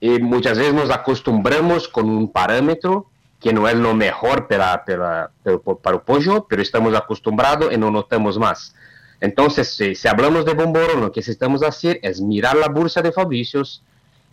Y 0.00 0.20
muchas 0.20 0.56
veces 0.56 0.72
nos 0.72 0.90
acostumbramos 0.90 1.88
con 1.88 2.08
un 2.08 2.30
parámetro 2.32 3.10
que 3.40 3.52
no 3.52 3.68
es 3.68 3.74
lo 3.74 3.92
mejor 3.94 4.48
para, 4.48 4.84
para, 4.84 5.30
para, 5.42 5.58
para 5.82 5.96
el 5.96 6.02
pollo, 6.02 6.46
pero 6.48 6.62
estamos 6.62 6.94
acostumbrados 6.94 7.72
y 7.72 7.76
no 7.76 7.90
notamos 7.90 8.38
más. 8.38 8.74
Entonces, 9.20 9.74
si, 9.74 9.94
si 9.94 10.08
hablamos 10.08 10.44
de 10.44 10.54
bomboro, 10.54 10.94
lo 10.94 11.12
que 11.12 11.20
necesitamos 11.20 11.62
hacer 11.62 11.98
es 12.02 12.20
mirar 12.20 12.56
la 12.56 12.68
bolsa 12.68 13.02
de 13.02 13.12
Fabricios, 13.12 13.82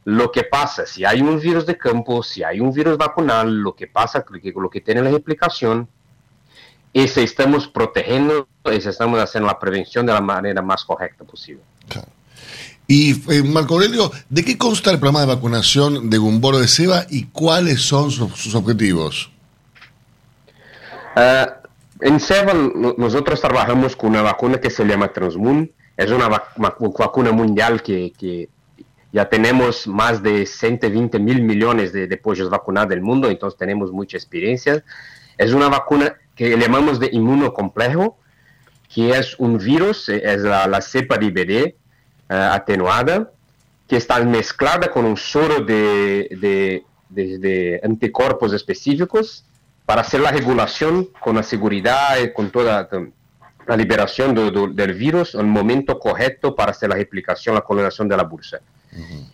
lo 0.05 0.31
que 0.31 0.43
pasa, 0.43 0.86
si 0.86 1.03
hay 1.03 1.21
un 1.21 1.39
virus 1.39 1.65
de 1.65 1.77
campo, 1.77 2.21
si 2.21 2.43
hay 2.43 2.59
un 2.59 2.71
virus 2.71 2.95
vacunal, 2.95 3.51
lo 3.51 3.75
que 3.75 3.88
pasa, 3.88 4.23
lo 4.29 4.39
que, 4.39 4.53
lo 4.55 4.69
que 4.69 4.79
tiene 4.79 5.01
la 5.01 5.09
replicación, 5.09 5.89
y 6.93 7.07
si 7.07 7.21
estamos 7.21 7.67
protegiendo, 7.67 8.47
y 8.71 8.79
si 8.79 8.88
estamos 8.89 9.19
haciendo 9.19 9.47
la 9.47 9.59
prevención 9.59 10.05
de 10.05 10.13
la 10.13 10.21
manera 10.21 10.61
más 10.61 10.86
correcta 10.86 11.23
posible. 11.23 11.63
Y 12.88 13.13
eh, 13.33 13.41
Marco 13.41 13.73
Aurelio, 13.73 14.11
¿de 14.29 14.45
qué 14.45 14.59
consta 14.59 14.91
el 14.91 14.99
programa 14.99 15.21
de 15.21 15.25
vacunación 15.25 16.07
de 16.07 16.19
Gumboro 16.19 16.59
de 16.59 16.67
Seba 16.67 17.07
y 17.09 17.25
cuáles 17.25 17.81
son 17.81 18.11
sus, 18.11 18.31
sus 18.33 18.53
objetivos? 18.53 19.31
Ah, 21.15 21.61
en 22.01 22.19
SEBA 22.19 22.53
no- 22.53 22.95
nosotros 22.97 23.39
trabajamos 23.41 23.95
con 23.95 24.09
una 24.11 24.21
vacuna 24.21 24.59
que 24.59 24.69
se 24.69 24.83
llama 24.85 25.11
Transmoon. 25.13 25.71
Es 25.97 26.11
una 26.11 26.27
vac- 26.29 26.53
vac- 26.57 26.97
vacuna 26.97 27.31
mundial 27.31 27.81
que, 27.81 28.11
que 28.17 28.49
ya 29.13 29.29
tenemos 29.29 29.87
más 29.87 30.21
de 30.21 30.45
120 30.45 31.19
mil 31.19 31.41
millones 31.41 31.93
de, 31.93 32.07
de 32.07 32.17
pollos 32.17 32.49
vacunados 32.49 32.89
del 32.89 33.01
mundo, 33.01 33.29
entonces 33.29 33.57
tenemos 33.57 33.91
mucha 33.91 34.17
experiencia. 34.17 34.83
Es 35.37 35.53
una 35.53 35.69
vacuna 35.69 36.15
que 36.35 36.57
llamamos 36.57 36.99
de 36.99 37.09
inmunocomplejo, 37.13 38.17
que 38.93 39.11
es 39.11 39.39
un 39.39 39.57
virus, 39.57 40.09
eh, 40.09 40.21
es 40.25 40.41
la, 40.41 40.67
la 40.67 40.81
cepa 40.81 41.17
de 41.17 41.25
IBD 41.27 41.49
eh, 41.51 41.73
atenuada, 42.29 43.31
que 43.87 43.95
está 43.97 44.19
mezclada 44.23 44.91
con 44.91 45.05
un 45.05 45.15
soro 45.15 45.61
de- 45.63 46.83
de- 47.09 47.37
de 47.37 47.79
anticuerpos 47.83 48.51
específicos 48.51 49.45
para 49.86 50.01
hacer 50.01 50.19
la 50.21 50.31
regulación 50.31 51.09
con 51.19 51.36
la 51.36 51.43
seguridad 51.43 52.17
y 52.23 52.33
con 52.33 52.49
toda 52.49 52.88
la 53.67 53.75
liberación 53.77 54.33
do- 54.33 54.51
do- 54.51 54.67
del 54.67 54.93
virus 54.93 55.33
en 55.36 55.41
el 55.41 55.45
momento 55.47 55.99
correcto 55.99 56.55
para 56.55 56.71
hacer 56.71 56.89
la 56.89 56.95
replicación, 56.95 57.55
la 57.55 57.61
coloración 57.61 58.07
de 58.07 58.17
la 58.17 58.23
bursa. 58.23 58.59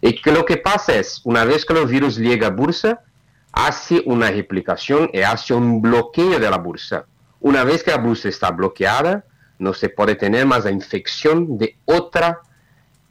Y 0.01 0.19
que 0.21 0.31
lo 0.31 0.43
que 0.43 0.57
pasa 0.57 0.95
es, 0.95 1.21
una 1.23 1.45
vez 1.45 1.65
que 1.65 1.73
el 1.73 1.85
virus 1.85 2.17
llega 2.17 2.47
a 2.47 2.49
bursa, 2.49 3.01
hace 3.51 4.01
una 4.05 4.31
replicación 4.31 5.09
y 5.13 5.19
hace 5.19 5.53
un 5.53 5.81
bloqueo 5.81 6.39
de 6.39 6.49
la 6.49 6.57
bursa. 6.57 7.05
Una 7.41 7.63
vez 7.63 7.83
que 7.83 7.91
la 7.91 7.97
bursa 7.97 8.29
está 8.29 8.49
bloqueada, 8.51 9.23
no 9.59 9.73
se 9.73 9.89
puede 9.89 10.15
tener 10.15 10.45
más 10.45 10.65
la 10.65 10.71
infección 10.71 11.57
de 11.57 11.77
otra 11.85 12.39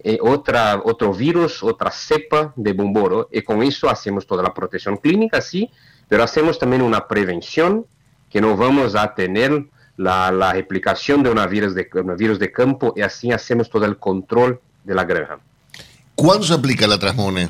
eh, 0.03 0.17
otra, 0.23 0.81
otro 0.83 1.13
virus, 1.13 1.63
otra 1.63 1.91
cepa 1.91 2.55
de 2.57 2.73
bomboro, 2.73 3.29
y 3.31 3.43
con 3.43 3.63
eso 3.63 3.87
hacemos 3.91 4.27
toda 4.27 4.43
la 4.43 4.55
protección 4.55 4.97
clínica, 4.97 5.43
sí, 5.43 5.71
pero 6.11 6.25
hacemos 6.25 6.59
también 6.59 6.83
una 6.83 7.07
prevención 7.07 7.87
que 8.29 8.41
no 8.41 8.57
vamos 8.57 8.97
a 8.97 9.15
tener 9.15 9.67
la, 9.97 10.33
la 10.33 10.53
replicación 10.53 11.23
de 11.23 11.31
una 11.31 11.47
virus 11.47 11.75
de, 11.75 11.89
una 11.95 12.15
virus 12.15 12.41
de 12.41 12.51
campo 12.51 12.93
y 12.97 13.03
así 13.03 13.31
hacemos 13.31 13.71
todo 13.71 13.85
el 13.85 13.97
control 13.97 14.61
de 14.83 14.95
la 14.95 15.05
granja. 15.05 15.39
¿Cuándo 16.17 16.45
se 16.45 16.53
aplica 16.53 16.89
la 16.89 16.99
Transmone? 16.99 17.49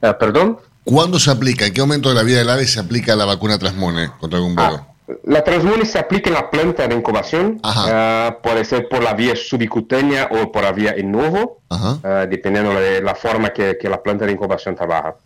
Ah, 0.00 0.16
¿Perdón? 0.18 0.58
¿Cuándo 0.84 1.20
se 1.20 1.30
aplica? 1.30 1.66
¿En 1.66 1.74
qué 1.74 1.82
momento 1.82 2.08
de 2.08 2.14
la 2.14 2.22
vida 2.22 2.38
del 2.38 2.48
ave 2.48 2.66
se 2.66 2.80
aplica 2.80 3.14
la 3.14 3.26
vacuna 3.26 3.58
Transmone 3.58 4.10
contra 4.18 4.38
el 4.38 4.44
bomboro? 4.46 4.86
La 5.24 5.44
Transmone 5.44 5.84
se 5.84 5.98
aplica 5.98 6.30
en 6.30 6.34
la 6.34 6.50
planta 6.50 6.88
de 6.88 6.94
incubación, 6.94 7.60
ah, 7.62 8.38
puede 8.42 8.64
ser 8.64 8.88
por 8.88 9.02
la 9.02 9.12
vía 9.12 9.36
subcutánea 9.36 10.30
o 10.30 10.50
por 10.50 10.62
la 10.62 10.72
vía 10.72 10.98
in 10.98 11.12
novo, 11.12 11.58
ah, 11.68 12.26
dependiendo 12.26 12.72
de 12.72 13.02
la 13.02 13.14
forma 13.14 13.50
que, 13.50 13.76
que, 13.78 13.90
la 13.90 14.02
planta 14.02 14.24
de 14.24 14.32
incubación 14.32 14.74
trabaja. 14.74 15.16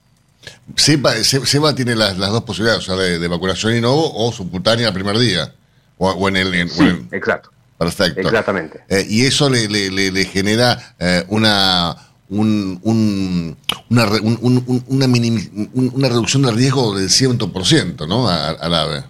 SEBA, 0.77 1.15
SEBA 1.23 1.75
tiene 1.75 1.95
las, 1.95 2.19
las, 2.19 2.31
dos 2.31 2.45
posibilidades, 2.45 2.89
o 2.89 2.95
sea, 2.95 3.03
de, 3.03 3.19
de, 3.19 3.29
vacunación 3.29 3.75
in 3.75 3.83
novo 3.83 4.13
o 4.15 4.33
subcutánea 4.33 4.89
el 4.89 4.95
primer 4.95 5.19
día, 5.19 5.53
o, 5.99 6.11
o 6.11 6.29
en 6.29 6.37
el... 6.37 6.55
En, 6.55 6.69
sí, 6.69 6.83
o 6.83 6.87
en, 6.87 7.09
exacto. 7.13 7.51
Perfecto. 7.79 8.21
Exactamente. 8.21 8.81
Eh, 8.89 9.07
y 9.09 9.27
eso 9.27 9.51
le, 9.51 9.69
le, 9.69 9.91
le, 9.91 10.11
le 10.11 10.25
genera 10.25 10.95
eh, 10.99 11.25
una... 11.29 11.97
Un, 12.29 12.81
un, 12.83 13.57
una, 13.89 14.05
un, 14.21 14.85
una, 14.89 15.07
minim, 15.07 15.71
una 15.75 16.09
reducción 16.09 16.43
de 16.43 16.51
riesgo 16.51 16.99
del 16.99 17.09
100% 17.09 18.09
¿no? 18.09 18.29
al 18.29 18.75
ave 18.75 19.05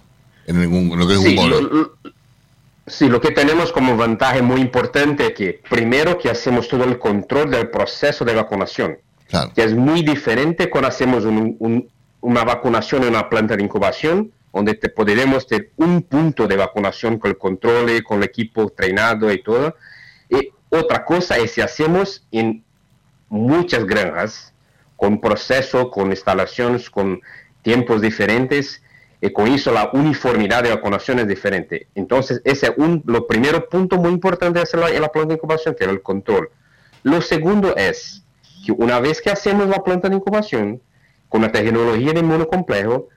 en, 0.47 0.61
en, 0.61 0.97
lo 0.99 1.07
que 1.07 1.13
es 1.13 1.21
sí, 1.21 1.29
un 1.29 1.35
bolo. 1.35 1.61
Lo, 1.61 1.97
sí, 2.85 3.09
lo 3.09 3.21
que 3.21 3.31
tenemos 3.31 3.71
como 3.71 3.95
ventaja 3.97 4.41
muy 4.41 4.61
importante 4.61 5.27
es 5.27 5.33
que 5.33 5.61
primero 5.69 6.17
que 6.17 6.29
hacemos 6.29 6.67
todo 6.67 6.83
el 6.83 6.97
control 6.97 7.51
del 7.51 7.69
proceso 7.69 8.25
de 8.25 8.33
vacunación, 8.33 8.97
claro. 9.27 9.51
que 9.53 9.63
es 9.63 9.73
muy 9.73 10.01
diferente 10.01 10.69
cuando 10.69 10.89
hacemos 10.89 11.25
un, 11.25 11.55
un, 11.59 11.89
una 12.21 12.43
vacunación 12.43 13.03
en 13.03 13.09
una 13.09 13.29
planta 13.29 13.55
de 13.55 13.63
incubación, 13.63 14.31
donde 14.53 14.73
te 14.73 14.89
podremos 14.89 15.45
tener 15.45 15.71
un 15.77 16.01
punto 16.01 16.47
de 16.47 16.55
vacunación 16.55 17.19
con 17.19 17.31
el 17.31 17.37
control, 17.37 18.03
con 18.03 18.17
el 18.17 18.23
equipo 18.23 18.63
entrenado 18.63 19.31
y 19.31 19.43
todo. 19.43 19.75
Y 20.29 20.49
otra 20.69 21.05
cosa 21.05 21.37
es 21.37 21.51
si 21.51 21.61
hacemos 21.61 22.25
en 22.31 22.63
muchas 23.29 23.85
granjas, 23.85 24.53
con 24.95 25.21
proceso, 25.21 25.91
con 25.91 26.09
instalaciones, 26.09 26.89
con 26.89 27.21
tiempos 27.61 28.01
diferentes, 28.01 28.81
y 29.19 29.31
con 29.31 29.47
eso 29.47 29.71
la 29.71 29.89
uniformidad 29.93 30.63
de 30.63 30.69
vacunación 30.69 31.19
es 31.19 31.27
diferente. 31.27 31.87
Entonces, 31.95 32.41
ese 32.43 32.67
es 32.67 32.73
un, 32.77 33.01
lo 33.05 33.25
primero 33.25 33.67
punto 33.67 33.97
muy 33.97 34.11
importante 34.11 34.59
de 34.59 34.63
hacer 34.63 34.79
en 34.93 35.01
la 35.01 35.09
planta 35.09 35.29
de 35.29 35.35
incubación, 35.35 35.75
que 35.75 35.85
es 35.85 35.89
el 35.89 36.01
control. 36.01 36.49
Lo 37.03 37.21
segundo 37.21 37.75
es 37.75 38.23
que 38.65 38.71
una 38.71 38.99
vez 38.99 39.21
que 39.21 39.29
hacemos 39.29 39.67
la 39.67 39.83
planta 39.83 40.09
de 40.09 40.15
incubación, 40.15 40.81
con 41.29 41.41
la 41.41 41.51
tecnología 41.51 42.13
de 42.13 42.19
inmunocomplejo, 42.19 43.09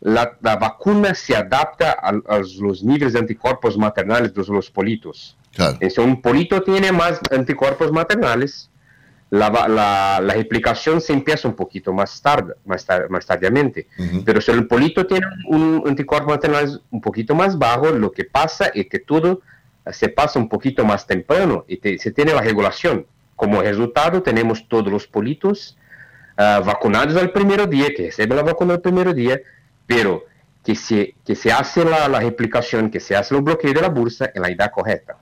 la, 0.00 0.36
la 0.42 0.56
vacuna 0.56 1.14
se 1.14 1.34
adapta 1.34 1.92
a, 1.92 2.08
a, 2.08 2.38
los 2.60 2.82
niveles 2.82 3.14
de 3.14 3.20
anticuerpos 3.20 3.78
maternales 3.78 4.34
de 4.34 4.44
los 4.48 4.70
politos. 4.70 5.36
Claro. 5.54 5.72
Entonces, 5.74 5.98
un 5.98 6.20
polito 6.20 6.62
tiene 6.62 6.92
más 6.92 7.20
anticuerpos 7.30 7.90
maternales, 7.92 8.70
la, 9.30 9.50
la, 9.50 10.20
la, 10.20 10.34
replicación 10.34 11.00
se 11.00 11.12
empieza 11.12 11.48
un 11.48 11.56
poquito 11.56 11.92
más 11.92 12.20
tarde, 12.20 12.54
más, 12.64 12.84
tar, 12.84 13.08
más 13.10 13.26
tardíamente. 13.26 13.88
Uh 13.98 14.02
-huh. 14.02 14.22
Pero 14.24 14.40
si 14.40 14.50
el 14.52 14.66
polito 14.66 15.06
tiene 15.06 15.26
un 15.48 15.82
anticuerpo 15.86 16.30
maternal 16.30 16.80
un 16.90 17.00
poquito 17.00 17.34
más 17.34 17.58
bajo, 17.58 17.90
lo 17.90 18.12
que 18.12 18.24
pasa 18.24 18.66
es 18.66 18.86
que 18.88 19.00
todo 19.00 19.40
se 19.90 20.08
pasa 20.08 20.38
un 20.38 20.48
poquito 20.48 20.84
más 20.84 21.06
temprano 21.06 21.64
y 21.66 21.78
te, 21.78 21.98
se 21.98 22.12
tiene 22.12 22.32
la 22.32 22.42
regulación. 22.42 23.06
Como 23.36 23.62
resultado, 23.62 24.22
tenemos 24.22 24.66
todos 24.68 24.90
los 24.90 25.06
politos 25.06 25.76
uh, 26.38 26.64
vacunados 26.64 27.16
al 27.16 27.30
primer 27.32 27.68
día, 27.68 27.88
que 27.96 28.06
reciben 28.06 28.36
la 28.36 28.42
vacuna 28.42 28.74
al 28.74 28.80
primer 28.80 29.14
día, 29.14 29.40
pero 29.86 30.24
que 30.64 30.74
se, 30.74 31.14
que 31.24 31.34
se 31.34 31.52
hace 31.52 31.84
la, 31.84 32.08
la 32.08 32.20
replicación, 32.20 32.90
que 32.90 33.00
se 33.00 33.14
hace 33.16 33.34
el 33.34 33.42
bloqueo 33.42 33.74
de 33.74 33.82
la 33.82 33.88
bursa 33.88 34.30
en 34.34 34.42
la 34.42 34.48
edad 34.48 34.70
correcta. 34.70 35.16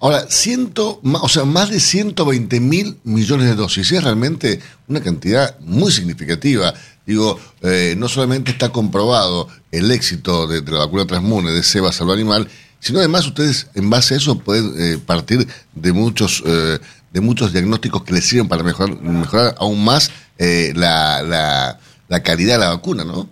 Ahora, 0.00 0.26
ciento, 0.28 1.00
o 1.02 1.28
sea, 1.28 1.44
más 1.44 1.70
de 1.70 1.80
120 1.80 2.60
mil 2.60 2.98
millones 3.04 3.48
de 3.48 3.54
dosis. 3.56 3.90
Es 3.90 4.04
realmente 4.04 4.60
una 4.86 5.00
cantidad 5.00 5.58
muy 5.60 5.90
significativa. 5.90 6.72
Digo, 7.04 7.40
eh, 7.62 7.94
no 7.98 8.08
solamente 8.08 8.52
está 8.52 8.68
comprobado 8.70 9.48
el 9.72 9.90
éxito 9.90 10.46
de, 10.46 10.60
de 10.60 10.70
la 10.70 10.80
vacuna 10.80 11.06
Transmune 11.06 11.50
de 11.50 11.62
Seba 11.62 11.90
Salud 11.90 12.12
Animal, 12.12 12.48
sino 12.80 13.00
además 13.00 13.26
ustedes, 13.26 13.66
en 13.74 13.90
base 13.90 14.14
a 14.14 14.16
eso, 14.18 14.38
pueden 14.38 14.72
eh, 14.78 14.98
partir 15.04 15.46
de 15.74 15.92
muchos, 15.92 16.42
eh, 16.46 16.78
de 17.12 17.20
muchos 17.20 17.52
diagnósticos 17.52 18.04
que 18.04 18.12
les 18.12 18.26
sirven 18.26 18.48
para 18.48 18.62
mejorar, 18.62 19.54
aún 19.58 19.84
más 19.84 20.10
eh, 20.38 20.72
la, 20.74 21.22
la, 21.22 21.78
la, 22.08 22.22
calidad 22.22 22.54
de 22.54 22.64
la 22.64 22.70
vacuna, 22.70 23.04
¿no? 23.04 23.28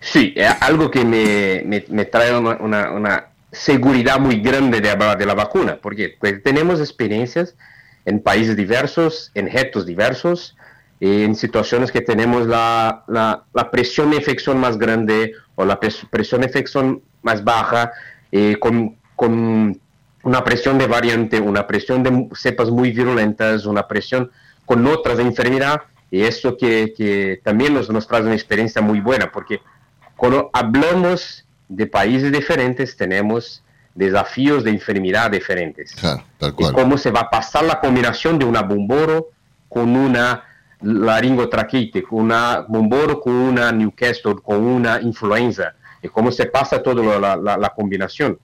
Sí, 0.00 0.32
es 0.36 0.52
algo 0.60 0.90
que 0.90 1.04
me, 1.04 1.84
me, 1.88 2.04
trae 2.04 2.36
una, 2.36 2.90
una, 2.90 3.26
seguridad 3.52 4.18
muy 4.18 4.40
grande 4.40 4.80
de 4.80 4.96
de 4.96 5.26
la 5.26 5.34
vacuna, 5.34 5.78
porque 5.80 6.16
pues, 6.18 6.42
tenemos 6.42 6.80
experiencias 6.80 7.54
en 8.04 8.20
países 8.20 8.56
diversos, 8.56 9.30
en 9.34 9.50
retos 9.50 9.86
diversos, 9.86 10.56
en 11.00 11.34
situaciones 11.34 11.90
que 11.90 12.00
tenemos 12.00 12.46
la, 12.46 13.04
la, 13.08 13.44
la, 13.52 13.70
presión 13.70 14.10
de 14.10 14.16
infección 14.16 14.58
más 14.58 14.78
grande 14.78 15.32
o 15.56 15.64
la 15.64 15.78
presión 15.80 16.40
de 16.40 16.46
infección 16.46 17.02
más 17.22 17.42
baja, 17.42 17.92
eh, 18.30 18.56
con, 18.60 18.96
con, 19.16 19.80
una 20.22 20.44
presión 20.44 20.78
de 20.78 20.86
variante, 20.86 21.40
una 21.40 21.66
presión 21.66 22.02
de 22.02 22.28
cepas 22.34 22.70
muy 22.70 22.92
virulentas, 22.92 23.66
una 23.66 23.86
presión 23.86 24.30
con 24.64 24.86
otras 24.86 25.16
de 25.16 25.24
enfermedad, 25.24 25.82
y 26.10 26.22
eso 26.22 26.56
que, 26.56 26.92
que 26.96 27.40
también 27.42 27.74
nos, 27.74 27.90
nos 27.90 28.06
trae 28.06 28.22
una 28.22 28.34
experiencia 28.34 28.82
muy 28.82 29.00
buena, 29.00 29.32
porque 29.32 29.60
cuando 30.16 30.50
hablamos 30.52 31.44
de 31.68 31.86
países 31.86 32.30
diferentes 32.30 32.96
tenemos 32.96 33.62
desafíos 33.94 34.64
de 34.64 34.70
enfermedad 34.70 35.30
diferentes. 35.30 35.94
Claro, 35.94 36.22
tal 36.38 36.54
cual. 36.54 36.72
Y 36.72 36.74
cómo 36.74 36.98
se 36.98 37.10
va 37.10 37.20
a 37.20 37.30
pasar 37.30 37.64
la 37.64 37.80
combinación 37.80 38.38
de 38.38 38.44
una 38.44 38.62
bomboro 38.62 39.30
con 39.68 39.96
una 39.96 40.44
laringotraqueite, 40.80 42.02
con 42.02 42.20
una 42.20 42.64
bomboro 42.68 43.20
con 43.20 43.32
una 43.32 43.72
Newcastle, 43.72 44.36
con 44.42 44.62
una 44.62 45.00
influenza, 45.00 45.74
y 46.02 46.08
cómo 46.08 46.32
se 46.32 46.46
pasa 46.46 46.82
toda 46.82 47.18
la, 47.18 47.36
la, 47.36 47.56
la, 47.56 47.68
combinación. 47.70 48.38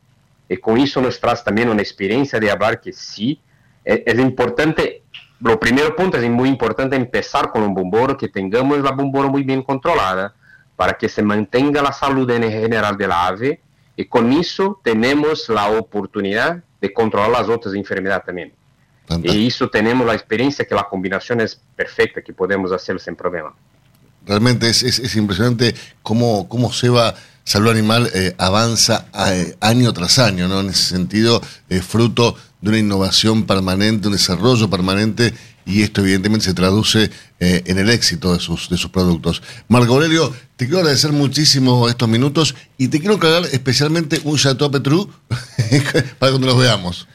Y 0.49 0.57
con 0.57 0.78
eso 0.78 1.01
nos 1.01 1.20
trae 1.20 1.36
también 1.44 1.68
una 1.68 1.82
experiencia 1.82 2.40
de 2.40 2.51
hablar 2.51 2.80
que 2.80 2.92
sí, 2.92 3.40
es, 3.84 4.03
es 4.07 4.18
importante, 4.18 5.03
lo 5.40 5.59
primero 5.61 5.94
punto 5.94 6.16
es 6.16 6.30
muy 6.30 6.49
importante 6.49 6.96
empezar 6.96 7.51
con 7.51 7.62
un 7.62 7.74
bomboro, 7.74 8.16
que 8.16 8.28
tengamos 8.28 8.78
la 8.80 8.92
bomboro 8.92 9.28
muy 9.28 9.42
bien 9.42 9.62
controlada, 9.62 10.34
para 10.78 10.94
que 10.94 11.09
se 11.09 11.22
mantenga 11.22 11.82
la 11.82 11.92
salud 11.92 12.30
en 12.30 12.44
general 12.44 12.96
de 12.96 13.09
la 13.09 13.26
ave 13.26 13.61
y 13.96 14.05
con 14.05 14.32
eso 14.32 14.80
tenemos 14.84 15.49
la 15.49 15.68
oportunidad 15.70 16.62
de 16.80 16.92
controlar 16.92 17.30
las 17.30 17.49
otras 17.49 17.74
enfermedades 17.74 18.24
también. 18.24 18.53
Fantástico. 19.05 19.34
Y 19.34 19.49
eso 19.49 19.68
tenemos 19.68 20.07
la 20.07 20.14
experiencia 20.14 20.64
que 20.64 20.76
la 20.76 20.84
combinación 20.84 21.40
es 21.40 21.61
perfecta, 21.74 22.22
que 22.22 22.32
podemos 22.32 22.70
hacerlo 22.70 23.01
sin 23.01 23.16
problema. 23.16 23.53
Realmente 24.24 24.68
es, 24.68 24.84
es, 24.84 25.01
es 25.01 25.16
impresionante 25.16 25.74
cómo, 26.01 26.49
cómo 26.49 26.72
se 26.72 26.90
va 26.90 27.12
salud 27.49 27.70
animal 27.70 28.11
eh, 28.14 28.34
avanza 28.36 29.07
eh, 29.30 29.57
año 29.61 29.94
tras 29.94 30.18
año, 30.18 30.49
¿no? 30.49 30.61
En 30.61 30.68
ese 30.68 30.82
sentido, 30.82 31.40
es 31.70 31.82
fruto 31.82 32.36
de 32.61 32.68
una 32.68 32.78
innovación 32.78 33.46
permanente, 33.46 34.09
un 34.09 34.12
desarrollo 34.12 34.68
permanente 34.68 35.32
y 35.64 35.82
esto 35.82 36.03
evidentemente 36.03 36.44
se 36.44 36.53
traduce 36.53 37.11
eh, 37.40 37.62
en 37.64 37.78
el 37.78 37.88
éxito 37.88 38.34
de 38.34 38.40
sus, 38.40 38.68
de 38.68 38.76
sus 38.76 38.90
productos. 38.90 39.42
Marco 39.66 39.94
Aurelio, 39.94 40.30
te 40.57 40.66
quiero 40.66 40.80
agradecer 40.80 41.12
muchísimo 41.12 41.88
estos 41.88 42.07
minutos 42.07 42.55
y 42.76 42.88
te 42.88 43.01
quiero 43.01 43.14
encargar 43.14 43.44
especialmente 43.51 44.20
un 44.24 44.36
Chateau 44.36 44.70
Petru 44.70 45.09
para 46.18 46.32
cuando 46.32 46.49
los 46.49 46.59
veamos. 46.59 47.09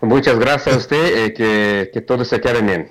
Muchas 0.00 0.36
gracias 0.36 0.74
a 0.74 0.78
usted, 0.78 1.32
que, 1.32 1.90
que 1.94 2.00
todo 2.00 2.24
se 2.24 2.40
quede 2.40 2.60
bien. 2.60 2.90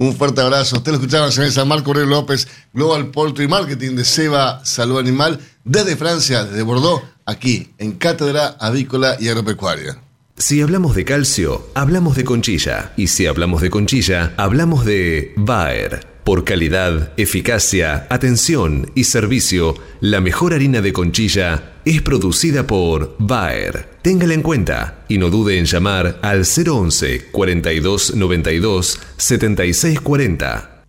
Un 0.00 0.16
fuerte 0.16 0.40
abrazo. 0.40 0.76
Usted 0.76 0.92
lo 0.92 0.96
escuchaba, 0.96 1.30
señor 1.30 1.52
San 1.52 1.68
Marco 1.68 1.92
López, 1.92 2.48
Global 2.72 3.08
Poultry 3.08 3.46
Marketing 3.46 3.96
de 3.96 4.06
Seba 4.06 4.64
Salud 4.64 4.98
Animal, 4.98 5.38
desde 5.62 5.94
Francia, 5.94 6.42
desde 6.44 6.62
Bordeaux, 6.62 7.02
aquí 7.26 7.74
en 7.76 7.92
Cátedra 7.92 8.56
Avícola 8.58 9.18
y 9.20 9.28
Agropecuaria. 9.28 9.98
Si 10.38 10.62
hablamos 10.62 10.96
de 10.96 11.04
calcio, 11.04 11.68
hablamos 11.74 12.16
de 12.16 12.24
conchilla. 12.24 12.94
Y 12.96 13.08
si 13.08 13.26
hablamos 13.26 13.60
de 13.60 13.68
conchilla, 13.68 14.32
hablamos 14.38 14.86
de 14.86 15.34
Bayer. 15.36 16.09
Por 16.30 16.44
calidad, 16.44 17.10
eficacia, 17.16 18.06
atención 18.08 18.92
y 18.94 19.02
servicio, 19.02 19.74
la 19.98 20.20
mejor 20.20 20.54
harina 20.54 20.80
de 20.80 20.92
conchilla 20.92 21.72
es 21.84 22.02
producida 22.02 22.68
por 22.68 23.16
Bayer. 23.18 23.98
Téngala 24.00 24.34
en 24.34 24.42
cuenta 24.42 25.02
y 25.08 25.18
no 25.18 25.28
dude 25.28 25.58
en 25.58 25.64
llamar 25.64 26.20
al 26.22 26.44
011 26.44 27.32
42 27.32 28.14
92 28.14 29.00
76 29.16 30.00
40. 30.02 30.84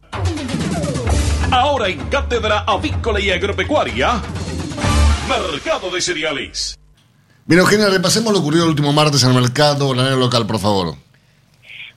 Ahora 1.50 1.88
en 1.88 1.98
Cátedra 2.02 2.60
Avícola 2.60 3.20
y 3.20 3.32
Agropecuaria, 3.32 4.22
Mercado 5.28 5.90
de 5.90 6.02
Cereales. 6.02 6.78
Bien, 7.48 7.62
Eugenia, 7.62 7.90
repasemos 7.90 8.32
lo 8.32 8.42
ocurrido 8.42 8.66
el 8.66 8.70
último 8.70 8.94
martes 8.94 9.24
en 9.24 9.32
el 9.32 9.42
mercado 9.42 9.90
bananero 9.90 10.18
local, 10.18 10.46
por 10.46 10.60
favor. 10.60 11.01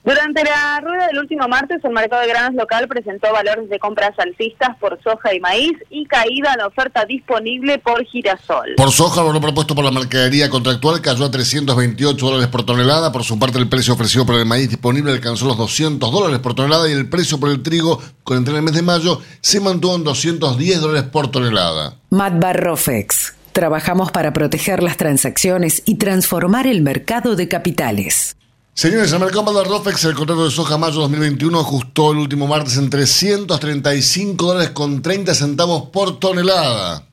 Durante 0.05 0.43
la 0.43 0.79
rueda 0.81 1.07
del 1.07 1.17
último 1.17 1.47
martes, 1.47 1.83
el 1.83 1.91
mercado 1.91 2.21
de 2.21 2.27
granos 2.27 2.53
local 2.53 2.87
presentó 2.87 3.33
valores 3.33 3.67
de 3.67 3.79
compras 3.79 4.11
alcistas 4.19 4.77
por 4.79 5.01
soja 5.01 5.33
y 5.33 5.39
maíz 5.39 5.73
y 5.89 6.05
caída 6.05 6.53
en 6.53 6.59
la 6.59 6.67
oferta 6.67 7.05
disponible 7.05 7.79
por 7.79 8.05
girasol. 8.05 8.75
Por 8.77 8.91
soja, 8.91 9.21
el 9.21 9.27
valor 9.27 9.41
propuesto 9.41 9.73
por 9.73 9.83
la 9.83 9.89
mercadería 9.89 10.47
contractual 10.51 11.01
cayó 11.01 11.25
a 11.25 11.31
328 11.31 12.23
dólares 12.23 12.47
por 12.49 12.63
tonelada. 12.63 13.11
Por 13.11 13.23
su 13.23 13.39
parte, 13.39 13.57
el 13.57 13.67
precio 13.67 13.95
ofrecido 13.95 14.27
por 14.27 14.35
el 14.35 14.45
maíz 14.45 14.69
disponible 14.69 15.11
alcanzó 15.11 15.47
los 15.47 15.57
200 15.57 16.11
dólares 16.11 16.37
por 16.37 16.53
tonelada 16.53 16.87
y 16.87 16.91
el 16.91 17.09
precio 17.09 17.39
por 17.39 17.49
el 17.49 17.63
trigo, 17.63 17.99
con 18.23 18.37
entre 18.37 18.55
el 18.55 18.61
mes 18.61 18.75
de 18.75 18.83
mayo, 18.83 19.21
se 19.41 19.59
mantuvo 19.59 19.95
en 19.95 20.03
210 20.03 20.81
dólares 20.81 21.09
por 21.11 21.31
tonelada. 21.31 21.95
Matbar 22.11 22.61
Rofex. 22.61 23.33
Trabajamos 23.53 24.11
para 24.11 24.33
proteger 24.33 24.83
las 24.83 24.97
transacciones 24.97 25.81
y 25.85 25.95
transformar 25.95 26.67
el 26.67 26.83
mercado 26.83 27.35
de 27.35 27.47
capitales. 27.47 28.35
Señores, 28.77 29.13
el 29.13 29.21
mercado 29.21 29.53
de 29.53 29.63
Rofex, 29.63 30.03
el 30.03 30.15
contrato 30.15 30.43
de 30.43 30.51
soja 30.51 30.77
mayo 30.77 30.99
2021 30.99 31.61
ajustó 31.61 32.11
el 32.11 32.17
último 32.17 32.45
martes 32.45 32.75
en 32.75 32.89
335 32.89 34.45
dólares 34.45 34.71
con 34.71 35.01
30 35.01 35.33
centavos 35.33 35.83
por 35.91 36.19
tonelada. 36.19 37.07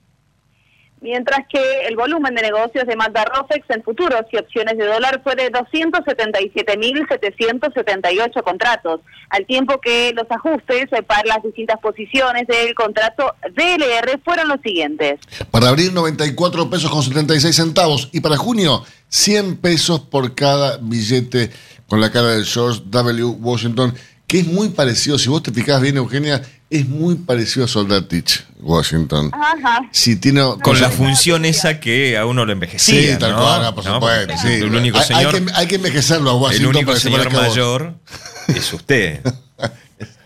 Mientras 1.03 1.47
que 1.49 1.87
el 1.89 1.97
volumen 1.97 2.37
de 2.37 2.43
negocios 2.43 2.87
de 2.87 2.95
Mazda 2.95 3.25
Rofex 3.25 3.69
en 3.71 3.83
futuros 3.83 4.23
y 4.31 4.37
opciones 4.37 4.79
de 4.79 4.87
dólar 4.87 5.21
fue 5.25 5.35
de 5.35 5.51
277.778 5.51 8.43
contratos, 8.45 9.01
al 9.29 9.45
tiempo 9.45 9.81
que 9.81 10.13
los 10.15 10.31
ajustes 10.31 10.87
para 11.09 11.27
las 11.27 11.43
distintas 11.43 11.81
posiciones 11.81 12.47
del 12.47 12.73
contrato 12.77 13.35
DLR 13.53 14.21
fueron 14.25 14.47
los 14.47 14.61
siguientes. 14.61 15.19
Para 15.51 15.71
abril 15.71 15.93
94 15.93 16.71
pesos 16.71 16.89
con 16.89 17.03
76 17.03 17.57
centavos 17.57 18.09
y 18.13 18.21
para 18.21 18.37
junio 18.37 18.85
100 19.09 19.57
pesos 19.57 20.03
por 20.03 20.37
cada 20.37 20.79
billete 20.81 21.51
con 21.89 22.01
la 22.01 22.13
cara 22.13 22.29
de 22.29 22.45
George 22.45 22.81
W. 22.87 23.25
Washington, 23.41 23.93
que 24.29 24.39
es 24.39 24.47
muy 24.47 24.69
parecido, 24.69 25.19
si 25.19 25.29
vos 25.29 25.43
te 25.43 25.51
fijás 25.51 25.81
bien 25.81 25.97
Eugenia, 25.97 26.43
es 26.73 26.89
muy 26.89 27.15
parecido 27.17 27.65
a 27.67 27.69
Soldatich, 27.69 28.45
Washington. 28.61 29.31
Ajá. 29.33 29.89
Si 29.93 30.17
tiene, 30.17 30.43
Con 30.63 30.81
la 30.81 30.91
función 30.91 31.45
esa 31.45 31.79
que 31.81 32.17
a 32.17 32.25
uno 32.27 32.45
lo 32.45 32.53
envejecía. 32.53 33.13
Sí, 33.15 33.19
tal 33.19 33.33
¿no? 33.33 33.39
cual, 33.43 33.75
por 33.75 33.85
supuesto. 33.85 34.35
Sí. 34.41 34.49
El 34.55 34.75
único 34.75 34.99
Hay- 34.99 35.05
señor, 35.07 35.35
hay, 35.35 35.41
que, 35.45 35.53
hay 35.55 35.67
que 35.67 35.75
envejecerlo 35.77 36.31
a 36.31 36.35
el 36.35 36.41
Washington 36.41 36.69
único 36.77 36.87
para 36.87 36.95
que 36.97 37.01
se 37.01 37.11
señor 37.11 37.33
mayor 37.33 37.95
es 38.49 38.73
usted. 38.73 39.21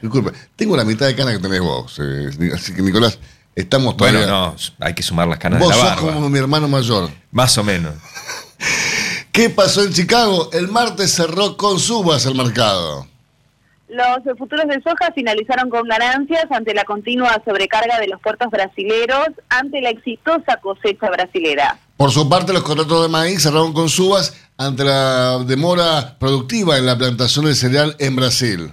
Disculpe, 0.01 0.33
tengo 0.55 0.77
la 0.77 0.85
mitad 0.85 1.07
de 1.07 1.15
cana 1.17 1.33
que 1.33 1.39
tenés 1.39 1.61
vos. 1.61 1.99
eh, 2.01 2.29
así 2.55 2.75
que, 2.75 2.83
Nicolás, 2.83 3.19
estamos 3.55 3.97
todavía. 3.97 4.21
Bueno, 4.21 4.55
no, 4.79 4.87
hay 4.87 4.95
que 4.95 5.03
sumar 5.03 5.27
las 5.29 5.39
canas 5.39 5.59
vos 5.61 5.71
de 5.71 5.77
la 5.77 5.83
sos 5.83 5.97
barba. 6.03 6.15
como 6.15 6.29
mi 6.31 6.39
hermano 6.39 6.69
mayor. 6.69 7.11
Más 7.33 7.57
o 7.59 7.65
menos. 7.65 7.95
¿Qué 9.33 9.51
pasó 9.51 9.83
en 9.83 9.93
Chicago? 9.93 10.49
El 10.53 10.69
martes 10.69 11.13
cerró 11.15 11.57
con 11.57 11.79
subas 11.79 12.25
el 12.27 12.35
mercado. 12.35 13.07
Los 13.89 14.37
futuros 14.37 14.67
de 14.67 14.83
soja 14.83 15.13
finalizaron 15.15 15.71
con 15.71 15.87
ganancias 15.87 16.47
ante 16.51 16.75
la 16.75 16.85
continua 16.85 17.41
sobrecarga 17.45 18.01
de 18.01 18.09
los 18.09 18.21
puertos 18.21 18.51
brasileros 18.51 19.29
ante 19.49 19.81
la 19.81 19.91
exitosa 19.91 20.57
cosecha 20.61 21.09
brasilera. 21.09 21.79
Por 21.97 22.11
su 22.11 22.29
parte, 22.29 22.53
los 22.53 22.65
contratos 22.65 23.03
de 23.03 23.09
maíz 23.09 23.43
cerraron 23.43 23.73
con 23.73 23.89
subas 23.89 24.35
ante 24.59 24.85
la 24.85 25.39
demora 25.47 26.17
productiva 26.19 26.77
en 26.79 26.87
la 26.87 26.99
plantación 26.99 27.45
de 27.45 27.55
cereal 27.55 27.95
en 28.01 28.17
Brasil. 28.17 28.73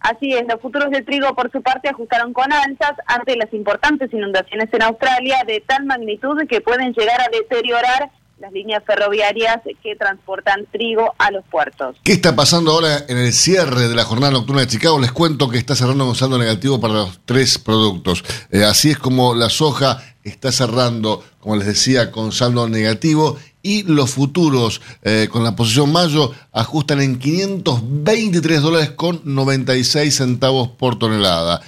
Así 0.00 0.34
es, 0.34 0.44
los 0.48 0.60
futuros 0.60 0.90
de 0.90 1.02
trigo 1.02 1.34
por 1.34 1.50
su 1.50 1.62
parte 1.62 1.88
ajustaron 1.88 2.32
con 2.32 2.52
alzas 2.52 2.92
ante 3.06 3.36
las 3.36 3.52
importantes 3.54 4.12
inundaciones 4.12 4.68
en 4.72 4.82
Australia 4.82 5.44
de 5.46 5.62
tal 5.66 5.84
magnitud 5.84 6.36
que 6.46 6.60
pueden 6.60 6.92
llegar 6.92 7.20
a 7.20 7.28
deteriorar 7.32 8.10
las 8.44 8.52
líneas 8.52 8.82
ferroviarias 8.84 9.62
que 9.82 9.96
transportan 9.96 10.66
trigo 10.70 11.14
a 11.16 11.30
los 11.30 11.42
puertos. 11.46 11.96
¿Qué 12.04 12.12
está 12.12 12.36
pasando 12.36 12.72
ahora 12.72 13.06
en 13.08 13.16
el 13.16 13.32
cierre 13.32 13.88
de 13.88 13.94
la 13.94 14.04
jornada 14.04 14.34
nocturna 14.34 14.60
de 14.60 14.66
Chicago? 14.66 14.98
Les 14.98 15.12
cuento 15.12 15.48
que 15.48 15.56
está 15.56 15.74
cerrando 15.74 16.04
con 16.04 16.14
saldo 16.14 16.36
negativo 16.36 16.78
para 16.78 16.92
los 16.92 17.20
tres 17.24 17.56
productos. 17.56 18.22
Eh, 18.50 18.62
así 18.62 18.90
es 18.90 18.98
como 18.98 19.34
la 19.34 19.48
soja 19.48 20.02
está 20.24 20.52
cerrando, 20.52 21.24
como 21.40 21.56
les 21.56 21.66
decía, 21.66 22.10
con 22.10 22.32
saldo 22.32 22.68
negativo 22.68 23.38
y 23.62 23.84
los 23.84 24.10
futuros 24.10 24.82
eh, 25.00 25.28
con 25.32 25.42
la 25.42 25.56
posición 25.56 25.90
mayo 25.90 26.30
ajustan 26.52 27.00
en 27.00 27.18
523 27.18 28.60
dólares 28.60 28.90
con 28.90 29.22
96 29.24 30.14
centavos 30.14 30.68
por 30.68 30.98
tonelada. 30.98 31.62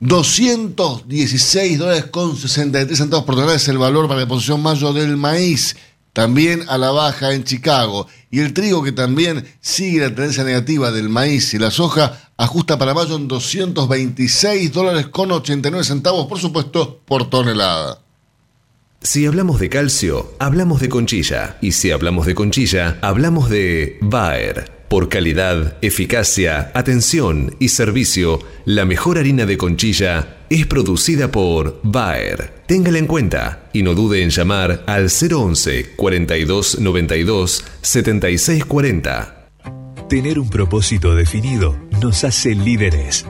216 0.00 1.78
dólares 1.78 2.06
con 2.06 2.36
63 2.36 2.98
centavos 2.98 3.24
por 3.24 3.36
tonelada 3.36 3.56
es 3.56 3.68
el 3.68 3.78
valor 3.78 4.06
para 4.06 4.20
la 4.20 4.28
posición 4.28 4.62
mayo 4.62 4.92
del 4.92 5.16
maíz. 5.16 5.76
También 6.12 6.64
a 6.68 6.76
la 6.76 6.90
baja 6.90 7.32
en 7.32 7.44
Chicago. 7.44 8.06
Y 8.30 8.40
el 8.40 8.52
trigo 8.52 8.82
que 8.82 8.92
también 8.92 9.44
sigue 9.60 10.00
la 10.00 10.14
tendencia 10.14 10.44
negativa 10.44 10.90
del 10.90 11.08
maíz 11.08 11.54
y 11.54 11.58
la 11.58 11.70
soja 11.70 12.30
ajusta 12.36 12.78
para 12.78 12.94
mayo 12.94 13.16
en 13.16 13.28
226 13.28 14.72
dólares 14.72 15.06
con 15.08 15.30
89 15.30 15.84
centavos, 15.84 16.26
por 16.26 16.38
supuesto, 16.38 17.00
por 17.04 17.28
tonelada. 17.30 18.00
Si 19.02 19.24
hablamos 19.24 19.60
de 19.60 19.70
calcio, 19.70 20.34
hablamos 20.38 20.80
de 20.80 20.88
conchilla. 20.88 21.56
Y 21.62 21.72
si 21.72 21.90
hablamos 21.90 22.26
de 22.26 22.34
conchilla, 22.34 22.98
hablamos 23.00 23.48
de 23.48 23.98
Bayer. 24.02 24.80
Por 24.88 25.08
calidad, 25.08 25.76
eficacia, 25.82 26.72
atención 26.74 27.54
y 27.60 27.68
servicio, 27.68 28.40
la 28.64 28.84
mejor 28.84 29.18
harina 29.18 29.46
de 29.46 29.56
conchilla 29.56 30.39
es 30.50 30.66
producida 30.66 31.30
por 31.30 31.80
Bayer. 31.84 32.64
Téngala 32.66 32.98
en 32.98 33.06
cuenta 33.06 33.70
y 33.72 33.82
no 33.84 33.94
dude 33.94 34.22
en 34.22 34.30
llamar 34.30 34.82
al 34.86 35.08
011 35.08 35.92
42 35.94 36.80
92 36.80 37.64
76 37.80 38.64
40. 38.64 39.46
Tener 40.08 40.40
un 40.40 40.50
propósito 40.50 41.14
definido 41.14 41.78
nos 42.02 42.24
hace 42.24 42.56
líderes. 42.56 43.26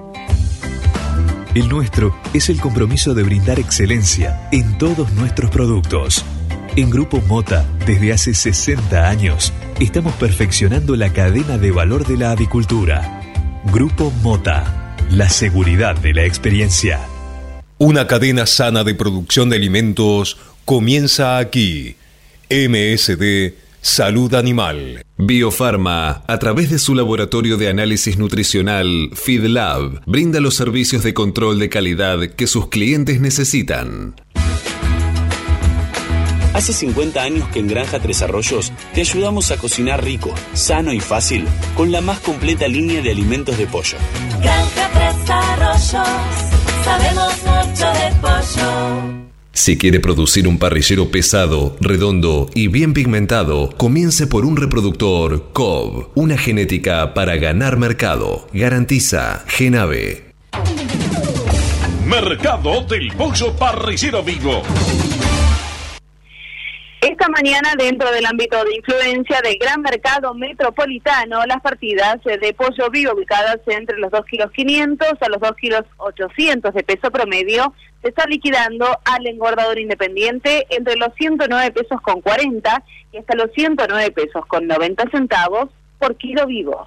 El 1.55 1.69
nuestro 1.69 2.17
es 2.33 2.49
el 2.49 2.59
compromiso 2.59 3.13
de 3.13 3.23
brindar 3.23 3.61
excelencia 3.61 4.49
en 4.51 4.79
todos 4.79 5.13
nuestros 5.13 5.51
productos. 5.51 6.25
En 6.77 6.89
Grupo 6.89 7.21
Mota, 7.27 7.67
desde 7.85 8.13
hace 8.13 8.33
60 8.33 9.09
años, 9.09 9.53
estamos 9.79 10.15
perfeccionando 10.15 10.97
la 10.97 11.13
cadena 11.13 11.59
de 11.59 11.71
valor 11.71 12.07
de 12.07 12.17
la 12.17 12.31
avicultura. 12.31 13.21
Grupo 13.73 14.11
Mota, 14.23 14.80
la 15.11 15.29
seguridad 15.29 15.97
de 15.97 16.15
la 16.15 16.25
experiencia. 16.25 17.01
Una 17.79 18.07
cadena 18.07 18.47
sana 18.47 18.85
de 18.85 18.95
producción 18.95 19.51
de 19.51 19.57
alimentos 19.57 20.39
comienza 20.65 21.39
aquí. 21.39 21.97
MSD 22.49 23.55
Salud 23.81 24.35
Animal. 24.35 25.05
Biofarma, 25.17 26.23
a 26.27 26.39
través 26.39 26.71
de 26.71 26.79
su 26.79 26.95
laboratorio 26.95 27.57
de 27.57 27.69
análisis 27.69 28.19
nutricional 28.19 29.11
FeedLab, 29.15 30.03
brinda 30.07 30.39
los 30.39 30.55
servicios 30.55 31.03
de 31.03 31.15
control 31.15 31.59
de 31.59 31.71
calidad 31.71 32.21
que 32.37 32.47
sus 32.47 32.69
clientes 32.69 33.21
necesitan. 33.21 34.15
Hace 36.53 36.73
50 36.73 37.23
años 37.23 37.49
que 37.49 37.61
en 37.61 37.69
Granja 37.69 38.01
Tres 38.01 38.23
Arroyos 38.23 38.73
te 38.93 39.01
ayudamos 39.01 39.51
a 39.51 39.57
cocinar 39.57 40.05
rico, 40.05 40.35
sano 40.53 40.93
y 40.93 41.01
fácil 41.01 41.47
con 41.77 41.91
la 41.91 42.01
más 42.01 42.21
completa 42.21 42.69
línea 42.69 43.01
de 43.01 43.11
alimentos 43.13 43.57
de 43.57 43.67
pollo. 43.67 43.97
Granja 45.81 45.81
Tres 45.81 45.95
Arroyos, 45.95 46.85
sabemos 46.85 47.35
mucho 47.45 47.87
de 47.87 48.15
pollo. 48.21 49.31
Si 49.53 49.79
quiere 49.79 50.01
producir 50.01 50.47
un 50.47 50.59
parrillero 50.59 51.11
pesado, 51.11 51.77
redondo 51.81 52.49
y 52.55 52.69
bien 52.69 52.93
pigmentado, 52.93 53.71
comience 53.77 54.27
por 54.27 54.45
un 54.45 54.57
reproductor 54.57 55.53
COB, 55.53 56.11
una 56.15 56.37
genética 56.37 57.15
para 57.15 57.37
ganar 57.37 57.79
mercado. 57.79 58.47
Garantiza 58.53 59.45
Genave. 59.47 60.33
Mercado 62.07 62.83
del 62.83 63.13
Pollo 63.13 63.53
Parrillero 63.57 64.23
Vivo. 64.23 64.63
Esta 67.11 67.29
mañana, 67.29 67.75
dentro 67.77 68.09
del 68.13 68.25
ámbito 68.25 68.63
de 68.65 68.77
influencia 68.77 69.41
del 69.43 69.59
gran 69.59 69.83
mercado 69.83 70.33
metropolitano, 70.33 71.45
las 71.45 71.61
partidas 71.61 72.25
eh, 72.25 72.39
de 72.39 72.55
pollo 72.55 72.89
vivo 72.89 73.15
ubicadas 73.15 73.59
entre 73.67 73.99
los 73.99 74.13
2 74.13 74.25
kilos 74.27 74.53
500 74.53 75.09
a 75.21 75.29
los 75.29 75.41
2 75.41 75.57
kilos 75.57 75.83
800 75.97 76.73
de 76.73 76.85
peso 76.85 77.11
promedio 77.11 77.75
se 78.01 78.11
está 78.11 78.27
liquidando 78.27 78.87
al 79.05 79.27
engordador 79.27 79.81
independiente 79.81 80.69
entre 80.71 80.95
los 80.95 81.13
109 81.17 81.73
pesos 81.73 82.01
con 82.01 82.21
40 82.21 82.85
y 83.11 83.17
hasta 83.17 83.35
los 83.35 83.51
109 83.55 84.13
pesos 84.13 84.47
con 84.47 84.69
90 84.69 85.11
centavos 85.11 85.69
por 85.99 86.15
kilo 86.15 86.47
vivo. 86.47 86.87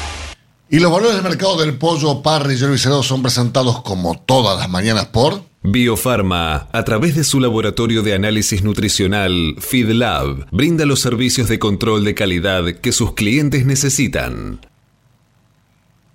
Y 0.73 0.79
los 0.79 0.89
valores 0.89 1.15
del 1.15 1.23
mercado 1.23 1.57
del 1.57 1.77
pollo 1.77 2.21
parrillero 2.21 2.73
y 2.73 2.77
cerdo 2.77 3.03
son 3.03 3.21
presentados 3.21 3.81
como 3.81 4.17
todas 4.17 4.57
las 4.57 4.69
mañanas 4.69 5.07
por... 5.07 5.41
Biofarma, 5.63 6.69
a 6.71 6.83
través 6.85 7.13
de 7.13 7.25
su 7.25 7.41
laboratorio 7.41 8.03
de 8.03 8.13
análisis 8.13 8.63
nutricional 8.63 9.55
FeedLab, 9.59 10.47
brinda 10.49 10.85
los 10.85 11.01
servicios 11.01 11.49
de 11.49 11.59
control 11.59 12.05
de 12.05 12.15
calidad 12.15 12.63
que 12.75 12.93
sus 12.93 13.15
clientes 13.15 13.65
necesitan. 13.65 14.61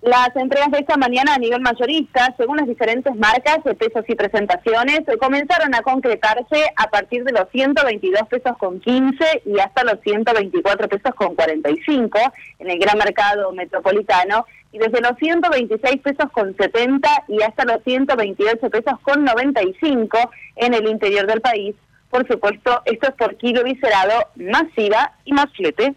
Las 0.06 0.36
entregas 0.36 0.70
de 0.70 0.78
esta 0.78 0.96
mañana 0.96 1.34
a 1.34 1.38
nivel 1.38 1.60
mayorista, 1.62 2.32
según 2.36 2.58
las 2.58 2.68
diferentes 2.68 3.12
marcas 3.16 3.64
de 3.64 3.74
pesos 3.74 4.04
y 4.06 4.14
presentaciones, 4.14 5.00
comenzaron 5.18 5.74
a 5.74 5.82
concretarse 5.82 6.62
a 6.76 6.88
partir 6.90 7.24
de 7.24 7.32
los 7.32 7.48
122 7.50 8.22
pesos 8.28 8.56
con 8.56 8.78
15 8.78 9.42
y 9.46 9.58
hasta 9.58 9.82
los 9.82 9.98
124 10.04 10.88
pesos 10.88 11.12
con 11.16 11.34
45 11.34 12.20
en 12.60 12.70
el 12.70 12.78
gran 12.78 12.98
mercado 12.98 13.50
metropolitano 13.50 14.46
y 14.70 14.78
desde 14.78 15.00
los 15.00 15.18
126 15.18 16.00
pesos 16.00 16.30
con 16.30 16.56
70 16.56 17.24
y 17.26 17.42
hasta 17.42 17.64
los 17.64 17.82
128 17.82 18.70
pesos 18.70 19.00
con 19.02 19.24
95 19.24 20.18
en 20.54 20.74
el 20.74 20.86
interior 20.86 21.26
del 21.26 21.40
país. 21.40 21.74
Por 22.10 22.28
supuesto, 22.28 22.80
esto 22.84 23.08
es 23.08 23.14
por 23.14 23.34
kilo 23.38 23.64
viscerado, 23.64 24.28
masiva 24.36 25.14
y 25.24 25.32
más 25.32 25.46
flete. 25.56 25.96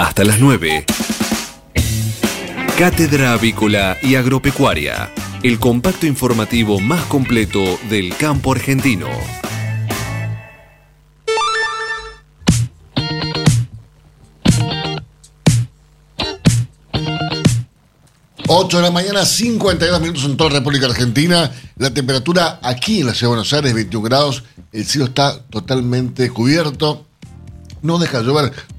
Hasta 0.00 0.24
las 0.24 0.40
9. 0.40 0.86
Cátedra 2.78 3.34
Avícola 3.34 3.98
y 4.00 4.14
Agropecuaria. 4.14 5.12
El 5.42 5.58
compacto 5.58 6.06
informativo 6.06 6.80
más 6.80 7.04
completo 7.04 7.78
del 7.90 8.16
campo 8.16 8.52
argentino. 8.52 9.08
Ocho 18.48 18.78
de 18.78 18.82
la 18.82 18.90
mañana, 18.90 19.26
52 19.26 20.00
minutos 20.00 20.24
en 20.24 20.38
toda 20.38 20.48
la 20.48 20.60
República 20.60 20.86
Argentina. 20.86 21.52
La 21.76 21.92
temperatura 21.92 22.58
aquí 22.62 23.00
en 23.00 23.08
la 23.08 23.12
ciudad 23.12 23.32
de 23.32 23.36
Buenos 23.36 23.52
Aires, 23.52 23.74
21 23.74 24.02
grados. 24.02 24.44
El 24.72 24.86
cielo 24.86 25.04
está 25.04 25.42
totalmente 25.42 26.30
cubierto. 26.30 27.04
No 27.82 27.98
deja 27.98 28.20
de 28.20 28.24
llover. 28.24 28.69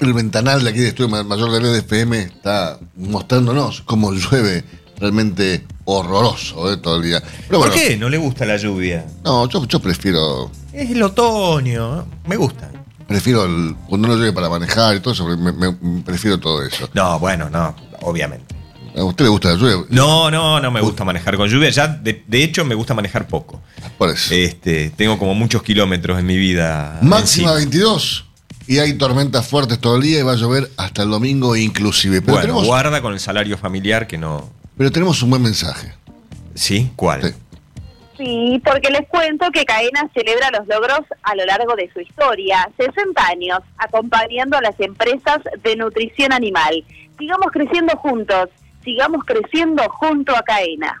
El 0.00 0.12
ventanal 0.12 0.62
de 0.62 0.70
aquí 0.70 0.78
de 0.78 0.88
Estudio 0.88 1.08
Mayor 1.24 1.50
de 1.50 1.60
Red 1.60 1.74
FM 1.76 2.18
está 2.20 2.78
mostrándonos 2.96 3.80
cómo 3.82 4.12
llueve 4.12 4.64
realmente 4.98 5.64
horroroso 5.84 6.72
eh, 6.72 6.76
todo 6.76 6.96
el 6.96 7.02
día. 7.02 7.20
Pero 7.48 7.60
¿Por 7.60 7.68
bueno, 7.68 7.74
qué 7.74 7.96
no 7.96 8.08
le 8.08 8.16
gusta 8.18 8.46
la 8.46 8.56
lluvia? 8.56 9.04
No, 9.24 9.48
yo, 9.48 9.64
yo 9.66 9.80
prefiero 9.80 10.50
Es 10.72 10.90
el 10.90 11.02
otoño, 11.02 12.06
me 12.26 12.36
gusta. 12.36 12.70
prefiero 13.08 13.44
el- 13.44 13.74
cuando 13.88 14.08
no 14.08 14.14
llueve 14.16 14.32
para 14.32 14.48
manejar 14.48 14.96
y 14.96 15.00
todo 15.00 15.14
eso, 15.14 15.26
me- 15.36 15.52
me- 15.52 16.02
prefiero 16.02 16.38
todo 16.38 16.62
eso. 16.64 16.88
No, 16.94 17.18
bueno, 17.18 17.50
no, 17.50 17.74
obviamente. 18.02 18.54
¿A 18.96 19.02
usted 19.04 19.24
le 19.24 19.30
gusta 19.30 19.50
la 19.50 19.54
lluvia? 19.56 19.76
No, 19.90 20.30
no, 20.30 20.60
no 20.60 20.70
me 20.70 20.80
gusta 20.80 21.04
manejar 21.04 21.36
con 21.36 21.48
lluvia. 21.48 21.70
Ya, 21.70 21.86
de, 21.88 22.24
de 22.26 22.42
hecho, 22.42 22.64
me 22.64 22.74
gusta 22.74 22.94
manejar 22.94 23.28
poco. 23.28 23.60
Por 23.96 24.10
eso. 24.10 24.34
Este, 24.34 24.90
tengo 24.90 25.18
como 25.18 25.34
muchos 25.34 25.62
kilómetros 25.62 26.18
en 26.18 26.26
mi 26.26 26.36
vida. 26.36 26.98
Máxima 27.02 27.50
encima. 27.50 27.52
22 27.54 28.24
y 28.68 28.78
hay 28.78 28.92
tormentas 28.98 29.48
fuertes 29.48 29.80
todo 29.80 29.96
el 29.96 30.02
día 30.02 30.20
y 30.20 30.22
va 30.22 30.32
a 30.32 30.36
llover 30.36 30.68
hasta 30.76 31.02
el 31.02 31.10
domingo 31.10 31.56
inclusive. 31.56 32.20
Pero, 32.20 32.32
Bueno, 32.34 32.42
tenemos, 32.42 32.66
guarda 32.66 33.00
con 33.00 33.14
el 33.14 33.18
salario 33.20 33.56
familiar 33.56 34.06
que 34.06 34.18
no. 34.18 34.48
pero 34.76 34.92
tenemos 34.92 35.22
un 35.22 35.30
buen 35.30 35.42
mensaje. 35.42 35.92
¿Sí? 36.54 36.90
¿Cuál? 36.94 37.34
Sí, 38.18 38.60
porque 38.64 38.90
les 38.90 39.08
cuento 39.08 39.50
que 39.52 39.64
Caena 39.64 40.10
celebra 40.12 40.50
los 40.50 40.66
logros 40.66 41.00
a 41.22 41.34
lo 41.36 41.46
largo 41.46 41.74
de 41.76 41.88
su 41.92 42.00
historia. 42.00 42.68
60 42.76 43.26
años 43.26 43.60
acompañando 43.78 44.58
a 44.58 44.60
las 44.60 44.78
empresas 44.80 45.38
de 45.62 45.76
nutrición 45.76 46.32
animal. 46.32 46.84
Sigamos 47.18 47.46
creciendo 47.52 47.96
juntos, 47.96 48.48
sigamos 48.84 49.24
creciendo 49.24 49.82
junto 49.88 50.36
a 50.36 50.42
Caena. 50.42 51.00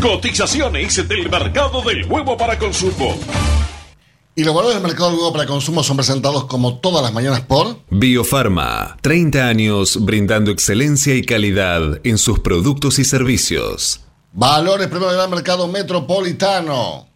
Cotizaciones 0.00 1.06
del 1.06 1.28
mercado 1.28 1.82
del 1.82 2.06
huevo 2.06 2.34
para 2.34 2.58
consumo. 2.58 3.18
Y 4.34 4.44
los 4.44 4.54
valores 4.54 4.76
del 4.76 4.86
mercado 4.86 5.10
del 5.10 5.18
huevo 5.18 5.32
para 5.34 5.44
consumo 5.44 5.82
son 5.82 5.98
presentados 5.98 6.46
como 6.46 6.78
todas 6.78 7.02
las 7.02 7.12
mañanas 7.12 7.42
por... 7.42 7.76
Biofarma, 7.90 8.96
30 9.02 9.46
años 9.46 10.02
brindando 10.02 10.52
excelencia 10.52 11.14
y 11.14 11.22
calidad 11.22 12.00
en 12.02 12.16
sus 12.16 12.38
productos 12.40 12.98
y 12.98 13.04
servicios. 13.04 14.00
Valores 14.32 14.86
primero 14.86 15.10
del 15.10 15.18
gran 15.18 15.30
mercado 15.30 15.68
metropolitano. 15.68 17.06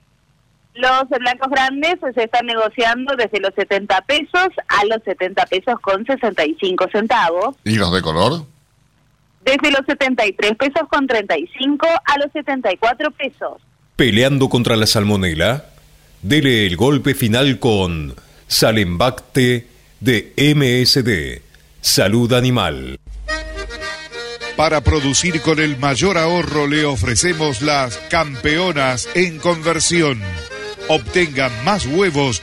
Los 0.75 1.09
blancos 1.09 1.49
grandes 1.51 1.95
se 2.15 2.25
están 2.25 2.45
negociando 2.45 3.17
desde 3.17 3.41
los 3.41 3.55
70 3.55 3.99
pesos 4.03 4.49
a 4.69 4.85
los 4.85 5.03
70 5.05 5.47
pesos 5.47 5.81
con 5.81 6.05
65 6.05 6.87
centavos. 6.93 7.57
¿Y 7.65 7.77
los 7.77 7.91
de 7.95 8.03
color? 8.03 8.45
Desde 9.45 9.71
los 9.71 9.83
73 9.87 10.53
pesos 10.57 10.89
con 10.89 11.07
35 11.07 11.87
a 11.87 12.19
los 12.19 12.33
74 12.33 13.11
pesos. 13.11 13.61
Peleando 13.97 14.49
contra 14.49 14.75
la 14.77 14.87
salmonela, 14.87 15.67
dele 16.23 16.67
el 16.67 16.77
golpe 16.77 17.15
final 17.15 17.59
con 17.59 18.15
Salembacte 18.47 19.67
de 20.01 20.33
MSD, 20.37 21.43
Salud 21.81 22.33
Animal. 22.33 22.99
Para 24.57 24.81
producir 24.83 25.43
con 25.43 25.59
el 25.59 25.77
mayor 25.79 26.17
ahorro 26.17 26.67
le 26.67 26.85
ofrecemos 26.85 27.61
las 27.61 27.99
campeonas 28.09 29.09
en 29.15 29.39
conversión. 29.39 30.21
Obtenga 30.89 31.51
más 31.65 31.87
huevos 31.87 32.43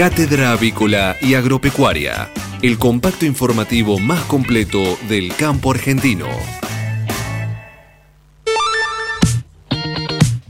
Cátedra 0.00 0.52
Avícola 0.52 1.14
y 1.20 1.34
Agropecuaria, 1.34 2.30
el 2.62 2.78
compacto 2.78 3.26
informativo 3.26 3.98
más 3.98 4.24
completo 4.24 4.98
del 5.10 5.36
campo 5.36 5.72
argentino. 5.72 6.26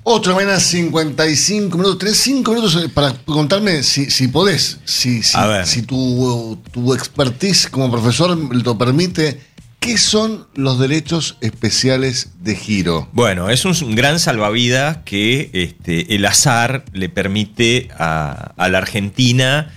Otra 0.04 0.36
mañana, 0.36 0.60
55 0.60 1.76
minutos. 1.76 1.98
Tenés 1.98 2.18
5 2.18 2.52
minutos 2.52 2.90
para 2.94 3.12
contarme, 3.24 3.82
si, 3.82 4.08
si 4.08 4.28
podés, 4.28 4.78
si, 4.84 5.20
si 5.20 5.82
tu, 5.82 6.56
tu 6.70 6.94
expertise 6.94 7.66
como 7.66 7.90
profesor 7.90 8.38
lo 8.38 8.78
permite, 8.78 9.40
¿qué 9.80 9.96
son 9.98 10.46
los 10.54 10.78
derechos 10.78 11.36
especiales 11.40 12.34
de 12.40 12.54
giro? 12.54 13.08
Bueno, 13.12 13.48
es 13.50 13.64
un 13.64 13.96
gran 13.96 14.20
salvavidas 14.20 14.98
que 15.04 15.50
este, 15.52 16.14
el 16.14 16.24
azar 16.26 16.84
le 16.92 17.08
permite 17.08 17.88
a, 17.98 18.52
la 18.56 18.78
Argentina 18.78 19.72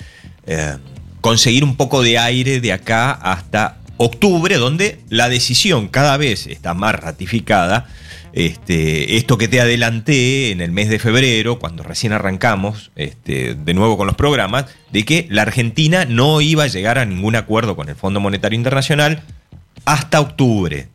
eh, 0.45 0.75
conseguir 1.21 1.63
un 1.63 1.77
poco 1.77 2.03
de 2.03 2.19
aire 2.19 2.59
de 2.59 2.73
acá 2.73 3.11
hasta 3.11 3.77
octubre, 3.97 4.57
donde 4.57 4.99
la 5.09 5.29
decisión 5.29 5.87
cada 5.87 6.17
vez 6.17 6.47
está 6.47 6.73
más 6.73 6.95
ratificada. 6.95 7.87
Este, 8.33 9.17
esto 9.17 9.37
que 9.37 9.47
te 9.47 9.61
adelanté 9.61 10.51
en 10.51 10.59
el 10.59 10.71
mes 10.71 10.89
de 10.89 10.97
febrero, 10.97 11.59
cuando 11.59 11.83
recién 11.83 12.13
arrancamos 12.13 12.91
este, 12.95 13.53
de 13.53 13.73
nuevo 13.75 13.95
con 13.95 14.07
los 14.07 14.15
programas, 14.15 14.65
de 14.91 15.05
que 15.05 15.27
la 15.29 15.43
Argentina 15.43 16.05
no 16.05 16.41
iba 16.41 16.63
a 16.63 16.67
llegar 16.67 16.97
a 16.97 17.05
ningún 17.05 17.35
acuerdo 17.35 17.75
con 17.75 17.89
el 17.89 17.95
Fondo 17.95 18.19
Monetario 18.19 18.57
Internacional 18.57 19.23
hasta 19.85 20.19
octubre, 20.19 20.89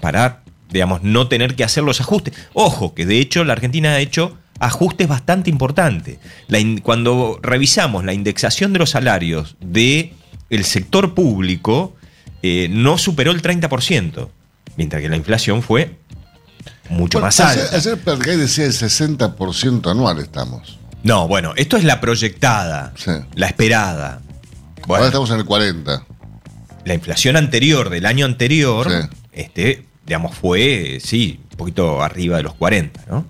para, 0.00 0.42
digamos, 0.70 1.02
no 1.02 1.28
tener 1.28 1.54
que 1.56 1.64
hacer 1.64 1.84
los 1.84 2.00
ajustes. 2.00 2.34
Ojo, 2.52 2.94
que 2.94 3.06
de 3.06 3.18
hecho 3.18 3.44
la 3.44 3.52
Argentina 3.54 3.90
ha 3.92 4.00
hecho 4.00 4.36
ajustes 4.60 5.08
bastante 5.08 5.50
importantes. 5.50 6.18
La 6.48 6.58
in- 6.58 6.78
cuando 6.80 7.38
revisamos 7.42 8.04
la 8.04 8.12
indexación 8.14 8.72
de 8.72 8.78
los 8.78 8.90
salarios 8.90 9.56
del 9.60 10.12
el 10.50 10.64
sector 10.64 11.14
público, 11.14 11.96
eh, 12.42 12.68
no 12.70 12.98
superó 12.98 13.32
el 13.32 13.42
30%, 13.42 14.28
mientras 14.76 15.02
que 15.02 15.08
la 15.08 15.16
inflación 15.16 15.62
fue 15.62 15.96
mucho 16.90 17.18
Bueno, 17.18 17.26
más 17.28 17.40
alta. 17.40 17.76
ayer 17.76 17.98
Pergay 17.98 18.36
decía 18.36 18.64
el 18.66 18.72
60% 18.72 19.90
anual 19.90 20.18
estamos. 20.18 20.78
No, 21.02 21.26
bueno, 21.28 21.52
esto 21.56 21.76
es 21.76 21.84
la 21.84 22.00
proyectada, 22.00 22.92
la 23.34 23.46
esperada. 23.46 24.20
Ahora 24.86 25.06
estamos 25.06 25.30
en 25.30 25.36
el 25.38 25.44
40. 25.44 26.04
La 26.84 26.94
inflación 26.94 27.36
anterior 27.36 27.90
del 27.90 28.06
año 28.06 28.26
anterior, 28.26 28.88
este, 29.32 29.84
digamos, 30.06 30.36
fue, 30.36 30.98
sí, 31.02 31.40
un 31.50 31.56
poquito 31.56 32.02
arriba 32.02 32.36
de 32.36 32.42
los 32.42 32.54
40, 32.54 33.04
¿no? 33.08 33.26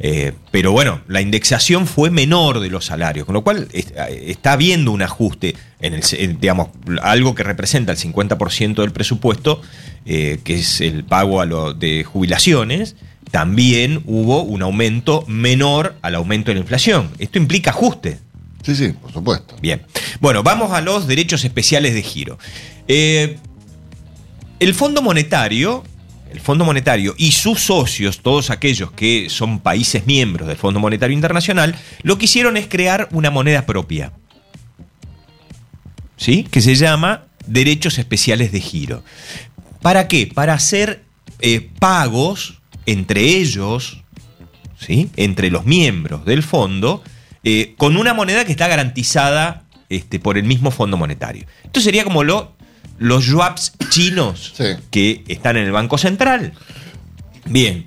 Eh, 0.00 0.32
pero 0.52 0.70
bueno, 0.70 1.00
la 1.08 1.20
indexación 1.20 1.88
fue 1.88 2.10
menor 2.10 2.60
de 2.60 2.68
los 2.70 2.84
salarios, 2.84 3.26
con 3.26 3.32
lo 3.34 3.42
cual 3.42 3.66
es- 3.72 3.92
está 4.08 4.52
habiendo 4.52 4.92
un 4.92 5.02
ajuste 5.02 5.56
en 5.80 5.94
el, 5.94 6.02
en, 6.12 6.38
digamos, 6.38 6.68
algo 7.02 7.34
que 7.34 7.42
representa 7.42 7.90
el 7.90 7.98
50% 7.98 8.82
del 8.82 8.92
presupuesto, 8.92 9.60
eh, 10.06 10.38
que 10.44 10.54
es 10.54 10.80
el 10.80 11.02
pago 11.04 11.40
a 11.40 11.46
lo 11.46 11.74
de 11.74 12.04
jubilaciones. 12.04 12.94
También 13.32 14.02
hubo 14.06 14.42
un 14.42 14.62
aumento 14.62 15.24
menor 15.26 15.96
al 16.00 16.14
aumento 16.14 16.50
de 16.52 16.54
la 16.54 16.60
inflación. 16.60 17.10
Esto 17.18 17.38
implica 17.38 17.70
ajuste. 17.70 18.18
Sí, 18.62 18.74
sí, 18.74 18.92
por 18.92 19.12
supuesto. 19.12 19.56
Bien. 19.60 19.82
Bueno, 20.20 20.42
vamos 20.42 20.72
a 20.72 20.80
los 20.80 21.06
derechos 21.06 21.44
especiales 21.44 21.94
de 21.94 22.02
giro. 22.02 22.38
Eh, 22.86 23.38
el 24.60 24.74
Fondo 24.74 25.02
Monetario, 25.02 25.84
el 26.32 26.40
Fondo 26.40 26.64
Monetario 26.64 27.14
y 27.16 27.32
sus 27.32 27.60
socios, 27.60 28.20
todos 28.20 28.50
aquellos 28.50 28.90
que 28.92 29.30
son 29.30 29.60
países 29.60 30.06
miembros 30.06 30.48
del 30.48 30.56
Fondo 30.56 30.80
Monetario 30.80 31.14
Internacional, 31.14 31.76
lo 32.02 32.18
que 32.18 32.24
hicieron 32.24 32.56
es 32.56 32.66
crear 32.66 33.08
una 33.12 33.30
moneda 33.30 33.64
propia. 33.66 34.12
¿Sí? 36.16 36.46
Que 36.50 36.60
se 36.60 36.74
llama 36.74 37.26
derechos 37.46 37.98
especiales 37.98 38.50
de 38.50 38.60
giro. 38.60 39.04
¿Para 39.80 40.08
qué? 40.08 40.26
Para 40.26 40.54
hacer 40.54 41.04
eh, 41.40 41.70
pagos 41.78 42.60
entre 42.86 43.20
ellos, 43.20 44.02
¿sí? 44.78 45.10
entre 45.16 45.50
los 45.50 45.64
miembros 45.64 46.24
del 46.24 46.42
fondo, 46.42 47.04
eh, 47.44 47.74
con 47.76 47.96
una 47.96 48.14
moneda 48.14 48.44
que 48.44 48.52
está 48.52 48.68
garantizada 48.68 49.64
este, 49.88 50.18
por 50.20 50.38
el 50.38 50.44
mismo 50.44 50.70
Fondo 50.70 50.96
Monetario. 50.96 51.46
Esto 51.64 51.80
sería 51.80 52.04
como 52.04 52.24
lo, 52.24 52.52
los 52.98 53.26
yuaps 53.26 53.72
chinos 53.90 54.54
que 54.90 55.24
están 55.28 55.56
en 55.56 55.64
el 55.64 55.72
Banco 55.72 55.98
Central. 55.98 56.52
Bien, 57.46 57.86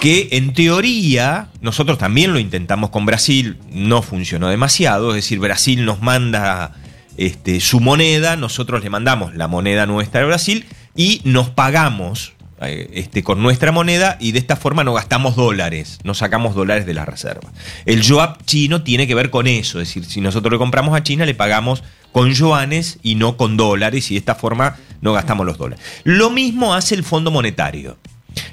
que 0.00 0.28
en 0.32 0.52
teoría 0.52 1.48
nosotros 1.60 1.98
también 1.98 2.32
lo 2.32 2.38
intentamos 2.38 2.90
con 2.90 3.06
Brasil, 3.06 3.58
no 3.70 4.02
funcionó 4.02 4.48
demasiado, 4.48 5.10
es 5.10 5.16
decir, 5.16 5.38
Brasil 5.38 5.84
nos 5.84 6.02
manda 6.02 6.72
este, 7.16 7.60
su 7.60 7.80
moneda, 7.80 8.36
nosotros 8.36 8.82
le 8.82 8.90
mandamos 8.90 9.34
la 9.34 9.48
moneda 9.48 9.86
nuestra 9.86 10.20
de 10.20 10.26
Brasil 10.26 10.66
y 10.96 11.20
nos 11.24 11.50
pagamos 11.50 12.32
este, 12.60 13.22
con 13.22 13.42
nuestra 13.42 13.72
moneda 13.72 14.16
y 14.20 14.32
de 14.32 14.38
esta 14.38 14.56
forma 14.56 14.84
no 14.84 14.94
gastamos 14.94 15.36
dólares, 15.36 15.98
no 16.02 16.14
sacamos 16.14 16.54
dólares 16.54 16.86
de 16.86 16.94
la 16.94 17.04
reserva. 17.04 17.52
El 17.84 18.02
yuap 18.02 18.44
chino 18.44 18.82
tiene 18.82 19.06
que 19.06 19.14
ver 19.14 19.30
con 19.30 19.46
eso, 19.46 19.80
es 19.80 19.88
decir, 19.88 20.04
si 20.04 20.20
nosotros 20.20 20.52
le 20.52 20.58
compramos 20.58 20.96
a 20.96 21.02
China 21.02 21.26
le 21.26 21.34
pagamos 21.34 21.84
con 22.12 22.32
yuanes 22.32 22.98
y 23.02 23.14
no 23.14 23.36
con 23.36 23.56
dólares 23.56 24.10
y 24.10 24.14
de 24.14 24.18
esta 24.18 24.34
forma 24.34 24.76
no 25.00 25.12
gastamos 25.12 25.46
los 25.46 25.58
dólares. 25.58 25.84
Lo 26.04 26.30
mismo 26.30 26.74
hace 26.74 26.94
el 26.94 27.04
Fondo 27.04 27.30
Monetario. 27.30 27.96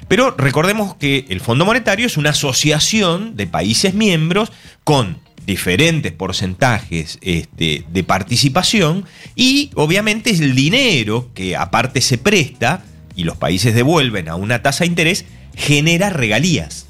Pero 0.08 0.34
recordemos 0.36 0.94
que 0.96 1.26
el 1.28 1.40
Fondo 1.40 1.64
Monetario 1.64 2.06
es 2.06 2.16
una 2.16 2.30
asociación 2.30 3.36
de 3.36 3.46
países 3.46 3.94
miembros 3.94 4.52
con 4.84 5.18
diferentes 5.46 6.12
porcentajes 6.12 7.18
este, 7.22 7.84
de 7.88 8.04
participación 8.04 9.04
y 9.36 9.70
obviamente 9.74 10.30
el 10.30 10.54
dinero 10.56 11.30
que 11.34 11.56
aparte 11.56 12.00
se 12.00 12.18
presta 12.18 12.84
y 13.16 13.24
los 13.24 13.36
países 13.36 13.74
devuelven 13.74 14.28
a 14.28 14.36
una 14.36 14.62
tasa 14.62 14.84
de 14.84 14.88
interés 14.88 15.24
genera 15.56 16.10
regalías. 16.10 16.86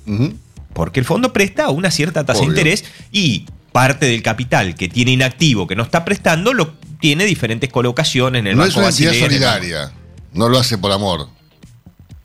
Porque 0.75 1.01
el 1.01 1.07
fondo 1.07 1.33
presta 1.33 1.67
a 1.67 1.71
una 1.71 1.91
cierta 1.91 2.27
tasa 2.27 2.41
de 2.41 2.47
interés 2.47 2.85
y 3.13 3.47
parte 3.73 4.07
del 4.07 4.23
capital 4.23 4.75
que 4.75 4.89
tiene 4.89 5.13
inactivo, 5.13 5.67
que 5.67 5.77
no 5.77 5.85
está 5.85 6.05
prestando, 6.05 6.53
lo 6.53 6.75
tiene 7.01 7.25
diferentes 7.25 7.71
colocaciones 7.71 8.41
en 8.41 8.49
el 8.49 8.57
no 8.57 8.63
Banco 8.63 8.71
es 8.71 8.77
una 8.77 8.89
entidad 8.89 9.15
solidaria. 9.15 9.93
No 10.33 10.49
lo 10.49 10.59
hace 10.59 10.77
por 10.77 10.93
amor. 10.93 11.29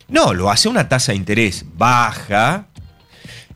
no, 0.09 0.33
lo 0.33 0.49
hace 0.49 0.67
una 0.67 0.89
tasa 0.89 1.11
de 1.11 1.17
interés 1.17 1.65
baja. 1.77 2.67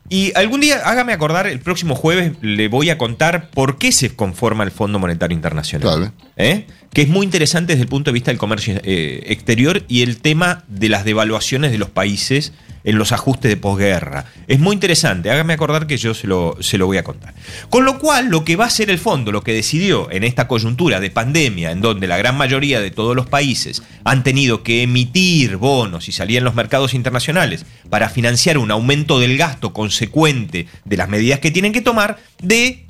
Y 0.07 0.31
algún 0.35 0.61
día, 0.61 0.81
hágame 0.85 1.13
acordar, 1.13 1.47
el 1.47 1.59
próximo 1.59 1.95
jueves 1.95 2.33
le 2.41 2.67
voy 2.67 2.91
a 2.91 2.97
contar 2.97 3.49
por 3.49 3.79
qué 3.79 3.91
se 3.91 4.15
conforma 4.15 4.63
el 4.63 4.69
Fondo 4.69 4.99
Monetario 4.99 5.35
Internacional. 5.35 6.13
¿Eh? 6.37 6.67
Que 6.93 7.01
es 7.01 7.09
muy 7.09 7.25
interesante 7.25 7.73
desde 7.73 7.83
el 7.83 7.89
punto 7.89 8.11
de 8.11 8.13
vista 8.13 8.31
del 8.31 8.37
comercio 8.37 8.79
eh, 8.83 9.23
exterior 9.27 9.83
y 9.87 10.01
el 10.01 10.17
tema 10.17 10.63
de 10.67 10.89
las 10.89 11.03
devaluaciones 11.05 11.71
de 11.71 11.77
los 11.77 11.89
países 11.89 12.53
en 12.85 12.97
los 12.97 13.11
ajustes 13.11 13.49
de 13.49 13.57
posguerra. 13.57 14.25
Es 14.47 14.59
muy 14.59 14.73
interesante, 14.73 15.29
hágame 15.29 15.53
acordar 15.53 15.87
que 15.87 15.97
yo 15.97 16.13
se 16.13 16.27
lo, 16.27 16.55
se 16.61 16.77
lo 16.77 16.85
voy 16.85 16.97
a 16.97 17.03
contar. 17.03 17.33
Con 17.69 17.83
lo 17.83 17.97
cual, 17.97 18.29
lo 18.29 18.45
que 18.45 18.55
va 18.55 18.65
a 18.65 18.67
hacer 18.67 18.89
el 18.89 18.99
fondo, 18.99 19.31
lo 19.31 19.41
que 19.41 19.53
decidió 19.53 20.09
en 20.11 20.23
esta 20.23 20.47
coyuntura 20.47 20.99
de 20.99 21.09
pandemia, 21.09 21.71
en 21.71 21.81
donde 21.81 22.07
la 22.07 22.17
gran 22.17 22.37
mayoría 22.37 22.79
de 22.79 22.91
todos 22.91 23.15
los 23.15 23.27
países 23.27 23.81
han 24.03 24.23
tenido 24.23 24.63
que 24.63 24.83
emitir 24.83 25.57
bonos 25.57 26.07
y 26.07 26.11
salir 26.11 26.37
en 26.37 26.43
los 26.43 26.55
mercados 26.55 26.93
internacionales 26.93 27.65
para 27.89 28.09
financiar 28.09 28.59
un 28.59 28.71
aumento 28.71 29.19
del 29.19 29.35
gasto 29.35 29.73
consecuente 29.73 30.67
de 30.85 30.97
las 30.97 31.09
medidas 31.09 31.39
que 31.39 31.51
tienen 31.51 31.73
que 31.73 31.81
tomar, 31.81 32.19
de 32.41 32.85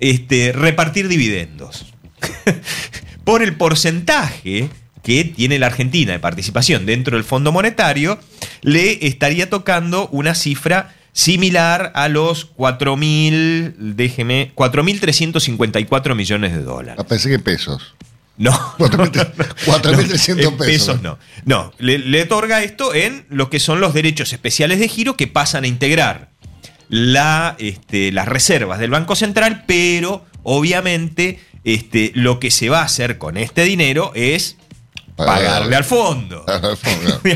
este, 0.00 0.52
repartir 0.52 1.08
dividendos. 1.08 1.92
Por 3.26 3.42
el 3.42 3.56
porcentaje 3.56 4.70
que 5.02 5.24
tiene 5.24 5.58
la 5.58 5.66
Argentina 5.66 6.12
de 6.12 6.20
participación 6.20 6.86
dentro 6.86 7.16
del 7.16 7.24
Fondo 7.24 7.50
Monetario, 7.50 8.20
le 8.62 9.04
estaría 9.04 9.50
tocando 9.50 10.06
una 10.12 10.36
cifra 10.36 10.94
similar 11.12 11.90
a 11.96 12.08
los 12.08 12.54
4.000, 12.54 13.74
déjeme, 13.96 14.52
4.354 14.54 16.14
millones 16.14 16.52
de 16.52 16.62
dólares. 16.62 17.00
Ah, 17.00 17.04
pensé 17.04 17.28
que 17.28 17.40
pesos. 17.40 17.96
No. 18.36 18.52
4.300 18.78 20.28
en 20.30 20.56
pesos. 20.56 20.56
pesos 20.58 21.02
no. 21.02 21.18
No, 21.44 21.72
le, 21.78 21.98
le 21.98 22.22
otorga 22.22 22.62
esto 22.62 22.94
en 22.94 23.26
lo 23.28 23.50
que 23.50 23.58
son 23.58 23.80
los 23.80 23.92
derechos 23.92 24.32
especiales 24.32 24.78
de 24.78 24.86
giro 24.86 25.16
que 25.16 25.26
pasan 25.26 25.64
a 25.64 25.66
integrar 25.66 26.30
la, 26.88 27.56
este, 27.58 28.12
las 28.12 28.28
reservas 28.28 28.78
del 28.78 28.90
Banco 28.90 29.16
Central, 29.16 29.64
pero 29.66 30.24
obviamente 30.44 31.40
este, 31.66 32.12
lo 32.14 32.38
que 32.38 32.52
se 32.52 32.68
va 32.68 32.80
a 32.80 32.84
hacer 32.84 33.18
con 33.18 33.36
este 33.36 33.64
dinero 33.64 34.12
es 34.14 34.56
pagarle 35.16 35.74
al 35.74 35.82
fondo. 35.82 36.46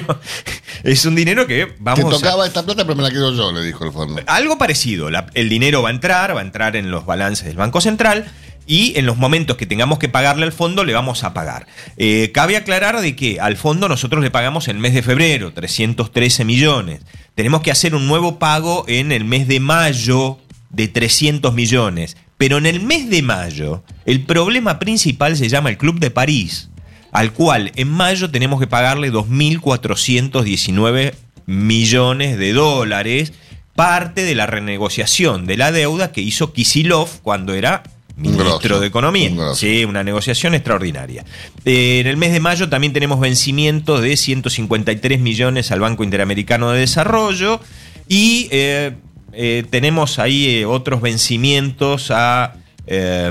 es 0.85 1.05
un 1.05 1.17
dinero 1.17 1.49
que 1.49 1.75
vamos 1.81 2.05
Te 2.05 2.11
tocaba 2.11 2.45
a... 2.45 2.47
esta 2.47 2.65
plata, 2.65 2.85
pero 2.85 2.95
me 2.95 3.03
la 3.03 3.11
quedo 3.11 3.35
yo, 3.35 3.51
le 3.51 3.63
dijo 3.65 3.85
el 3.85 3.93
fondo. 3.93 4.23
Algo 4.27 4.57
parecido. 4.57 5.11
La- 5.11 5.27
el 5.35 5.49
dinero 5.49 5.83
va 5.83 5.89
a 5.89 5.93
entrar, 5.93 6.37
va 6.37 6.41
a 6.41 6.45
entrar 6.45 6.77
en 6.77 6.93
los 6.93 7.07
balances 7.07 7.45
del 7.45 7.57
Banco 7.57 7.81
Central 7.81 8.31
y 8.69 8.97
en 8.97 9.05
los 9.05 9.17
momentos 9.17 9.57
que 9.57 9.67
tengamos 9.67 9.99
que 9.99 10.09
pagarle 10.09 10.45
al 10.47 10.53
fondo 10.53 10.85
le 10.85 10.93
vamos 10.93 11.25
a 11.25 11.35
pagar. 11.35 11.67
Eh, 11.97 12.31
cabe 12.33 12.57
aclarar 12.57 13.01
de 13.01 13.17
que 13.17 13.41
al 13.41 13.57
fondo 13.57 13.89
nosotros 13.89 14.23
le 14.23 14.31
pagamos 14.31 14.69
el 14.69 14.79
mes 14.79 14.95
de 14.95 15.03
febrero, 15.03 15.53
313 15.53 16.45
millones. 16.45 17.01
Tenemos 17.35 17.63
que 17.63 17.73
hacer 17.73 17.97
un 17.97 18.07
nuevo 18.07 18.39
pago 18.39 18.85
en 18.87 19.11
el 19.11 19.25
mes 19.25 19.49
de 19.49 19.59
mayo 19.59 20.39
de 20.69 20.87
300 20.87 21.53
millones. 21.53 22.17
Pero 22.41 22.57
en 22.57 22.65
el 22.65 22.81
mes 22.81 23.11
de 23.11 23.21
mayo, 23.21 23.85
el 24.07 24.23
problema 24.23 24.79
principal 24.79 25.37
se 25.37 25.51
llama 25.51 25.69
el 25.69 25.77
Club 25.77 26.01
de 26.01 26.11
París, 26.11 26.71
al 27.13 27.35
cual 27.35 27.71
en 27.77 27.89
mayo 27.89 28.31
tenemos 28.31 28.59
que 28.59 28.67
pagarle 28.67 29.13
2.419 29.13 31.13
millones 31.45 32.39
de 32.39 32.55
dólares, 32.55 33.35
parte 33.75 34.23
de 34.23 34.35
la 34.35 34.47
renegociación 34.47 35.45
de 35.45 35.59
la 35.59 35.71
deuda 35.71 36.13
que 36.13 36.23
hizo 36.23 36.55
Kisilov 36.55 37.11
cuando 37.21 37.53
era 37.53 37.83
ministro 38.17 38.59
grosso, 38.59 38.81
de 38.81 38.87
Economía. 38.87 39.29
un. 39.29 39.55
Sí, 39.55 39.85
una 39.85 40.03
negociación 40.03 40.55
extraordinaria. 40.55 41.27
Eh, 41.67 42.01
en 42.01 42.07
el 42.07 42.17
mes 42.17 42.33
de 42.33 42.41
mayo 42.41 42.71
también 42.71 42.95
tenemos 42.95 43.21
vencimientos 43.21 44.01
de 44.01 44.17
153 44.17 45.21
millones 45.21 45.71
al 45.73 45.81
Banco 45.81 46.05
Interamericano 46.05 46.71
de 46.71 46.81
Desarrollo 46.81 47.61
y 48.09 48.49
eh, 48.51 48.95
eh, 49.33 49.65
tenemos 49.71 50.19
ahí 50.19 50.47
eh, 50.57 50.67
otros 50.67 51.01
vencimientos 51.01 52.11
a 52.11 52.55
eh, 52.87 53.31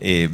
eh, 0.00 0.28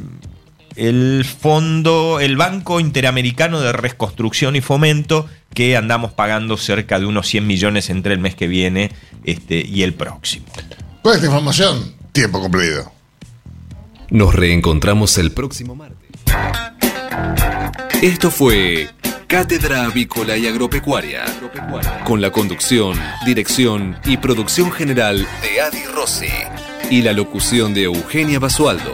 el 0.75 1.25
fondo, 1.25 2.19
el 2.19 2.35
Banco 2.35 2.79
Interamericano 2.79 3.61
de 3.61 3.71
Reconstrucción 3.71 4.55
y 4.55 4.61
Fomento, 4.61 5.27
que 5.53 5.77
andamos 5.77 6.13
pagando 6.13 6.57
cerca 6.57 6.99
de 6.99 7.05
unos 7.05 7.27
100 7.27 7.45
millones 7.45 7.89
entre 7.89 8.13
el 8.13 8.19
mes 8.19 8.35
que 8.35 8.47
viene 8.47 8.91
este, 9.23 9.65
y 9.65 9.83
el 9.83 9.93
próximo. 9.93 10.47
Con 11.01 11.13
esta 11.13 11.27
información, 11.27 11.93
tiempo 12.11 12.41
cumplido. 12.41 12.91
Nos 14.09 14.33
reencontramos 14.33 15.17
el 15.17 15.31
próximo 15.31 15.75
martes. 15.75 16.09
Esto 18.01 18.31
fue 18.31 18.89
Cátedra 19.33 19.85
Avícola 19.85 20.37
y 20.37 20.45
Agropecuaria, 20.45 21.25
con 22.05 22.21
la 22.21 22.29
conducción, 22.29 22.95
dirección 23.25 23.97
y 24.05 24.17
producción 24.17 24.71
general 24.71 25.27
de 25.41 25.59
Adi 25.59 25.85
Rossi 25.85 26.27
y 26.91 27.01
la 27.01 27.13
locución 27.13 27.73
de 27.73 27.85
Eugenia 27.85 28.37
Basualdo. 28.37 28.91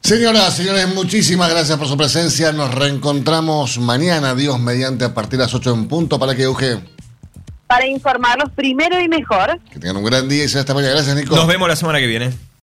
Señoras, 0.00 0.54
señores, 0.54 0.86
muchísimas 0.94 1.50
gracias 1.50 1.76
por 1.76 1.88
su 1.88 1.96
presencia. 1.96 2.52
Nos 2.52 2.72
reencontramos 2.72 3.80
mañana, 3.80 4.36
Dios 4.36 4.60
mediante, 4.60 5.06
a 5.06 5.12
partir 5.12 5.40
de 5.40 5.46
las 5.46 5.54
8 5.54 5.74
en 5.74 5.88
punto, 5.88 6.20
para 6.20 6.36
que 6.36 6.44
Euge, 6.44 6.78
Para 7.66 7.84
informarlos 7.84 8.52
primero 8.52 9.00
y 9.00 9.08
mejor. 9.08 9.60
que 9.72 9.80
tengan 9.80 9.96
un 9.96 10.04
gran 10.04 10.28
día 10.28 10.44
y 10.44 10.48
sea 10.48 10.60
hasta 10.60 10.72
mañana. 10.72 10.92
Gracias, 10.92 11.16
Nico. 11.16 11.34
Nos 11.34 11.48
vemos 11.48 11.66
la 11.66 11.74
semana 11.74 11.98
que 11.98 12.06
viene. 12.06 12.46